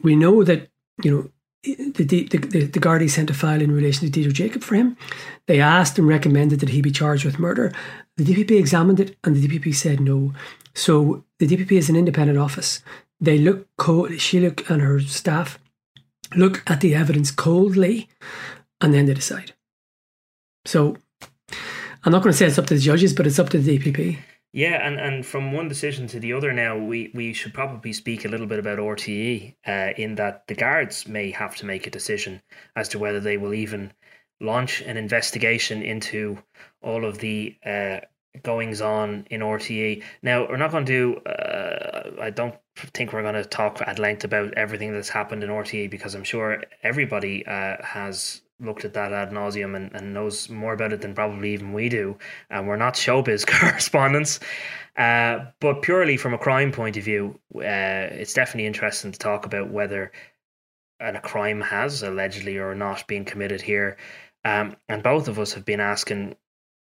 We 0.02 0.16
know 0.16 0.42
that 0.42 0.68
you 1.02 1.10
know 1.10 1.30
the 1.62 2.04
the, 2.04 2.26
the, 2.26 2.66
the 2.66 3.08
sent 3.08 3.30
a 3.30 3.34
file 3.34 3.60
in 3.60 3.72
relation 3.72 4.06
to 4.06 4.10
Deirdre 4.10 4.32
Jacob 4.32 4.62
for 4.62 4.74
him. 4.74 4.96
They 5.46 5.60
asked 5.60 5.98
and 5.98 6.06
recommended 6.06 6.60
that 6.60 6.70
he 6.70 6.80
be 6.80 6.90
charged 6.90 7.24
with 7.24 7.38
murder. 7.38 7.72
The 8.16 8.24
DPP 8.24 8.58
examined 8.58 9.00
it, 9.00 9.16
and 9.24 9.36
the 9.36 9.46
DPP 9.46 9.74
said 9.74 10.00
no. 10.00 10.32
So 10.74 11.24
the 11.38 11.46
DPP 11.46 11.72
is 11.72 11.88
an 11.88 11.96
independent 11.96 12.38
office. 12.38 12.82
They 13.20 13.38
look 13.38 13.66
cold. 13.76 14.20
She 14.20 14.40
look 14.40 14.68
and 14.70 14.82
her 14.82 15.00
staff 15.00 15.58
look 16.34 16.62
at 16.66 16.80
the 16.80 16.94
evidence 16.94 17.30
coldly, 17.30 18.08
and 18.80 18.92
then 18.92 19.06
they 19.06 19.14
decide. 19.14 19.54
So 20.64 20.96
I'm 22.04 22.12
not 22.12 22.22
going 22.22 22.32
to 22.32 22.36
say 22.36 22.46
it's 22.46 22.58
up 22.58 22.66
to 22.66 22.74
the 22.74 22.80
judges, 22.80 23.14
but 23.14 23.26
it's 23.26 23.38
up 23.38 23.48
to 23.50 23.58
the 23.58 23.78
DPP. 23.78 24.18
Yeah, 24.56 24.86
and, 24.88 24.98
and 24.98 25.26
from 25.26 25.52
one 25.52 25.68
decision 25.68 26.06
to 26.06 26.18
the 26.18 26.32
other 26.32 26.50
now, 26.50 26.78
we, 26.78 27.10
we 27.12 27.34
should 27.34 27.52
probably 27.52 27.92
speak 27.92 28.24
a 28.24 28.28
little 28.28 28.46
bit 28.46 28.58
about 28.58 28.78
RTE 28.78 29.54
uh, 29.66 29.92
in 29.98 30.14
that 30.14 30.46
the 30.46 30.54
guards 30.54 31.06
may 31.06 31.30
have 31.30 31.56
to 31.56 31.66
make 31.66 31.86
a 31.86 31.90
decision 31.90 32.40
as 32.74 32.88
to 32.88 32.98
whether 32.98 33.20
they 33.20 33.36
will 33.36 33.52
even 33.52 33.92
launch 34.40 34.80
an 34.80 34.96
investigation 34.96 35.82
into 35.82 36.38
all 36.80 37.04
of 37.04 37.18
the 37.18 37.54
uh, 37.66 37.98
goings 38.42 38.80
on 38.80 39.26
in 39.30 39.42
RTE. 39.42 40.02
Now, 40.22 40.48
we're 40.48 40.56
not 40.56 40.70
going 40.70 40.86
to 40.86 41.20
do, 41.20 41.30
uh, 41.30 42.12
I 42.18 42.30
don't 42.30 42.54
think 42.94 43.12
we're 43.12 43.20
going 43.20 43.34
to 43.34 43.44
talk 43.44 43.82
at 43.86 43.98
length 43.98 44.24
about 44.24 44.54
everything 44.54 44.90
that's 44.94 45.10
happened 45.10 45.44
in 45.44 45.50
RTE 45.50 45.90
because 45.90 46.14
I'm 46.14 46.24
sure 46.24 46.62
everybody 46.82 47.46
uh, 47.46 47.76
has 47.84 48.40
looked 48.60 48.84
at 48.84 48.94
that 48.94 49.12
ad 49.12 49.30
nauseum 49.30 49.76
and, 49.76 49.94
and 49.94 50.14
knows 50.14 50.48
more 50.48 50.72
about 50.72 50.92
it 50.92 51.00
than 51.00 51.14
probably 51.14 51.52
even 51.52 51.72
we 51.72 51.88
do. 51.88 52.16
And 52.50 52.66
we're 52.66 52.76
not 52.76 52.94
showbiz 52.94 53.46
correspondents. 53.60 54.40
Uh, 54.96 55.46
but 55.60 55.82
purely 55.82 56.16
from 56.16 56.32
a 56.32 56.38
crime 56.38 56.72
point 56.72 56.96
of 56.96 57.04
view, 57.04 57.38
uh, 57.56 58.08
it's 58.10 58.32
definitely 58.32 58.66
interesting 58.66 59.12
to 59.12 59.18
talk 59.18 59.44
about 59.44 59.70
whether 59.70 60.10
a 61.00 61.20
crime 61.20 61.60
has 61.60 62.02
allegedly 62.02 62.56
or 62.56 62.74
not 62.74 63.06
been 63.06 63.24
committed 63.24 63.60
here. 63.60 63.96
Um, 64.44 64.76
and 64.88 65.02
both 65.02 65.28
of 65.28 65.38
us 65.38 65.52
have 65.52 65.64
been 65.64 65.80
asking 65.80 66.36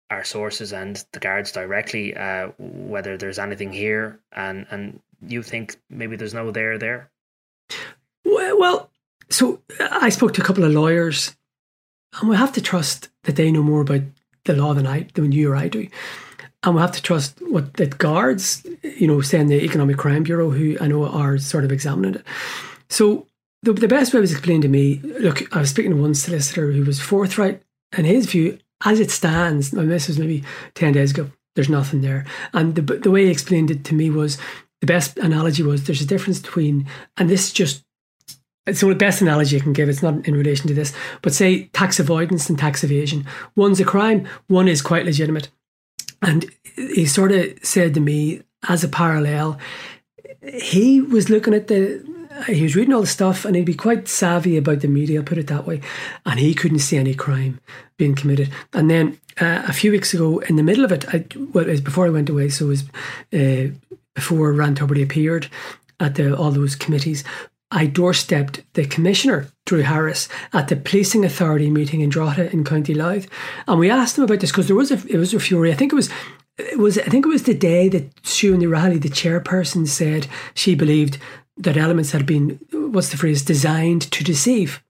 our 0.10 0.24
sources 0.24 0.74
and 0.74 1.04
the 1.14 1.20
guards 1.20 1.52
directly 1.52 2.16
uh, 2.16 2.50
whether 2.58 3.18
there's 3.18 3.40
anything 3.40 3.72
here, 3.72 4.20
and 4.32 4.66
and 4.70 5.00
you 5.26 5.42
think 5.44 5.78
maybe 5.90 6.16
there's 6.16 6.34
no 6.34 6.52
there 6.52 6.78
there. 6.78 7.10
Well, 8.26 8.90
so 9.30 9.62
I 9.80 10.10
spoke 10.10 10.34
to 10.34 10.42
a 10.42 10.44
couple 10.44 10.64
of 10.64 10.72
lawyers 10.72 11.36
and 12.20 12.30
we 12.30 12.36
have 12.36 12.54
to 12.54 12.62
trust 12.62 13.10
that 13.24 13.36
they 13.36 13.52
know 13.52 13.64
more 13.64 13.82
about 13.82 14.02
the 14.46 14.56
law 14.56 14.74
than 14.74 14.88
I 14.88 15.08
than 15.14 15.32
you 15.32 15.52
or 15.52 15.56
I 15.56 15.68
do. 15.68 15.88
And 16.64 16.76
we 16.76 16.82
have 16.82 16.94
to 16.94 17.02
trust 17.02 17.40
what 17.42 17.74
the 17.74 17.88
guards, 17.88 18.66
you 18.84 19.06
know, 19.06 19.20
say 19.22 19.40
in 19.40 19.48
the 19.48 19.64
Economic 19.64 19.98
Crime 19.98 20.24
Bureau, 20.24 20.50
who 20.50 20.78
I 20.80 20.88
know 20.88 21.06
are 21.06 21.38
sort 21.38 21.66
of 21.66 21.74
examining 21.74 22.16
it. 22.16 22.26
So 22.90 23.28
the, 23.64 23.74
the 23.74 23.88
best 23.88 24.14
way 24.14 24.22
was 24.22 24.32
explained 24.32 24.62
to 24.64 24.70
me 24.70 25.00
look, 25.20 25.54
I 25.56 25.60
was 25.60 25.72
speaking 25.72 25.92
to 25.92 26.02
one 26.02 26.16
solicitor 26.16 26.72
who 26.72 26.84
was 26.84 27.02
forthright, 27.02 27.62
and 27.92 28.06
his 28.06 28.28
view, 28.28 28.60
as 28.86 29.00
it 29.00 29.12
stands, 29.12 29.74
and 29.74 29.92
this 29.92 30.08
was 30.08 30.20
maybe 30.20 30.44
10 30.76 30.94
days 30.94 31.12
ago, 31.12 31.30
there's 31.56 31.70
nothing 31.70 32.02
there. 32.02 32.26
And 32.54 32.76
the, 32.76 32.82
the 32.82 33.12
way 33.12 33.26
he 33.26 33.32
explained 33.32 33.72
it 33.72 33.84
to 33.86 33.94
me 33.94 34.10
was 34.10 34.38
the 34.82 34.88
best 34.88 35.18
analogy 35.18 35.64
was 35.64 35.86
there's 35.86 36.02
a 36.02 36.06
difference 36.06 36.40
between, 36.40 36.88
and 37.18 37.30
this 37.30 37.54
just 37.54 37.84
it's 38.66 38.82
the 38.82 38.96
best 38.96 39.22
analogy 39.22 39.58
I 39.58 39.60
can 39.60 39.74
give. 39.74 39.90
It's 39.90 40.04
not 40.04 40.28
in 40.28 40.36
relation 40.36 40.68
to 40.68 40.74
this, 40.74 40.94
but 41.22 41.34
say 41.34 41.66
tax 41.74 42.00
avoidance 42.00 42.50
and 42.50 42.58
tax 42.58 42.84
evasion. 42.84 43.26
One's 43.56 43.80
a 43.80 43.86
crime, 43.86 44.28
one 44.48 44.68
is 44.68 44.82
quite 44.82 45.06
legitimate. 45.06 45.50
And 46.22 46.46
he 46.76 47.06
sort 47.06 47.32
of 47.32 47.54
said 47.62 47.94
to 47.94 48.00
me, 48.00 48.42
as 48.70 48.84
a 48.84 48.88
parallel, 48.88 49.60
he 50.42 51.02
was 51.02 51.30
looking 51.30 51.54
at 51.54 51.68
the 51.68 52.04
he 52.48 52.64
was 52.64 52.76
reading 52.76 52.94
all 52.94 53.02
the 53.02 53.08
stuff 53.08 53.46
and 53.46 53.56
he'd 53.56 53.66
be 53.66 53.76
quite 53.76 54.08
savvy 54.08 54.58
about 54.58 54.80
the 54.80 54.88
media, 54.88 55.22
put 55.22 55.38
it 55.38 55.48
that 55.48 55.68
way. 55.68 55.82
And 56.26 56.40
he 56.40 56.56
couldn't 56.56 56.80
see 56.80 56.98
any 56.98 57.14
crime 57.14 57.60
being 57.98 58.16
committed. 58.16 58.50
And 58.74 58.90
then 58.90 59.20
uh, 59.40 59.64
a 59.68 59.74
few 59.74 59.92
weeks 59.92 60.14
ago, 60.14 60.40
in 60.40 60.56
the 60.56 60.64
middle 60.64 60.84
of 60.84 60.92
it, 60.92 61.06
I, 61.14 61.26
well, 61.54 61.66
it 61.66 61.72
was 61.72 61.82
before 61.82 62.08
I 62.08 62.10
went 62.10 62.30
away, 62.30 62.50
so 62.50 62.66
it 62.66 62.70
was 62.70 62.84
uh, 63.34 63.68
before 64.16 64.52
Ryan 64.52 64.76
Tubridy 64.76 65.04
appeared 65.04 65.48
at 66.00 66.16
the, 66.16 66.36
all 66.36 66.52
those 66.52 66.76
committees. 66.76 67.24
I 67.74 67.88
doorstepped 67.88 68.64
the 68.74 68.86
commissioner, 68.86 69.48
Drew 69.66 69.82
Harris, 69.82 70.30
at 70.54 70.68
the 70.68 70.76
policing 70.76 71.26
authority 71.26 71.72
meeting 71.72 72.02
in 72.02 72.10
Drogheda 72.10 72.52
in 72.54 72.64
County 72.64 72.94
Louth, 72.94 73.28
and 73.68 73.80
we 73.80 73.90
asked 73.90 74.18
him 74.18 74.24
about 74.24 74.40
this 74.40 74.52
because 74.52 74.68
there 74.68 74.76
was 74.76 74.92
a 74.92 75.02
it 75.08 75.18
was 75.18 75.34
a 75.34 75.40
fury. 75.40 75.72
I 75.72 75.76
think 75.76 75.92
it 75.92 75.96
was 75.96 76.10
it 76.58 76.78
was 76.78 77.00
I 77.00 77.06
think 77.06 77.26
it 77.26 77.30
was 77.30 77.44
the 77.44 77.56
day 77.56 77.90
that 77.90 78.16
Siún 78.22 78.62
Ní 78.62 78.70
Raghallaigh, 78.70 79.02
the 79.02 79.10
chairperson, 79.10 79.88
said 79.88 80.28
she 80.54 80.76
believed 80.76 81.18
that 81.58 81.76
elements 81.76 82.12
had 82.12 82.28
been 82.28 82.60
what's 82.72 83.10
the 83.10 83.18
phrase 83.18 83.44
designed 83.44 84.04
to 84.12 84.24
deceive. 84.24 84.84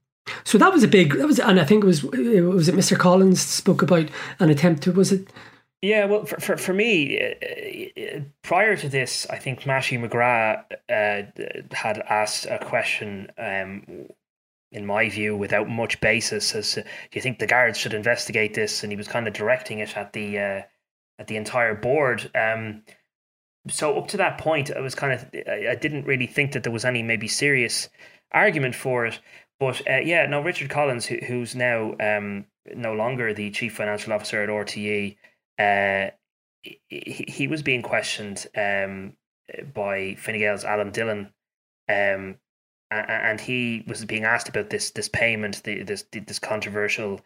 So 0.44 0.58
that 0.58 0.72
was 0.72 0.82
a 0.82 0.88
big 0.88 1.14
that 1.14 1.26
was 1.26 1.38
and 1.38 1.58
I 1.58 1.64
think 1.64 1.84
it 1.84 1.86
was 1.86 2.04
it 2.04 2.42
was 2.42 2.68
it 2.68 2.74
Mr 2.74 2.98
Collins 2.98 3.40
spoke 3.40 3.80
about 3.80 4.08
an 4.40 4.50
attempt 4.50 4.82
to 4.82 4.92
was 4.92 5.10
it 5.10 5.28
yeah, 5.84 6.06
well, 6.06 6.24
for, 6.24 6.40
for, 6.40 6.56
for 6.56 6.72
me, 6.72 7.20
uh, 7.20 8.20
prior 8.42 8.74
to 8.74 8.88
this, 8.88 9.26
I 9.28 9.36
think 9.36 9.66
Mattie 9.66 9.98
McGrath 9.98 10.64
uh, 10.88 11.74
had 11.74 11.98
asked 12.08 12.46
a 12.46 12.58
question, 12.58 13.30
um, 13.36 14.08
in 14.72 14.86
my 14.86 15.10
view, 15.10 15.36
without 15.36 15.68
much 15.68 16.00
basis, 16.00 16.54
as 16.54 16.74
do 16.74 16.82
you 17.12 17.20
think 17.20 17.38
the 17.38 17.46
guards 17.46 17.76
should 17.76 17.92
investigate 17.92 18.54
this? 18.54 18.82
And 18.82 18.90
he 18.90 18.96
was 18.96 19.08
kind 19.08 19.28
of 19.28 19.34
directing 19.34 19.80
it 19.80 19.94
at 19.94 20.14
the 20.14 20.38
uh, 20.38 20.62
at 21.18 21.26
the 21.26 21.36
entire 21.36 21.74
board. 21.74 22.30
Um, 22.34 22.82
so 23.68 23.98
up 23.98 24.08
to 24.08 24.16
that 24.16 24.38
point, 24.38 24.70
I 24.74 24.80
was 24.80 24.94
kind 24.94 25.12
of 25.12 25.26
I 25.46 25.74
didn't 25.74 26.06
really 26.06 26.26
think 26.26 26.52
that 26.52 26.62
there 26.62 26.72
was 26.72 26.86
any 26.86 27.02
maybe 27.02 27.28
serious 27.28 27.90
argument 28.32 28.74
for 28.74 29.04
it. 29.04 29.20
But 29.60 29.86
uh, 29.86 29.98
yeah, 29.98 30.24
no, 30.26 30.40
Richard 30.40 30.70
Collins, 30.70 31.04
who, 31.04 31.16
who's 31.16 31.54
now 31.54 31.94
um, 32.00 32.46
no 32.74 32.94
longer 32.94 33.34
the 33.34 33.50
chief 33.50 33.76
financial 33.76 34.14
officer 34.14 34.42
at 34.42 34.48
RTE, 34.48 35.16
uh, 35.58 36.10
he, 36.62 37.24
he, 37.28 37.46
was 37.46 37.62
being 37.62 37.82
questioned 37.82 38.46
um, 38.56 39.14
by 39.72 40.14
Fine 40.14 40.42
Alan 40.42 40.90
Dillon, 40.90 41.32
um, 41.88 42.36
and 42.90 43.40
he 43.40 43.84
was 43.86 44.04
being 44.04 44.24
asked 44.24 44.48
about 44.48 44.70
this 44.70 44.90
this 44.90 45.08
payment, 45.08 45.62
the, 45.64 45.82
this 45.82 46.04
this 46.12 46.38
controversial 46.38 47.20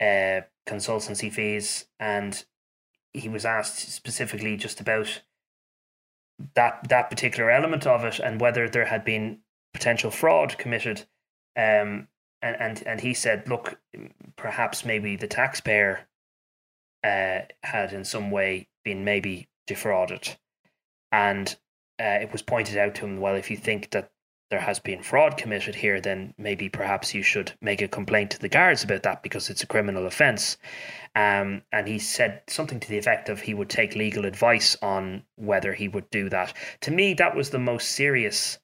uh, 0.00 0.42
consultancy 0.68 1.32
fees, 1.32 1.86
and 1.98 2.44
he 3.12 3.28
was 3.28 3.44
asked 3.44 3.78
specifically 3.92 4.56
just 4.56 4.80
about 4.80 5.22
that 6.54 6.88
that 6.88 7.10
particular 7.10 7.50
element 7.50 7.86
of 7.86 8.04
it 8.04 8.20
and 8.20 8.40
whether 8.40 8.68
there 8.68 8.84
had 8.84 9.04
been 9.04 9.38
potential 9.72 10.10
fraud 10.10 10.56
committed. 10.58 11.06
Um, 11.56 12.08
and, 12.40 12.56
and 12.60 12.82
and 12.86 13.00
he 13.00 13.14
said, 13.14 13.48
look, 13.48 13.80
perhaps 14.36 14.84
maybe 14.84 15.16
the 15.16 15.26
taxpayer 15.26 16.07
uh, 17.04 17.40
had 17.62 17.92
in 17.92 18.04
some 18.04 18.30
way 18.30 18.68
been 18.84 19.04
maybe 19.04 19.48
defrauded, 19.66 20.36
and 21.12 21.56
uh, 22.00 22.18
it 22.20 22.32
was 22.32 22.42
pointed 22.42 22.76
out 22.76 22.94
to 22.96 23.04
him, 23.04 23.20
well, 23.20 23.34
if 23.34 23.50
you 23.50 23.56
think 23.56 23.90
that 23.90 24.10
there 24.50 24.60
has 24.60 24.78
been 24.78 25.02
fraud 25.02 25.36
committed 25.36 25.74
here, 25.74 26.00
then 26.00 26.32
maybe 26.38 26.68
perhaps 26.68 27.12
you 27.12 27.22
should 27.22 27.52
make 27.60 27.82
a 27.82 27.88
complaint 27.88 28.30
to 28.30 28.38
the 28.38 28.48
guards 28.48 28.82
about 28.82 29.02
that 29.02 29.22
because 29.22 29.50
it's 29.50 29.62
a 29.62 29.66
criminal 29.66 30.06
offence. 30.06 30.56
Um, 31.14 31.62
and 31.72 31.86
he 31.86 31.98
said 31.98 32.42
something 32.48 32.80
to 32.80 32.88
the 32.88 32.98
effect 32.98 33.28
of 33.28 33.40
he 33.40 33.52
would 33.52 33.68
take 33.68 33.94
legal 33.94 34.24
advice 34.24 34.76
on 34.80 35.24
whether 35.36 35.74
he 35.74 35.88
would 35.88 36.08
do 36.10 36.30
that. 36.30 36.54
To 36.82 36.90
me, 36.90 37.12
that 37.14 37.36
was 37.36 37.50
the 37.50 37.58
most 37.58 37.90
serious 37.90 38.58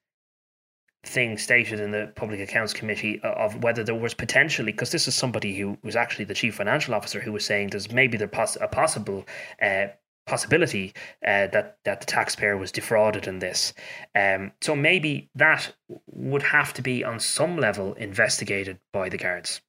thing 1.06 1.38
stated 1.38 1.80
in 1.80 1.90
the 1.90 2.12
Public 2.16 2.40
Accounts 2.40 2.72
Committee 2.72 3.20
of 3.22 3.62
whether 3.62 3.84
there 3.84 3.94
was 3.94 4.14
potentially, 4.14 4.72
because 4.72 4.90
this 4.90 5.06
is 5.08 5.14
somebody 5.14 5.56
who 5.56 5.78
was 5.82 5.96
actually 5.96 6.24
the 6.24 6.34
chief 6.34 6.54
financial 6.54 6.94
officer 6.94 7.20
who 7.20 7.32
was 7.32 7.44
saying 7.44 7.68
there's 7.68 7.90
maybe 7.92 8.16
there 8.16 8.30
a 8.60 8.68
possible 8.68 9.24
uh, 9.60 9.86
possibility 10.26 10.94
uh, 11.26 11.46
that 11.48 11.78
that 11.84 12.00
the 12.00 12.06
taxpayer 12.06 12.56
was 12.56 12.72
defrauded 12.72 13.26
in 13.26 13.38
this. 13.38 13.74
Um, 14.14 14.52
so 14.60 14.74
maybe 14.74 15.28
that 15.34 15.74
would 16.06 16.42
have 16.42 16.72
to 16.74 16.82
be 16.82 17.04
on 17.04 17.20
some 17.20 17.56
level 17.56 17.92
investigated 17.94 18.78
by 18.92 19.08
the 19.08 19.18
guards. 19.18 19.60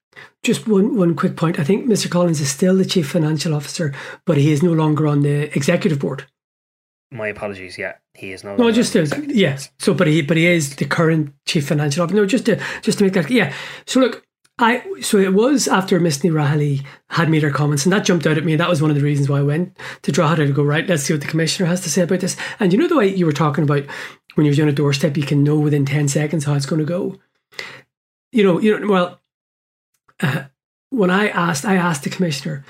Just 0.43 0.67
one 0.67 0.95
one 0.95 1.15
quick 1.15 1.35
point. 1.35 1.59
I 1.59 1.63
think 1.63 1.87
Mr. 1.87 2.09
Collins 2.09 2.39
is 2.39 2.49
still 2.49 2.77
the 2.77 2.85
chief 2.85 3.09
financial 3.09 3.53
officer, 3.53 3.93
but 4.25 4.37
he 4.37 4.51
is 4.51 4.63
no 4.63 4.71
longer 4.71 5.07
on 5.07 5.21
the 5.21 5.55
executive 5.55 5.99
board. 5.99 6.25
My 7.15 7.29
apologies. 7.29 7.77
Yeah, 7.77 7.93
he 8.13 8.31
is 8.31 8.43
no. 8.43 8.55
No, 8.55 8.71
just 8.71 8.93
to, 8.93 9.05
yes. 9.27 9.69
So, 9.79 9.93
but 9.93 10.07
he 10.07 10.21
but 10.21 10.37
he 10.37 10.47
is 10.47 10.75
the 10.75 10.85
current 10.85 11.33
chief 11.45 11.67
financial 11.67 12.03
officer. 12.03 12.17
No, 12.17 12.25
just 12.25 12.45
to 12.47 12.61
just 12.81 12.97
to 12.97 13.05
make 13.05 13.13
that 13.13 13.31
yeah. 13.31 13.53
So 13.85 14.01
look, 14.01 14.25
I 14.59 14.83
so 15.01 15.17
it 15.17 15.33
was 15.33 15.67
after 15.67 15.99
Miss 15.99 16.19
Raghallaigh 16.19 16.85
had 17.09 17.29
made 17.29 17.43
her 17.43 17.51
comments, 17.51 17.85
and 17.85 17.93
that 17.93 18.05
jumped 18.05 18.27
out 18.27 18.37
at 18.37 18.45
me. 18.45 18.55
That 18.55 18.69
was 18.69 18.81
one 18.81 18.91
of 18.91 18.97
the 18.97 19.03
reasons 19.03 19.29
why 19.29 19.39
I 19.39 19.43
went 19.43 19.77
to 20.03 20.11
draw 20.11 20.27
Drogheda 20.27 20.47
to 20.47 20.53
go 20.53 20.63
right. 20.63 20.87
Let's 20.87 21.03
see 21.03 21.13
what 21.13 21.21
the 21.21 21.27
commissioner 21.27 21.67
has 21.67 21.81
to 21.81 21.89
say 21.89 22.03
about 22.03 22.19
this. 22.19 22.35
And 22.59 22.73
you 22.73 22.79
know 22.79 22.87
the 22.87 22.97
way 22.97 23.07
you 23.07 23.25
were 23.25 23.31
talking 23.31 23.63
about 23.63 23.83
when 24.35 24.45
you're 24.45 24.55
doing 24.55 24.69
a 24.69 24.73
doorstep, 24.73 25.17
you 25.17 25.23
can 25.23 25.43
know 25.43 25.59
within 25.59 25.85
ten 25.85 26.07
seconds 26.07 26.45
how 26.45 26.53
it's 26.53 26.65
going 26.65 26.79
to 26.79 26.85
go. 26.85 27.19
You 28.31 28.43
know, 28.43 28.59
you 28.59 28.79
know. 28.79 28.87
Well, 28.87 29.21
uh, 30.21 30.43
when 30.89 31.09
I 31.09 31.29
asked, 31.29 31.65
I 31.65 31.75
asked 31.75 32.03
the 32.03 32.09
commissioner 32.09 32.65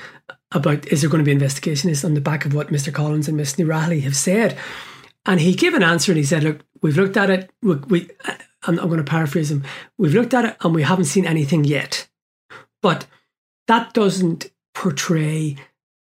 about 0.52 0.88
is 0.88 1.02
there 1.02 1.10
going 1.10 1.24
to 1.24 1.26
be 1.26 1.32
investigation? 1.32 1.90
Is 1.90 2.06
on 2.06 2.14
the 2.14 2.22
back 2.22 2.46
of 2.46 2.54
what 2.54 2.70
Mr. 2.70 2.94
Collins 2.94 3.28
and 3.28 3.38
Miss 3.38 3.56
Ní 3.56 4.02
have 4.04 4.16
said, 4.16 4.58
and 5.26 5.40
he 5.40 5.54
gave 5.54 5.74
an 5.74 5.84
answer, 5.84 6.12
and 6.12 6.18
he 6.18 6.24
said, 6.24 6.44
"Look, 6.44 6.62
we've 6.82 6.98
looked 6.98 7.18
at 7.18 7.30
it. 7.30 7.50
We, 7.62 7.76
we 7.76 8.10
uh, 8.28 8.36
I'm, 8.68 8.80
I'm 8.80 8.88
going 8.88 8.98
to 8.98 9.04
paraphrase 9.04 9.52
him. 9.52 9.64
We've 9.98 10.14
looked 10.14 10.34
at 10.34 10.46
it 10.46 10.58
and 10.62 10.74
we 10.74 10.84
haven't 10.84 11.06
seen 11.06 11.26
anything 11.26 11.64
yet. 11.64 12.08
But 12.82 13.08
that 13.68 13.94
doesn't 13.94 14.52
portray 14.74 15.56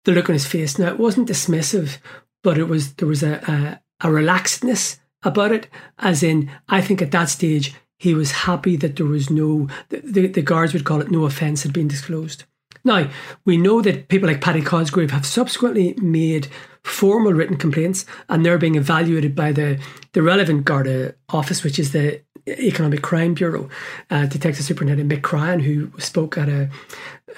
the 0.03 0.11
look 0.11 0.29
on 0.29 0.33
his 0.33 0.47
face. 0.47 0.77
Now, 0.77 0.87
it 0.87 0.99
wasn't 0.99 1.29
dismissive, 1.29 1.97
but 2.43 2.57
it 2.57 2.65
was 2.65 2.93
there 2.95 3.07
was 3.07 3.23
a, 3.23 3.79
a, 4.01 4.07
a 4.07 4.11
relaxedness 4.11 4.99
about 5.23 5.51
it, 5.51 5.67
as 5.99 6.21
in, 6.21 6.51
I 6.69 6.81
think 6.81 7.01
at 7.01 7.11
that 7.11 7.29
stage, 7.29 7.73
he 7.97 8.13
was 8.13 8.31
happy 8.31 8.75
that 8.75 8.97
there 8.97 9.05
was 9.05 9.29
no, 9.29 9.67
the, 9.89 10.01
the, 10.01 10.27
the 10.27 10.41
guards 10.41 10.73
would 10.73 10.83
call 10.83 11.01
it 11.01 11.09
no 11.09 11.25
offence 11.25 11.63
had 11.63 11.73
been 11.73 11.87
disclosed. 11.87 12.43
Now, 12.85 13.09
we 13.43 13.57
know 13.57 13.81
that 13.81 14.07
people 14.07 14.29
like 14.29 14.41
Paddy 14.41 14.61
Cosgrave 14.61 15.11
have 15.11 15.25
subsequently 15.25 15.95
made 15.95 16.47
formal 16.83 17.33
written 17.33 17.57
complaints 17.57 18.05
and 18.29 18.45
they're 18.45 18.59
being 18.59 18.75
evaluated 18.75 19.35
by 19.35 19.51
the, 19.51 19.81
the 20.13 20.21
relevant 20.21 20.65
Garda 20.65 21.15
office, 21.29 21.63
which 21.63 21.79
is 21.79 21.91
the 21.91 22.21
Economic 22.47 23.01
Crime 23.01 23.33
Bureau, 23.33 23.69
uh, 24.11 24.27
Detective 24.27 24.63
Superintendent 24.63 25.11
Mick 25.11 25.23
Cryan, 25.23 25.59
who 25.59 25.91
spoke 25.99 26.37
at 26.37 26.47
a, 26.47 26.69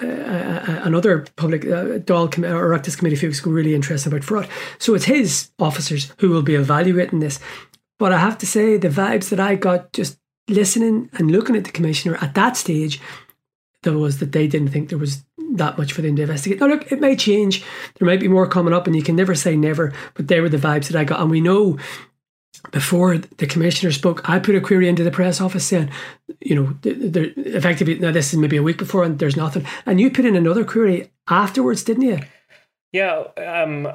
another 0.00 1.26
public 1.36 1.64
uh, 1.64 1.98
com- 2.06 2.44
or 2.44 2.76
Oireachtas 2.76 2.98
committee 2.98 3.16
a 3.16 3.32
few 3.32 3.52
really 3.52 3.74
interested 3.74 4.12
about 4.12 4.24
fraud. 4.24 4.48
So 4.78 4.94
it's 4.94 5.06
his 5.06 5.50
officers 5.58 6.12
who 6.18 6.28
will 6.28 6.42
be 6.42 6.54
evaluating 6.54 7.20
this. 7.20 7.40
But 7.98 8.12
I 8.12 8.18
have 8.18 8.38
to 8.38 8.46
say, 8.46 8.76
the 8.76 8.88
vibes 8.88 9.30
that 9.30 9.40
I 9.40 9.54
got 9.54 9.92
just 9.92 10.18
listening 10.46 11.10
and 11.14 11.30
looking 11.30 11.56
at 11.56 11.64
the 11.64 11.72
commissioner 11.72 12.16
at 12.20 12.34
that 12.34 12.56
stage, 12.56 13.00
there 13.82 13.96
was 13.96 14.18
that 14.18 14.32
they 14.32 14.46
didn't 14.46 14.68
think 14.68 14.88
there 14.88 14.98
was 14.98 15.24
that 15.52 15.78
much 15.78 15.92
for 15.92 16.02
them 16.02 16.16
to 16.16 16.22
investigate. 16.22 16.60
Now, 16.60 16.66
look, 16.66 16.90
it 16.92 17.00
may 17.00 17.16
change. 17.16 17.64
There 17.98 18.06
might 18.06 18.20
be 18.20 18.28
more 18.28 18.46
coming 18.46 18.74
up, 18.74 18.86
and 18.86 18.94
you 18.94 19.02
can 19.02 19.16
never 19.16 19.34
say 19.34 19.56
never. 19.56 19.92
But 20.14 20.28
they 20.28 20.40
were 20.40 20.48
the 20.48 20.58
vibes 20.58 20.88
that 20.88 20.98
I 20.98 21.04
got, 21.04 21.20
and 21.20 21.30
we 21.30 21.40
know 21.40 21.78
before 22.72 23.18
the 23.18 23.46
commissioner 23.46 23.92
spoke, 23.92 24.28
I 24.28 24.38
put 24.38 24.54
a 24.54 24.60
query 24.60 24.88
into 24.88 25.04
the 25.04 25.10
press 25.10 25.40
office 25.40 25.66
saying, 25.66 25.90
you 26.40 26.54
know, 26.54 26.76
there, 26.82 27.30
effectively, 27.36 27.98
now 27.98 28.10
this 28.10 28.32
is 28.32 28.38
maybe 28.38 28.56
a 28.56 28.62
week 28.62 28.78
before 28.78 29.04
and 29.04 29.18
there's 29.18 29.36
nothing. 29.36 29.64
And 29.86 30.00
you 30.00 30.10
put 30.10 30.24
in 30.24 30.36
another 30.36 30.64
query 30.64 31.10
afterwards, 31.28 31.84
didn't 31.84 32.02
you? 32.02 32.20
Yeah. 32.92 33.24
Um, 33.36 33.88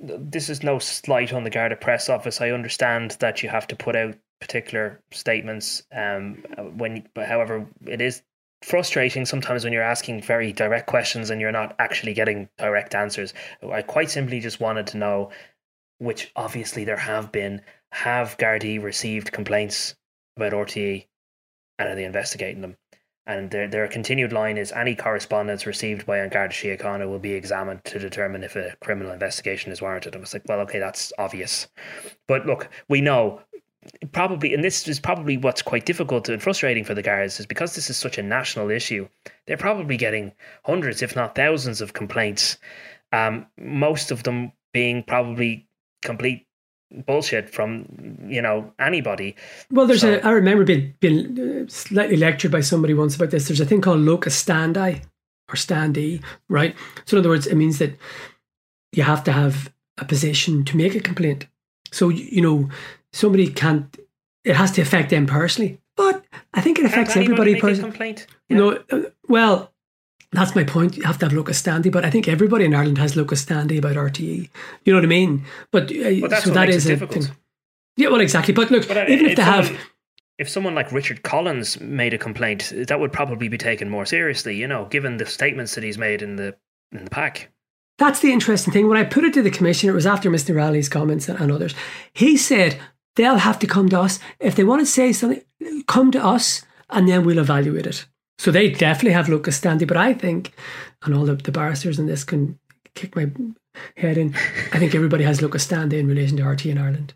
this 0.00 0.48
is 0.48 0.62
no 0.62 0.78
slight 0.78 1.32
on 1.32 1.44
the 1.44 1.50
Garda 1.50 1.76
press 1.76 2.08
office. 2.08 2.40
I 2.40 2.50
understand 2.50 3.16
that 3.20 3.42
you 3.42 3.48
have 3.48 3.66
to 3.68 3.76
put 3.76 3.96
out 3.96 4.16
particular 4.40 5.00
statements. 5.10 5.82
Um, 5.92 6.44
when, 6.76 7.08
however, 7.16 7.66
it 7.86 8.00
is 8.00 8.22
frustrating 8.62 9.24
sometimes 9.24 9.64
when 9.64 9.72
you're 9.72 9.82
asking 9.82 10.22
very 10.22 10.52
direct 10.52 10.86
questions 10.86 11.30
and 11.30 11.40
you're 11.40 11.52
not 11.52 11.74
actually 11.78 12.14
getting 12.14 12.48
direct 12.58 12.94
answers. 12.94 13.34
I 13.70 13.82
quite 13.82 14.10
simply 14.10 14.40
just 14.40 14.60
wanted 14.60 14.86
to 14.88 14.98
know 14.98 15.30
which 15.98 16.30
obviously 16.36 16.84
there 16.84 16.96
have 16.96 17.32
been, 17.32 17.62
have 17.92 18.36
Gardaí 18.38 18.82
received 18.82 19.32
complaints 19.32 19.94
about 20.36 20.52
RTE 20.52 21.06
and 21.78 21.88
are 21.88 21.94
they 21.94 22.04
investigating 22.04 22.60
them? 22.60 22.76
And 23.26 23.50
their, 23.50 23.68
their 23.68 23.86
continued 23.88 24.32
line 24.32 24.56
is 24.56 24.72
any 24.72 24.94
correspondence 24.94 25.66
received 25.66 26.06
by 26.06 26.16
An 26.18 26.30
Garda 26.30 26.54
Síochána 26.54 27.06
will 27.06 27.18
be 27.18 27.34
examined 27.34 27.84
to 27.84 27.98
determine 27.98 28.42
if 28.42 28.56
a 28.56 28.74
criminal 28.80 29.12
investigation 29.12 29.70
is 29.70 29.82
warranted. 29.82 30.16
I 30.16 30.18
was 30.18 30.32
like, 30.32 30.44
well, 30.48 30.60
okay, 30.60 30.78
that's 30.78 31.12
obvious. 31.18 31.68
But 32.26 32.46
look, 32.46 32.70
we 32.88 33.02
know 33.02 33.42
probably, 34.12 34.54
and 34.54 34.64
this 34.64 34.86
is 34.88 35.00
probably 35.00 35.36
what's 35.36 35.62
quite 35.62 35.86
difficult 35.86 36.28
and 36.28 36.42
frustrating 36.42 36.84
for 36.84 36.94
the 36.94 37.02
guards, 37.02 37.40
is 37.40 37.46
because 37.46 37.74
this 37.74 37.90
is 37.90 37.96
such 37.96 38.18
a 38.18 38.22
national 38.22 38.70
issue, 38.70 39.08
they're 39.46 39.56
probably 39.56 39.96
getting 39.96 40.32
hundreds, 40.64 41.02
if 41.02 41.16
not 41.16 41.34
thousands, 41.34 41.80
of 41.80 41.92
complaints. 41.92 42.58
Um, 43.12 43.46
most 43.58 44.10
of 44.10 44.22
them 44.22 44.52
being 44.72 45.02
probably 45.02 45.66
complete 46.02 46.46
bullshit 47.06 47.50
from 47.50 47.86
you 48.28 48.40
know 48.40 48.72
anybody. 48.78 49.36
Well, 49.70 49.86
there's 49.86 50.00
so, 50.00 50.14
a. 50.14 50.20
I 50.20 50.30
remember 50.30 50.64
being, 50.64 50.94
being 51.00 51.38
uh, 51.38 51.68
slightly 51.68 52.16
lectured 52.16 52.50
by 52.50 52.60
somebody 52.60 52.94
once 52.94 53.16
about 53.16 53.30
this. 53.30 53.48
There's 53.48 53.60
a 53.60 53.66
thing 53.66 53.80
called 53.80 54.00
locus 54.00 54.42
standi 54.42 55.02
or 55.48 55.54
standi, 55.54 56.22
right? 56.48 56.74
So 57.06 57.16
in 57.16 57.20
other 57.20 57.30
words, 57.30 57.46
it 57.46 57.56
means 57.56 57.78
that 57.78 57.96
you 58.92 59.02
have 59.02 59.24
to 59.24 59.32
have 59.32 59.72
a 59.98 60.04
position 60.04 60.64
to 60.64 60.76
make 60.76 60.94
a 60.94 61.00
complaint. 61.00 61.46
So 61.92 62.08
you 62.08 62.40
know, 62.40 62.68
somebody 63.12 63.48
can't. 63.48 63.96
It 64.44 64.56
has 64.56 64.70
to 64.72 64.82
affect 64.82 65.10
them 65.10 65.26
personally, 65.26 65.80
but 65.96 66.24
I 66.54 66.60
think 66.60 66.78
it 66.78 66.84
affects 66.84 67.16
everybody 67.16 67.60
personally. 67.60 67.90
Complaint. 67.90 68.26
Yeah. 68.48 68.56
No, 68.56 68.82
uh, 68.90 69.02
well, 69.28 69.72
that's 70.32 70.54
my 70.54 70.64
point. 70.64 70.96
You 70.96 71.02
have 71.04 71.18
to 71.18 71.26
have 71.26 71.32
locus 71.32 71.60
standi, 71.60 71.90
but 71.90 72.04
I 72.04 72.10
think 72.10 72.28
everybody 72.28 72.64
in 72.64 72.74
Ireland 72.74 72.98
has 72.98 73.16
locus 73.16 73.44
standi 73.44 73.78
about 73.78 73.96
RTE. 73.96 74.48
You 74.84 74.92
know 74.92 74.98
what 74.98 75.04
I 75.04 75.08
mean? 75.08 75.44
But 75.70 75.90
uh, 75.90 76.40
so 76.40 76.50
that 76.50 76.68
is 76.68 76.88
a 76.88 76.96
thing. 76.96 77.24
Yeah, 77.96 78.10
well, 78.10 78.20
exactly. 78.20 78.54
But 78.54 78.70
look, 78.70 78.86
but, 78.86 78.96
uh, 78.96 79.04
even 79.08 79.26
if, 79.26 79.32
if 79.32 79.36
they 79.36 79.42
someone, 79.42 79.64
have. 79.64 79.80
If 80.38 80.48
someone 80.48 80.74
like 80.74 80.92
Richard 80.92 81.22
Collins 81.24 81.80
made 81.80 82.14
a 82.14 82.18
complaint, 82.18 82.72
that 82.86 83.00
would 83.00 83.12
probably 83.12 83.48
be 83.48 83.58
taken 83.58 83.90
more 83.90 84.06
seriously, 84.06 84.56
you 84.56 84.68
know, 84.68 84.84
given 84.86 85.16
the 85.16 85.26
statements 85.26 85.74
that 85.74 85.82
he's 85.82 85.98
made 85.98 86.22
in 86.22 86.36
the 86.36 86.56
in 86.92 87.04
the 87.04 87.10
PAC. 87.10 87.50
That's 87.98 88.20
the 88.20 88.32
interesting 88.32 88.72
thing. 88.72 88.86
When 88.88 88.96
I 88.96 89.02
put 89.02 89.24
it 89.24 89.34
to 89.34 89.42
the 89.42 89.50
commissioner, 89.50 89.92
it 89.92 89.96
was 89.96 90.06
after 90.06 90.30
Mr. 90.30 90.54
Rowley's 90.54 90.88
comments 90.88 91.28
and 91.28 91.50
others. 91.50 91.74
He 92.12 92.36
said 92.36 92.78
they'll 93.18 93.36
have 93.36 93.58
to 93.58 93.66
come 93.66 93.90
to 93.90 94.00
us. 94.00 94.18
If 94.40 94.54
they 94.54 94.64
want 94.64 94.80
to 94.80 94.86
say 94.86 95.12
something, 95.12 95.42
come 95.86 96.10
to 96.12 96.24
us 96.24 96.62
and 96.88 97.06
then 97.06 97.24
we'll 97.24 97.38
evaluate 97.38 97.86
it. 97.86 98.06
So 98.38 98.50
they 98.50 98.70
definitely 98.70 99.12
have 99.12 99.28
locus 99.28 99.60
standi, 99.60 99.86
but 99.86 99.96
I 99.96 100.14
think, 100.14 100.54
and 101.02 101.14
all 101.14 101.26
the, 101.26 101.34
the 101.34 101.52
barristers 101.52 101.98
in 101.98 102.06
this 102.06 102.22
can 102.24 102.58
kick 102.94 103.16
my 103.16 103.30
head 103.96 104.16
in, 104.16 104.34
I 104.72 104.78
think 104.78 104.94
everybody 104.94 105.24
has 105.24 105.42
locus 105.42 105.66
standi 105.66 105.94
in 105.94 106.06
relation 106.06 106.36
to 106.36 106.44
RT 106.44 106.66
in 106.66 106.78
Ireland. 106.78 107.14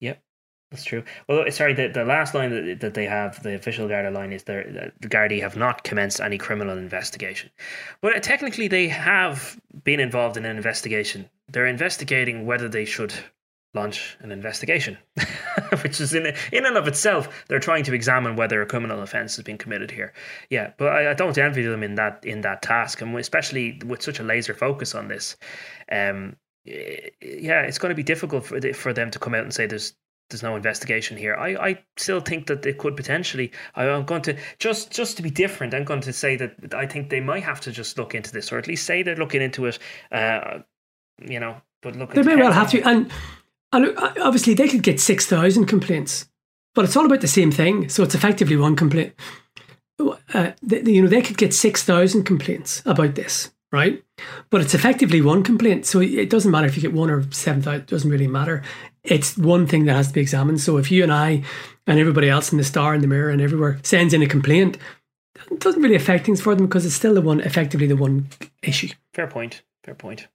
Yep, 0.00 0.22
that's 0.70 0.84
true. 0.84 1.04
Well, 1.28 1.50
sorry, 1.50 1.74
the, 1.74 1.88
the 1.88 2.06
last 2.06 2.34
line 2.34 2.50
that, 2.50 2.80
that 2.80 2.94
they 2.94 3.04
have, 3.04 3.42
the 3.42 3.54
official 3.54 3.86
Garda 3.86 4.10
line, 4.10 4.32
is 4.32 4.44
the 4.44 4.92
Gardaí 5.02 5.42
have 5.42 5.56
not 5.56 5.84
commenced 5.84 6.20
any 6.20 6.38
criminal 6.38 6.78
investigation. 6.78 7.50
But 8.00 8.22
technically, 8.22 8.66
they 8.66 8.88
have 8.88 9.60
been 9.84 10.00
involved 10.00 10.38
in 10.38 10.46
an 10.46 10.56
investigation. 10.56 11.28
They're 11.48 11.66
investigating 11.66 12.46
whether 12.46 12.68
they 12.68 12.86
should 12.86 13.12
launch 13.76 14.16
an 14.20 14.32
investigation, 14.32 14.98
which 15.82 16.00
is 16.00 16.12
in 16.14 16.26
in 16.52 16.66
and 16.66 16.76
of 16.76 16.88
itself 16.88 17.44
they're 17.46 17.60
trying 17.60 17.84
to 17.84 17.94
examine 17.94 18.34
whether 18.34 18.60
a 18.60 18.66
criminal 18.66 19.02
offence 19.02 19.36
has 19.36 19.44
been 19.44 19.58
committed 19.58 19.90
here. 19.90 20.12
Yeah, 20.50 20.72
but 20.76 20.88
I, 20.88 21.10
I, 21.12 21.14
don't 21.14 21.38
envy 21.38 21.62
them 21.62 21.84
in 21.84 21.94
that 21.94 22.24
in 22.24 22.40
that 22.40 22.62
task, 22.62 23.00
and 23.00 23.16
especially 23.16 23.80
with 23.86 24.02
such 24.02 24.18
a 24.18 24.24
laser 24.24 24.54
focus 24.54 24.94
on 24.94 25.06
this. 25.06 25.36
Um, 25.92 26.36
yeah, 26.64 27.62
it's 27.62 27.78
going 27.78 27.90
to 27.90 27.94
be 27.94 28.02
difficult 28.02 28.44
for 28.44 28.58
the, 28.58 28.72
for 28.72 28.92
them 28.92 29.12
to 29.12 29.20
come 29.20 29.34
out 29.34 29.44
and 29.44 29.54
say 29.54 29.66
there's 29.66 29.94
there's 30.28 30.42
no 30.42 30.56
investigation 30.56 31.16
here. 31.16 31.36
I, 31.36 31.54
I 31.54 31.78
still 31.96 32.20
think 32.20 32.48
that 32.48 32.62
they 32.62 32.72
could 32.72 32.96
potentially. 32.96 33.52
I, 33.76 33.84
am 33.84 34.04
going 34.04 34.22
to 34.22 34.36
just 34.58 34.90
just 34.90 35.16
to 35.18 35.22
be 35.22 35.30
different. 35.30 35.74
I'm 35.74 35.84
going 35.84 36.00
to 36.00 36.12
say 36.12 36.36
that 36.36 36.74
I 36.74 36.86
think 36.86 37.10
they 37.10 37.20
might 37.20 37.44
have 37.44 37.60
to 37.60 37.72
just 37.72 37.96
look 37.96 38.14
into 38.14 38.32
this, 38.32 38.50
or 38.52 38.58
at 38.58 38.66
least 38.66 38.84
say 38.84 39.02
they're 39.02 39.16
looking 39.16 39.42
into 39.42 39.66
it. 39.66 39.78
Uh, 40.10 40.60
you 41.20 41.38
know, 41.38 41.60
but 41.82 41.96
look, 41.96 42.12
they 42.12 42.22
may 42.22 42.36
well 42.36 42.52
have 42.52 42.70
to. 42.70 42.82
And 42.82 43.10
and 43.72 43.96
obviously, 43.98 44.54
they 44.54 44.68
could 44.68 44.82
get 44.82 45.00
6,000 45.00 45.66
complaints, 45.66 46.28
but 46.74 46.84
it's 46.84 46.96
all 46.96 47.06
about 47.06 47.20
the 47.20 47.28
same 47.28 47.50
thing. 47.50 47.88
So 47.88 48.02
it's 48.02 48.14
effectively 48.14 48.56
one 48.56 48.76
complaint. 48.76 49.14
Uh, 49.98 50.52
they, 50.62 50.82
you 50.82 51.02
know, 51.02 51.08
they 51.08 51.22
could 51.22 51.38
get 51.38 51.54
6,000 51.54 52.24
complaints 52.24 52.82
about 52.84 53.14
this, 53.14 53.50
right? 53.72 54.02
But 54.50 54.60
it's 54.60 54.74
effectively 54.74 55.20
one 55.20 55.42
complaint. 55.42 55.86
So 55.86 56.00
it 56.00 56.30
doesn't 56.30 56.50
matter 56.50 56.66
if 56.66 56.76
you 56.76 56.82
get 56.82 56.92
one 56.92 57.10
or 57.10 57.30
7,000, 57.32 57.80
it 57.80 57.86
doesn't 57.86 58.10
really 58.10 58.28
matter. 58.28 58.62
It's 59.02 59.36
one 59.36 59.66
thing 59.66 59.86
that 59.86 59.96
has 59.96 60.08
to 60.08 60.14
be 60.14 60.20
examined. 60.20 60.60
So 60.60 60.76
if 60.76 60.90
you 60.90 61.02
and 61.02 61.12
I 61.12 61.42
and 61.86 61.98
everybody 61.98 62.28
else 62.28 62.52
in 62.52 62.58
the 62.58 62.64
star 62.64 62.94
and 62.94 63.02
the 63.02 63.08
mirror 63.08 63.30
and 63.30 63.40
everywhere 63.40 63.78
sends 63.82 64.12
in 64.12 64.22
a 64.22 64.26
complaint, 64.26 64.78
it 65.50 65.60
doesn't 65.60 65.82
really 65.82 65.96
affect 65.96 66.26
things 66.26 66.40
for 66.40 66.54
them 66.54 66.66
because 66.66 66.86
it's 66.86 66.94
still 66.94 67.14
the 67.14 67.20
one, 67.20 67.40
effectively 67.40 67.86
the 67.86 67.96
one 67.96 68.28
issue. 68.62 68.88
Fair 69.12 69.26
point. 69.26 69.62
Fair 69.84 69.94
point 69.94 70.28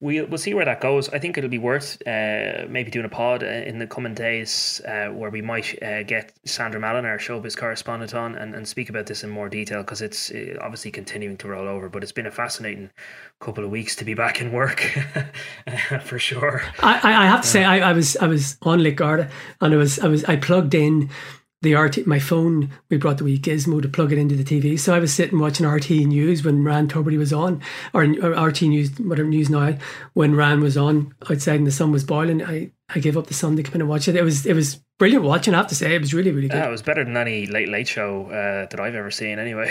we'll, 0.00 0.26
we'll 0.26 0.38
see 0.38 0.54
where 0.54 0.64
that 0.64 0.80
goes. 0.80 1.08
I 1.10 1.18
think 1.18 1.38
it'll 1.38 1.50
be 1.50 1.58
worth 1.58 2.00
uh, 2.06 2.66
maybe 2.68 2.90
doing 2.90 3.04
a 3.04 3.08
pod 3.08 3.42
uh, 3.42 3.46
in 3.46 3.78
the 3.78 3.86
coming 3.86 4.14
days 4.14 4.80
uh, 4.86 5.08
where 5.08 5.30
we 5.30 5.42
might 5.42 5.80
uh, 5.82 6.02
get 6.02 6.32
Sandra 6.44 6.80
Mallon, 6.80 7.04
our 7.04 7.18
showbiz 7.18 7.56
correspondent, 7.56 8.14
on 8.14 8.34
and, 8.34 8.54
and 8.54 8.66
speak 8.66 8.88
about 8.88 9.06
this 9.06 9.22
in 9.22 9.30
more 9.30 9.48
detail 9.48 9.82
because 9.82 10.02
it's 10.02 10.30
uh, 10.30 10.56
obviously 10.60 10.90
continuing 10.90 11.36
to 11.38 11.48
roll 11.48 11.68
over. 11.68 11.88
But 11.88 12.02
it's 12.02 12.12
been 12.12 12.26
a 12.26 12.30
fascinating 12.30 12.90
couple 13.40 13.64
of 13.64 13.70
weeks 13.70 13.96
to 13.96 14.04
be 14.04 14.14
back 14.14 14.40
in 14.40 14.52
work 14.52 14.80
for 16.04 16.18
sure. 16.18 16.62
I, 16.80 17.00
I 17.02 17.26
have 17.26 17.42
to 17.42 17.48
say 17.48 17.64
I, 17.64 17.90
I 17.90 17.92
was 17.92 18.16
I 18.16 18.26
was 18.26 18.56
on 18.62 18.82
Lake 18.82 18.96
Garda 18.96 19.30
and 19.60 19.74
I 19.74 19.76
was 19.76 19.98
I 19.98 20.08
was 20.08 20.24
I 20.24 20.36
plugged 20.36 20.74
in 20.74 21.10
the 21.62 21.74
RT, 21.74 22.06
my 22.06 22.18
phone, 22.18 22.70
we 22.88 22.96
brought 22.96 23.18
the 23.18 23.24
wee 23.24 23.38
gizmo 23.38 23.82
to 23.82 23.88
plug 23.88 24.12
it 24.12 24.18
into 24.18 24.34
the 24.34 24.44
TV. 24.44 24.78
So 24.78 24.94
I 24.94 24.98
was 24.98 25.12
sitting 25.12 25.38
watching 25.38 25.66
RT 25.66 25.90
News 25.90 26.42
when 26.42 26.64
Ryan 26.64 26.88
Tubridy 26.88 27.18
was 27.18 27.34
on, 27.34 27.60
or, 27.92 28.04
or 28.22 28.46
RT 28.46 28.62
News, 28.62 28.98
whatever 28.98 29.28
News 29.28 29.50
Now, 29.50 29.76
when 30.14 30.34
Ryan 30.34 30.60
was 30.60 30.78
on 30.78 31.14
outside 31.30 31.56
and 31.56 31.66
the 31.66 31.72
sun 31.72 31.92
was 31.92 32.04
boiling. 32.04 32.42
I, 32.42 32.70
I 32.88 32.98
gave 32.98 33.16
up 33.16 33.26
the 33.26 33.34
sun 33.34 33.56
to 33.56 33.62
come 33.62 33.74
in 33.74 33.82
and 33.82 33.90
watch 33.90 34.08
it. 34.08 34.16
It 34.16 34.22
was 34.22 34.46
it 34.46 34.54
was 34.54 34.76
brilliant 34.98 35.24
watching. 35.24 35.54
I 35.54 35.58
have 35.58 35.66
to 35.68 35.74
say, 35.74 35.94
it 35.94 36.00
was 36.00 36.14
really 36.14 36.30
really 36.30 36.48
good. 36.48 36.56
Yeah, 36.56 36.68
it 36.68 36.70
was 36.70 36.82
better 36.82 37.04
than 37.04 37.16
any 37.16 37.46
late 37.46 37.68
late 37.68 37.88
show 37.88 38.26
uh, 38.26 38.66
that 38.70 38.80
I've 38.80 38.94
ever 38.94 39.10
seen. 39.10 39.38
Anyway. 39.38 39.70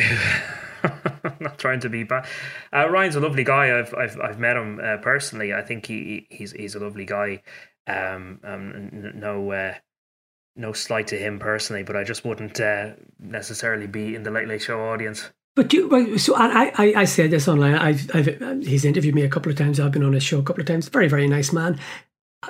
not 1.42 1.58
trying 1.58 1.82
to 1.82 1.90
be 1.90 2.04
bad. 2.04 2.26
Uh, 2.72 2.88
Ryan's 2.90 3.16
a 3.16 3.20
lovely 3.20 3.44
guy. 3.44 3.78
I've 3.78 3.94
I've 3.96 4.20
I've 4.22 4.40
met 4.40 4.56
him 4.56 4.80
uh, 4.82 4.98
personally. 4.98 5.54
I 5.54 5.62
think 5.62 5.86
he 5.86 6.28
he's 6.30 6.52
he's 6.52 6.76
a 6.76 6.80
lovely 6.80 7.06
guy. 7.06 7.42
Um, 7.88 8.40
um 8.44 8.90
no 9.16 9.52
uh, 9.52 9.74
no 10.60 10.74
slight 10.74 11.07
to 11.07 11.18
him 11.18 11.39
personally, 11.39 11.84
but 11.84 11.95
I 11.95 12.03
just 12.03 12.26
wouldn't 12.26 12.60
uh, 12.60 12.91
necessarily 13.20 13.88
be 13.88 14.16
in 14.16 14.24
the 14.24 14.32
Late 14.32 14.47
Late 14.47 14.62
Show 14.62 14.80
audience. 14.80 15.30
But 15.55 15.74
you, 15.74 16.18
so 16.18 16.36
I, 16.36 16.72
I, 16.78 16.93
I 16.97 17.05
said 17.05 17.32
this 17.32 17.47
online. 17.47 17.76
I've, 17.76 18.10
I've, 18.14 18.64
he's 18.64 18.86
interviewed 18.86 19.16
me 19.16 19.24
a 19.24 19.30
couple 19.30 19.51
of 19.51 19.57
times. 19.57 19.80
I've 19.80 19.91
been 19.91 20.03
on 20.03 20.14
his 20.14 20.24
show 20.24 20.39
a 20.39 20.43
couple 20.43 20.62
of 20.62 20.68
times. 20.68 20.88
Very, 20.89 21.07
very 21.07 21.28
nice 21.28 21.51
man. 21.51 21.80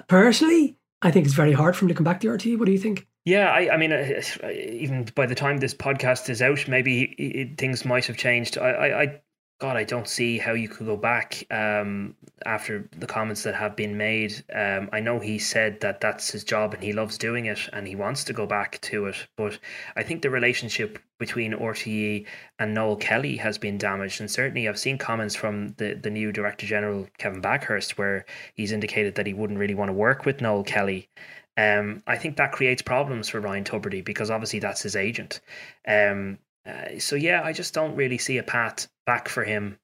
Personally, 0.08 0.78
I 1.02 1.12
think 1.12 1.26
it's 1.26 1.34
very 1.34 1.54
hard 1.54 1.76
for 1.76 1.86
him 1.86 1.90
to 1.90 1.96
come 1.96 2.04
back 2.04 2.20
to 2.22 2.30
RT. 2.30 2.60
What 2.60 2.66
do 2.66 2.72
you 2.72 2.78
think? 2.78 3.08
Yeah, 3.26 3.50
I, 3.50 3.74
I 3.74 3.78
mean, 3.78 3.92
uh, 3.92 4.22
even 4.50 5.10
by 5.16 5.26
the 5.26 5.36
time 5.36 5.58
this 5.58 5.74
podcast 5.74 6.30
is 6.30 6.42
out, 6.42 6.68
maybe 6.68 7.56
things 7.58 7.86
might 7.86 8.06
have 8.06 8.18
changed. 8.18 8.58
I, 8.58 8.70
I, 8.70 9.02
I 9.02 9.22
God, 9.60 9.76
I 9.76 9.84
don't 9.84 10.08
see 10.08 10.38
how 10.38 10.54
you 10.54 10.70
could 10.70 10.88
go 10.88 10.96
back 10.96 11.46
um, 11.52 12.16
after 12.46 12.88
the 12.98 13.06
comments 13.06 13.44
that 13.44 13.56
have 13.56 13.76
been 13.76 13.98
made. 13.98 14.42
Um, 14.56 14.90
I 14.94 15.02
know 15.02 15.20
he 15.20 15.38
said 15.38 15.82
that 15.82 16.00
that's 16.00 16.32
his 16.32 16.46
job 16.46 16.74
and 16.74 16.82
he 16.82 16.94
loves 16.94 17.18
doing 17.18 17.48
it 17.48 17.60
and 17.74 17.86
he 17.86 17.94
wants 17.94 18.24
to 18.26 18.34
go 18.34 18.46
back 18.46 18.80
to 18.84 19.08
it. 19.08 19.28
But 19.36 19.60
I 19.98 20.04
think 20.04 20.22
the 20.22 20.30
relationship 20.30 20.98
between 21.18 21.52
RTE 21.52 22.26
and 22.58 22.74
Noel 22.74 22.96
Kelly 22.96 23.36
has 23.36 23.58
been 23.58 23.78
damaged. 23.78 24.22
And 24.22 24.32
certainly 24.32 24.70
I've 24.70 24.80
seen 24.80 24.98
comments 24.98 25.36
from 25.36 25.74
the, 25.78 25.94
the 25.94 26.10
new 26.10 26.32
Director 26.32 26.66
General, 26.66 27.06
Kevin 27.18 27.42
Bakhurst, 27.42 27.98
where 27.98 28.26
he's 28.54 28.72
indicated 28.72 29.16
that 29.16 29.28
he 29.28 29.34
wouldn't 29.34 29.60
really 29.60 29.76
want 29.76 29.90
to 29.90 29.94
work 29.94 30.26
with 30.26 30.40
Noel 30.40 30.64
Kelly. 30.64 31.10
Um, 31.58 32.02
I 32.08 32.18
think 32.18 32.38
that 32.38 32.54
creates 32.54 32.82
problems 32.82 33.28
for 33.28 33.42
Ryan 33.42 33.66
Tubridy 33.66 34.06
because 34.06 34.32
obviously 34.32 34.60
that's 34.60 34.84
his 34.84 34.96
agent. 34.96 35.42
Um, 35.86 36.38
uh, 36.66 37.00
so 37.00 37.18
yeah, 37.18 37.42
I 37.44 37.52
just 37.52 37.74
don't 37.74 37.96
really 37.96 38.18
see 38.18 38.38
a 38.38 38.44
path 38.44 38.88
back 39.10 39.28
for 39.28 39.44
him 39.44 39.80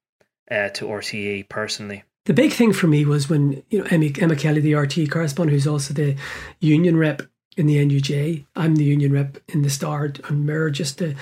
uh, 0.52 0.70
to 0.70 0.86
RTE 0.86 1.50
personally. 1.50 2.04
The 2.26 2.34
big 2.34 2.52
thing 2.52 2.74
for 2.74 2.86
me 2.86 3.06
was 3.06 3.28
when 3.28 3.64
you 3.72 3.80
know 3.80 3.88
Emma, 3.90 4.10
Emma 4.20 4.36
Kelly, 4.36 4.62
the 4.62 4.74
RTE 4.74 5.10
correspondent, 5.10 5.56
who's 5.56 5.66
also 5.66 5.96
the 5.96 6.16
union 6.60 6.96
rep 6.96 7.24
in 7.58 7.66
the 7.66 7.78
NUJ. 7.84 8.46
I'm 8.56 8.76
the 8.76 8.84
union 8.84 9.12
rep 9.12 9.40
in 9.48 9.64
the 9.64 9.72
Star 9.72 10.14
and 10.30 10.46
Mirror, 10.46 10.70
just 10.70 11.00
to, 11.00 11.16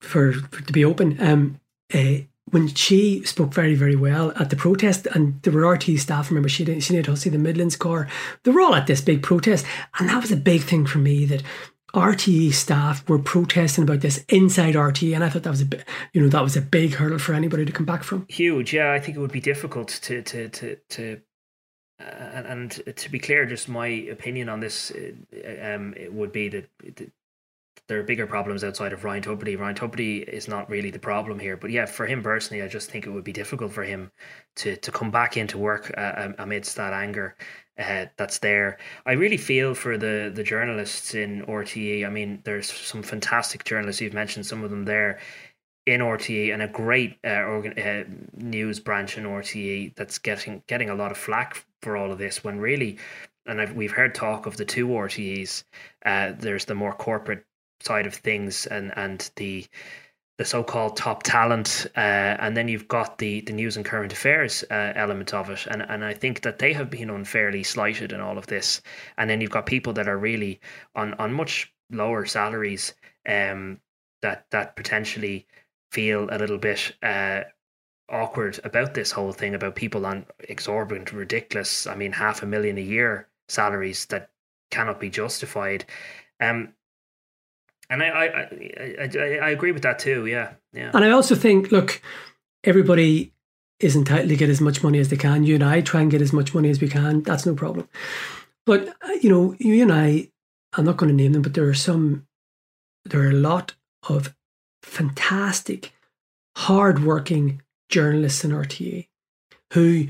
for, 0.00 0.32
for 0.32 0.62
to 0.62 0.72
be 0.72 0.84
open. 0.84 1.20
Um, 1.20 1.60
uh, 1.92 2.18
when 2.52 2.68
she 2.68 3.24
spoke 3.24 3.52
very, 3.52 3.74
very 3.74 3.96
well 3.96 4.30
at 4.38 4.50
the 4.50 4.56
protest, 4.56 5.06
and 5.06 5.42
there 5.42 5.52
were 5.52 5.68
RT 5.68 5.98
staff, 5.98 6.30
remember, 6.30 6.48
she 6.48 6.64
did, 6.64 6.84
she 6.84 6.92
did 6.92 7.18
see 7.18 7.30
the 7.30 7.38
Midlands 7.38 7.76
Corps, 7.76 8.06
they 8.44 8.52
were 8.52 8.60
all 8.60 8.74
at 8.74 8.86
this 8.86 9.00
big 9.00 9.22
protest. 9.22 9.66
And 9.98 10.08
that 10.08 10.20
was 10.20 10.30
a 10.30 10.36
big 10.36 10.62
thing 10.62 10.86
for 10.86 10.98
me 10.98 11.24
that 11.24 11.42
RTE 11.94 12.52
staff 12.54 13.06
were 13.08 13.18
protesting 13.18 13.84
about 13.84 14.00
this 14.00 14.24
inside 14.28 14.74
RTE, 14.74 15.14
and 15.14 15.22
I 15.22 15.28
thought 15.28 15.42
that 15.42 15.50
was 15.50 15.60
a 15.60 15.66
bit, 15.66 15.84
you 16.12 16.22
know, 16.22 16.28
that 16.28 16.42
was 16.42 16.56
a 16.56 16.62
big 16.62 16.94
hurdle 16.94 17.18
for 17.18 17.34
anybody 17.34 17.64
to 17.64 17.72
come 17.72 17.84
back 17.84 18.02
from. 18.02 18.26
Huge, 18.28 18.72
yeah. 18.72 18.92
I 18.92 18.98
think 18.98 19.16
it 19.16 19.20
would 19.20 19.32
be 19.32 19.40
difficult 19.40 19.88
to 19.88 20.22
to 20.22 20.48
to 20.48 20.76
to. 20.90 21.20
Uh, 22.00 22.42
and, 22.48 22.82
to 22.96 23.10
be 23.12 23.18
clear, 23.20 23.46
just 23.46 23.68
my 23.68 23.86
opinion 23.86 24.48
on 24.48 24.58
this, 24.58 24.90
uh, 24.90 25.74
um, 25.74 25.94
it 25.96 26.12
would 26.12 26.32
be 26.32 26.48
that 26.48 26.68
there 27.86 28.00
are 28.00 28.02
bigger 28.02 28.26
problems 28.26 28.64
outside 28.64 28.92
of 28.92 29.04
Ryan 29.04 29.22
Tubridy. 29.22 29.58
Ryan 29.58 29.74
Tubridy 29.74 30.24
is 30.24 30.48
not 30.48 30.68
really 30.70 30.90
the 30.90 30.98
problem 30.98 31.38
here, 31.38 31.56
but 31.56 31.70
yeah, 31.70 31.86
for 31.86 32.06
him 32.06 32.22
personally, 32.22 32.62
I 32.62 32.68
just 32.68 32.90
think 32.90 33.06
it 33.06 33.10
would 33.10 33.22
be 33.22 33.32
difficult 33.32 33.72
for 33.72 33.84
him 33.84 34.10
to 34.56 34.76
to 34.76 34.90
come 34.90 35.10
back 35.10 35.36
into 35.36 35.58
work 35.58 35.92
uh, 35.96 36.32
amidst 36.38 36.76
that 36.76 36.92
anger 36.92 37.36
uh, 37.78 38.06
that's 38.16 38.38
there. 38.38 38.78
I 39.06 39.12
really 39.12 39.36
feel 39.36 39.74
for 39.74 39.96
the 39.96 40.30
the 40.34 40.42
journalists 40.42 41.14
in 41.14 41.44
RTE. 41.46 42.06
I 42.06 42.10
mean, 42.10 42.40
there's 42.44 42.70
some 42.70 43.02
fantastic 43.02 43.64
journalists. 43.64 44.00
You've 44.00 44.14
mentioned 44.14 44.46
some 44.46 44.62
of 44.62 44.70
them 44.70 44.84
there 44.84 45.18
in 45.86 46.00
RTE 46.00 46.52
and 46.52 46.62
a 46.62 46.68
great 46.68 47.18
uh, 47.24 47.42
organ, 47.42 47.78
uh, 47.78 48.04
news 48.34 48.78
branch 48.78 49.18
in 49.18 49.24
RTE 49.24 49.94
that's 49.96 50.18
getting 50.18 50.62
getting 50.66 50.90
a 50.90 50.94
lot 50.94 51.10
of 51.10 51.16
flack 51.16 51.64
for 51.80 51.96
all 51.96 52.12
of 52.12 52.18
this. 52.18 52.44
When 52.44 52.58
really, 52.58 52.98
and 53.46 53.60
I've, 53.60 53.74
we've 53.74 53.92
heard 53.92 54.14
talk 54.14 54.46
of 54.46 54.56
the 54.56 54.64
two 54.64 54.88
RTEs. 54.88 55.64
Uh, 56.04 56.32
there's 56.38 56.66
the 56.66 56.74
more 56.74 56.92
corporate 56.92 57.44
side 57.80 58.06
of 58.06 58.14
things 58.14 58.66
and 58.66 58.92
and 58.96 59.30
the 59.36 59.66
the 60.42 60.48
so-called 60.48 60.96
top 60.96 61.22
talent, 61.22 61.86
uh, 61.96 62.34
and 62.40 62.56
then 62.56 62.66
you've 62.66 62.88
got 62.88 63.18
the 63.18 63.42
the 63.42 63.52
news 63.52 63.76
and 63.76 63.86
current 63.86 64.12
affairs 64.12 64.64
uh, 64.72 64.92
element 64.96 65.32
of 65.32 65.48
it, 65.48 65.68
and 65.70 65.82
and 65.82 66.04
I 66.04 66.14
think 66.14 66.40
that 66.40 66.58
they 66.58 66.72
have 66.72 66.90
been 66.90 67.10
unfairly 67.10 67.62
slighted 67.62 68.12
in 68.12 68.20
all 68.20 68.36
of 68.36 68.48
this. 68.48 68.82
And 69.16 69.30
then 69.30 69.40
you've 69.40 69.52
got 69.52 69.66
people 69.66 69.92
that 69.92 70.08
are 70.08 70.18
really 70.18 70.60
on 70.96 71.14
on 71.14 71.32
much 71.32 71.72
lower 71.90 72.26
salaries, 72.26 72.94
um, 73.24 73.78
that 74.22 74.46
that 74.50 74.74
potentially 74.74 75.46
feel 75.92 76.28
a 76.32 76.38
little 76.38 76.58
bit 76.58 76.92
uh, 77.04 77.42
awkward 78.08 78.58
about 78.64 78.94
this 78.94 79.12
whole 79.12 79.32
thing 79.32 79.54
about 79.54 79.76
people 79.76 80.04
on 80.04 80.26
exorbitant, 80.48 81.12
ridiculous. 81.12 81.86
I 81.86 81.94
mean, 81.94 82.10
half 82.10 82.42
a 82.42 82.46
million 82.46 82.78
a 82.78 82.88
year 82.96 83.28
salaries 83.48 84.06
that 84.06 84.30
cannot 84.72 84.98
be 84.98 85.08
justified. 85.08 85.84
Um, 86.40 86.74
and 87.92 88.02
I, 88.02 88.08
I, 88.08 89.08
I, 89.20 89.46
I 89.46 89.50
agree 89.50 89.72
with 89.72 89.82
that 89.82 89.98
too. 89.98 90.24
Yeah, 90.26 90.52
yeah. 90.72 90.90
And 90.94 91.04
I 91.04 91.10
also 91.10 91.34
think, 91.34 91.70
look, 91.70 92.00
everybody 92.64 93.32
is 93.80 93.94
entitled 93.94 94.30
to 94.30 94.36
get 94.36 94.48
as 94.48 94.60
much 94.60 94.82
money 94.82 94.98
as 94.98 95.10
they 95.10 95.16
can. 95.16 95.44
You 95.44 95.56
and 95.56 95.64
I 95.64 95.82
try 95.82 96.00
and 96.00 96.10
get 96.10 96.22
as 96.22 96.32
much 96.32 96.54
money 96.54 96.70
as 96.70 96.80
we 96.80 96.88
can. 96.88 97.22
That's 97.22 97.44
no 97.44 97.54
problem. 97.54 97.88
But 98.64 98.88
uh, 98.88 99.12
you 99.20 99.28
know, 99.28 99.54
you 99.58 99.82
and 99.82 99.92
I, 99.92 100.30
I'm 100.72 100.86
not 100.86 100.96
going 100.96 101.10
to 101.10 101.22
name 101.22 101.34
them, 101.34 101.42
but 101.42 101.52
there 101.52 101.68
are 101.68 101.74
some, 101.74 102.26
there 103.04 103.20
are 103.20 103.30
a 103.30 103.34
lot 103.34 103.74
of 104.08 104.34
fantastic, 104.82 105.92
hard-working 106.56 107.60
journalists 107.90 108.42
in 108.42 108.52
RTA 108.52 109.08
who 109.74 110.06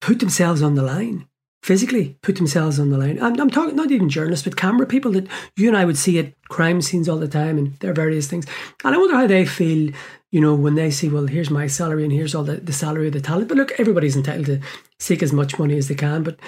put 0.00 0.20
themselves 0.20 0.62
on 0.62 0.74
the 0.74 0.82
line 0.82 1.28
physically 1.64 2.14
put 2.20 2.36
themselves 2.36 2.78
on 2.78 2.90
the 2.90 2.98
line. 2.98 3.18
I'm, 3.22 3.40
I'm, 3.40 3.48
talking 3.48 3.74
not 3.74 3.90
even 3.90 4.10
journalists, 4.10 4.44
but 4.44 4.54
camera 4.54 4.86
people 4.86 5.12
that 5.12 5.26
you 5.56 5.66
and 5.66 5.74
I 5.74 5.86
would 5.86 5.96
see 5.96 6.18
at 6.18 6.34
crime 6.50 6.82
scenes 6.82 7.08
all 7.08 7.16
the 7.16 7.26
time 7.26 7.56
and 7.56 7.74
their 7.78 7.94
various 7.94 8.28
things. 8.28 8.44
And 8.84 8.94
I 8.94 8.98
wonder 8.98 9.16
how 9.16 9.26
they 9.26 9.46
feel, 9.46 9.90
you 10.30 10.42
know, 10.42 10.54
when 10.54 10.74
they 10.74 10.90
see, 10.90 11.08
well, 11.08 11.26
here's 11.26 11.48
my 11.48 11.66
salary 11.66 12.04
and 12.04 12.12
here's 12.12 12.34
all 12.34 12.44
the, 12.44 12.56
the 12.56 12.74
salary 12.74 13.06
of 13.06 13.14
the 13.14 13.20
talent. 13.22 13.48
But 13.48 13.56
look, 13.56 13.72
everybody's 13.80 14.14
entitled 14.14 14.44
to 14.44 14.60
seek 14.98 15.22
as 15.22 15.32
much 15.32 15.58
money 15.58 15.78
as 15.78 15.88
they 15.88 15.94
can. 15.94 16.22
But 16.22 16.38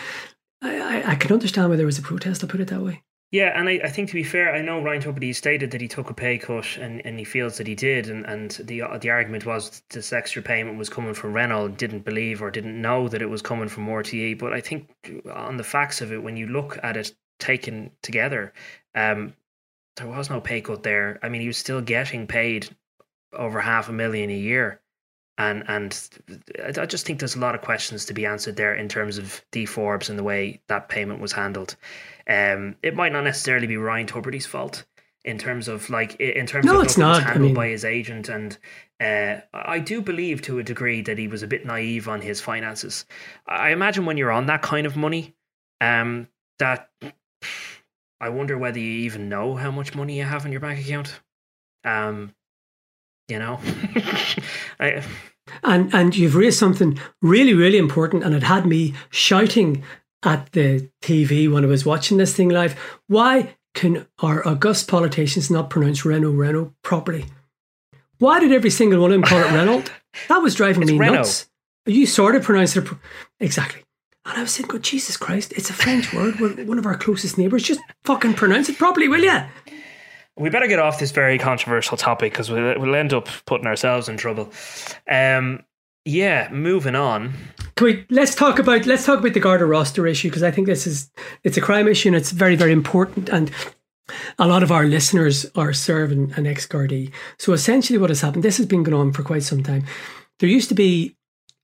I, 0.60 0.80
I, 0.80 1.12
I 1.12 1.14
can 1.14 1.32
understand 1.32 1.70
why 1.70 1.76
there 1.76 1.86
was 1.86 1.98
a 1.98 2.02
protest, 2.02 2.44
I'll 2.44 2.50
put 2.50 2.60
it 2.60 2.68
that 2.68 2.82
way. 2.82 3.02
Yeah, 3.36 3.52
and 3.54 3.68
I, 3.68 3.80
I 3.84 3.90
think 3.90 4.08
to 4.08 4.14
be 4.14 4.22
fair, 4.22 4.54
I 4.54 4.62
know 4.62 4.80
Ryan 4.80 5.02
Tubridy 5.02 5.34
stated 5.34 5.70
that 5.72 5.82
he 5.82 5.88
took 5.88 6.08
a 6.08 6.14
pay 6.14 6.38
cut, 6.38 6.78
and, 6.78 7.04
and 7.04 7.18
he 7.18 7.24
feels 7.26 7.58
that 7.58 7.66
he 7.66 7.74
did, 7.74 8.08
and, 8.08 8.24
and 8.24 8.52
the 8.52 8.82
the 8.98 9.10
argument 9.10 9.44
was 9.44 9.82
this 9.90 10.14
extra 10.14 10.40
payment 10.40 10.78
was 10.78 10.88
coming 10.88 11.12
from 11.12 11.34
Renault, 11.34 11.76
didn't 11.76 12.06
believe 12.06 12.40
or 12.40 12.50
didn't 12.50 12.80
know 12.80 13.08
that 13.08 13.20
it 13.20 13.28
was 13.28 13.42
coming 13.42 13.68
from 13.68 13.88
RTE. 13.88 14.38
But 14.38 14.54
I 14.54 14.62
think 14.62 14.88
on 15.30 15.58
the 15.58 15.64
facts 15.64 16.00
of 16.00 16.14
it, 16.14 16.22
when 16.22 16.38
you 16.38 16.46
look 16.46 16.78
at 16.82 16.96
it 16.96 17.14
taken 17.38 17.90
together, 18.02 18.54
um, 18.94 19.34
there 19.96 20.08
was 20.08 20.30
no 20.30 20.40
pay 20.40 20.62
cut 20.62 20.82
there. 20.82 21.18
I 21.22 21.28
mean, 21.28 21.42
he 21.42 21.46
was 21.48 21.58
still 21.58 21.82
getting 21.82 22.26
paid 22.26 22.70
over 23.34 23.60
half 23.60 23.90
a 23.90 23.92
million 23.92 24.30
a 24.30 24.38
year, 24.50 24.80
and 25.38 25.64
and 25.68 26.08
I 26.76 26.86
just 26.86 27.06
think 27.06 27.18
there's 27.18 27.36
a 27.36 27.40
lot 27.40 27.54
of 27.54 27.60
questions 27.60 28.04
to 28.06 28.14
be 28.14 28.26
answered 28.26 28.56
there 28.56 28.74
in 28.74 28.88
terms 28.88 29.18
of 29.18 29.44
Dee 29.52 29.66
Forbes 29.66 30.08
and 30.08 30.18
the 30.18 30.24
way 30.24 30.60
that 30.68 30.88
payment 30.88 31.20
was 31.20 31.32
handled. 31.32 31.76
Um, 32.28 32.76
it 32.82 32.94
might 32.94 33.12
not 33.12 33.24
necessarily 33.24 33.66
be 33.66 33.76
Ryan 33.76 34.06
Tubridy's 34.06 34.46
fault 34.46 34.84
in 35.24 35.38
terms 35.38 35.68
of 35.68 35.90
like 35.90 36.16
in 36.20 36.46
terms 36.46 36.66
no, 36.66 36.78
of 36.78 36.84
it's 36.84 36.96
not. 36.96 37.22
handled 37.22 37.36
I 37.36 37.46
mean, 37.46 37.54
by 37.54 37.68
his 37.68 37.84
agent 37.84 38.28
and 38.28 38.56
uh, 39.00 39.40
I 39.52 39.78
do 39.78 40.00
believe 40.00 40.40
to 40.42 40.58
a 40.58 40.62
degree 40.62 41.02
that 41.02 41.18
he 41.18 41.28
was 41.28 41.42
a 41.42 41.46
bit 41.46 41.66
naive 41.66 42.08
on 42.08 42.22
his 42.22 42.40
finances. 42.40 43.04
I 43.46 43.70
imagine 43.70 44.06
when 44.06 44.16
you're 44.16 44.32
on 44.32 44.46
that 44.46 44.62
kind 44.62 44.86
of 44.86 44.96
money, 44.96 45.34
um, 45.80 46.28
that 46.58 46.88
I 48.20 48.30
wonder 48.30 48.56
whether 48.56 48.78
you 48.78 49.04
even 49.04 49.28
know 49.28 49.54
how 49.54 49.70
much 49.70 49.94
money 49.94 50.16
you 50.16 50.24
have 50.24 50.46
in 50.46 50.52
your 50.52 50.62
bank 50.62 50.80
account. 50.80 51.20
Um, 51.84 52.34
you 53.28 53.38
know, 53.38 53.58
I, 54.80 55.02
and 55.62 55.92
and 55.94 56.16
you've 56.16 56.36
raised 56.36 56.58
something 56.58 56.98
really 57.22 57.54
really 57.54 57.78
important, 57.78 58.24
and 58.24 58.34
it 58.34 58.42
had 58.42 58.66
me 58.66 58.94
shouting 59.10 59.82
at 60.24 60.50
the 60.52 60.90
TV 61.02 61.50
when 61.50 61.64
I 61.64 61.68
was 61.68 61.84
watching 61.86 62.18
this 62.18 62.34
thing 62.34 62.48
live. 62.48 62.74
Why 63.06 63.56
can 63.74 64.06
our 64.20 64.46
august 64.46 64.88
politicians 64.88 65.50
not 65.50 65.70
pronounce 65.70 66.04
Renault 66.04 66.30
Renault 66.32 66.74
properly? 66.82 67.26
Why 68.18 68.40
did 68.40 68.52
every 68.52 68.70
single 68.70 69.00
one 69.02 69.12
of 69.12 69.20
them 69.20 69.22
call 69.28 69.40
it 69.40 69.52
Renault? 69.52 69.84
That 70.28 70.38
was 70.38 70.54
driving 70.54 70.82
it's 70.82 70.92
me 70.92 70.98
Renault. 70.98 71.16
nuts. 71.16 71.46
You 71.84 72.06
sort 72.06 72.36
of 72.36 72.42
pronounce 72.42 72.74
it 72.74 72.86
pro- 72.86 72.98
exactly. 73.38 73.82
And 74.24 74.38
I 74.38 74.40
was 74.40 74.52
saying, 74.52 74.68
"God, 74.68 74.82
Jesus 74.82 75.18
Christ, 75.18 75.52
it's 75.54 75.68
a 75.68 75.74
French 75.74 76.12
word. 76.14 76.40
We're 76.40 76.64
one 76.64 76.78
of 76.78 76.86
our 76.86 76.96
closest 76.96 77.36
neighbours. 77.36 77.62
Just 77.62 77.80
fucking 78.04 78.32
pronounce 78.32 78.70
it 78.70 78.78
properly, 78.78 79.08
will 79.08 79.22
you?" 79.22 79.40
We 80.36 80.50
better 80.50 80.66
get 80.66 80.78
off 80.78 80.98
this 80.98 81.12
very 81.12 81.38
controversial 81.38 81.96
topic 81.96 82.32
because 82.32 82.50
we'll, 82.50 82.78
we'll 82.78 82.94
end 82.94 83.12
up 83.12 83.28
putting 83.46 83.66
ourselves 83.66 84.08
in 84.08 84.16
trouble. 84.16 84.52
Um, 85.10 85.64
yeah, 86.04 86.48
moving 86.52 86.94
on. 86.94 87.34
Can 87.74 87.84
we 87.84 88.06
let's 88.10 88.34
talk 88.34 88.58
about 88.58 88.86
let's 88.86 89.04
talk 89.04 89.18
about 89.18 89.34
the 89.34 89.40
Garda 89.40 89.66
roster 89.66 90.06
issue 90.06 90.28
because 90.28 90.42
I 90.42 90.50
think 90.50 90.66
this 90.66 90.86
is 90.86 91.10
it's 91.42 91.56
a 91.56 91.60
crime 91.60 91.88
issue 91.88 92.08
and 92.08 92.16
it's 92.16 92.30
very 92.30 92.54
very 92.54 92.72
important 92.72 93.28
and 93.28 93.50
a 94.38 94.46
lot 94.46 94.62
of 94.62 94.70
our 94.70 94.84
listeners 94.84 95.46
are 95.56 95.72
serving 95.72 96.32
an 96.36 96.46
ex 96.46 96.66
Gardaí. 96.66 97.12
So 97.38 97.52
essentially, 97.52 97.98
what 97.98 98.10
has 98.10 98.20
happened? 98.20 98.44
This 98.44 98.56
has 98.58 98.66
been 98.66 98.82
going 98.82 98.98
on 98.98 99.12
for 99.12 99.22
quite 99.22 99.42
some 99.42 99.62
time. 99.62 99.84
There 100.38 100.48
used 100.48 100.68
to 100.68 100.74
be 100.74 101.16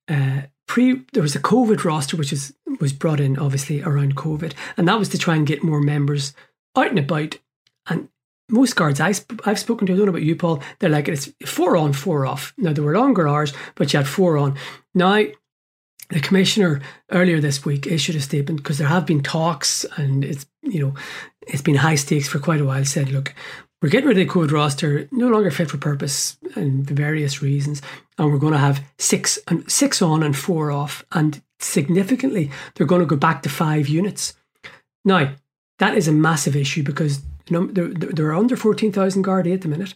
uh, 0.09 0.43
pre 0.67 1.03
there 1.13 1.23
was 1.23 1.37
a 1.37 1.41
COVID 1.41 1.85
roster 1.85 2.17
which 2.17 2.33
is 2.33 2.55
was 2.81 2.93
brought 2.93 3.21
in 3.21 3.39
obviously 3.39 3.83
around 3.83 4.17
COVID, 4.17 4.55
and 4.77 4.89
that 4.89 4.99
was 4.99 5.09
to 5.11 5.19
try 5.19 5.37
and 5.37 5.47
get 5.47 5.63
more 5.63 5.81
members 5.81 6.35
out 6.77 6.89
and 6.89 6.99
about. 6.99 7.39
And 7.87 8.09
most 8.53 8.77
guards 8.77 9.01
I 9.01 9.15
I've 9.45 9.59
spoken 9.59 9.87
to, 9.87 9.93
I 9.93 9.97
don't 9.97 10.07
know 10.07 10.11
about 10.11 10.23
you, 10.23 10.37
Paul, 10.37 10.63
they're 10.79 10.91
like 10.91 11.09
it's 11.09 11.33
four 11.45 11.77
on, 11.77 11.93
four 11.93 12.27
off. 12.27 12.53
Now 12.59 12.73
there 12.73 12.85
were 12.85 12.97
longer 12.97 13.27
hours, 13.27 13.53
but 13.75 13.93
you 13.93 13.99
had 13.99 14.09
four 14.09 14.37
on. 14.39 14.57
Now 14.95 15.25
the 16.11 16.21
commissioner 16.21 16.81
earlier 17.11 17.41
this 17.41 17.65
week 17.65 17.87
issued 17.87 18.17
a 18.17 18.21
statement 18.21 18.59
because 18.63 18.79
there 18.79 18.89
have 18.89 19.07
been 19.07 19.23
talks 19.23 19.87
and 19.97 20.25
it's 20.25 20.47
you 20.63 20.81
know 20.81 20.95
it's 21.49 21.63
been 21.63 21.77
high 21.77 21.97
stakes 21.97 22.29
for 22.29 22.39
quite 22.39 22.61
a 22.61 22.65
while. 22.65 22.85
Said, 22.85 23.11
look, 23.11 23.35
we're 23.81 23.89
getting 23.89 24.09
rid 24.09 24.19
of 24.19 24.29
the 24.29 24.33
COVID 24.33 24.53
roster, 24.53 25.09
no 25.11 25.29
longer 25.29 25.51
fit 25.51 25.71
for 25.71 25.79
purpose, 25.79 26.37
and 26.55 26.87
for 26.87 26.95
various 26.95 27.43
reasons, 27.43 27.83
and 28.17 28.31
we're 28.31 28.39
going 28.39 28.53
to 28.53 28.59
have 28.59 28.85
six 28.99 29.39
and 29.49 29.69
six 29.71 30.01
on 30.01 30.23
and 30.23 30.37
four 30.37 30.71
off, 30.71 31.05
and 31.13 31.43
significantly 31.59 32.51
they're 32.75 32.87
going 32.87 33.01
to 33.01 33.07
go 33.07 33.17
back 33.17 33.43
to 33.43 33.49
five 33.49 33.89
units. 33.89 34.35
Now 35.05 35.35
that 35.79 35.97
is 35.97 36.07
a 36.07 36.13
massive 36.13 36.55
issue 36.55 36.83
because 36.83 37.23
there, 37.49 37.89
there 37.89 38.27
are 38.27 38.35
under 38.35 38.57
fourteen 38.57 38.93
thousand 38.93 39.25
Gardaí 39.25 39.55
at 39.55 39.63
the 39.63 39.69
minute, 39.69 39.95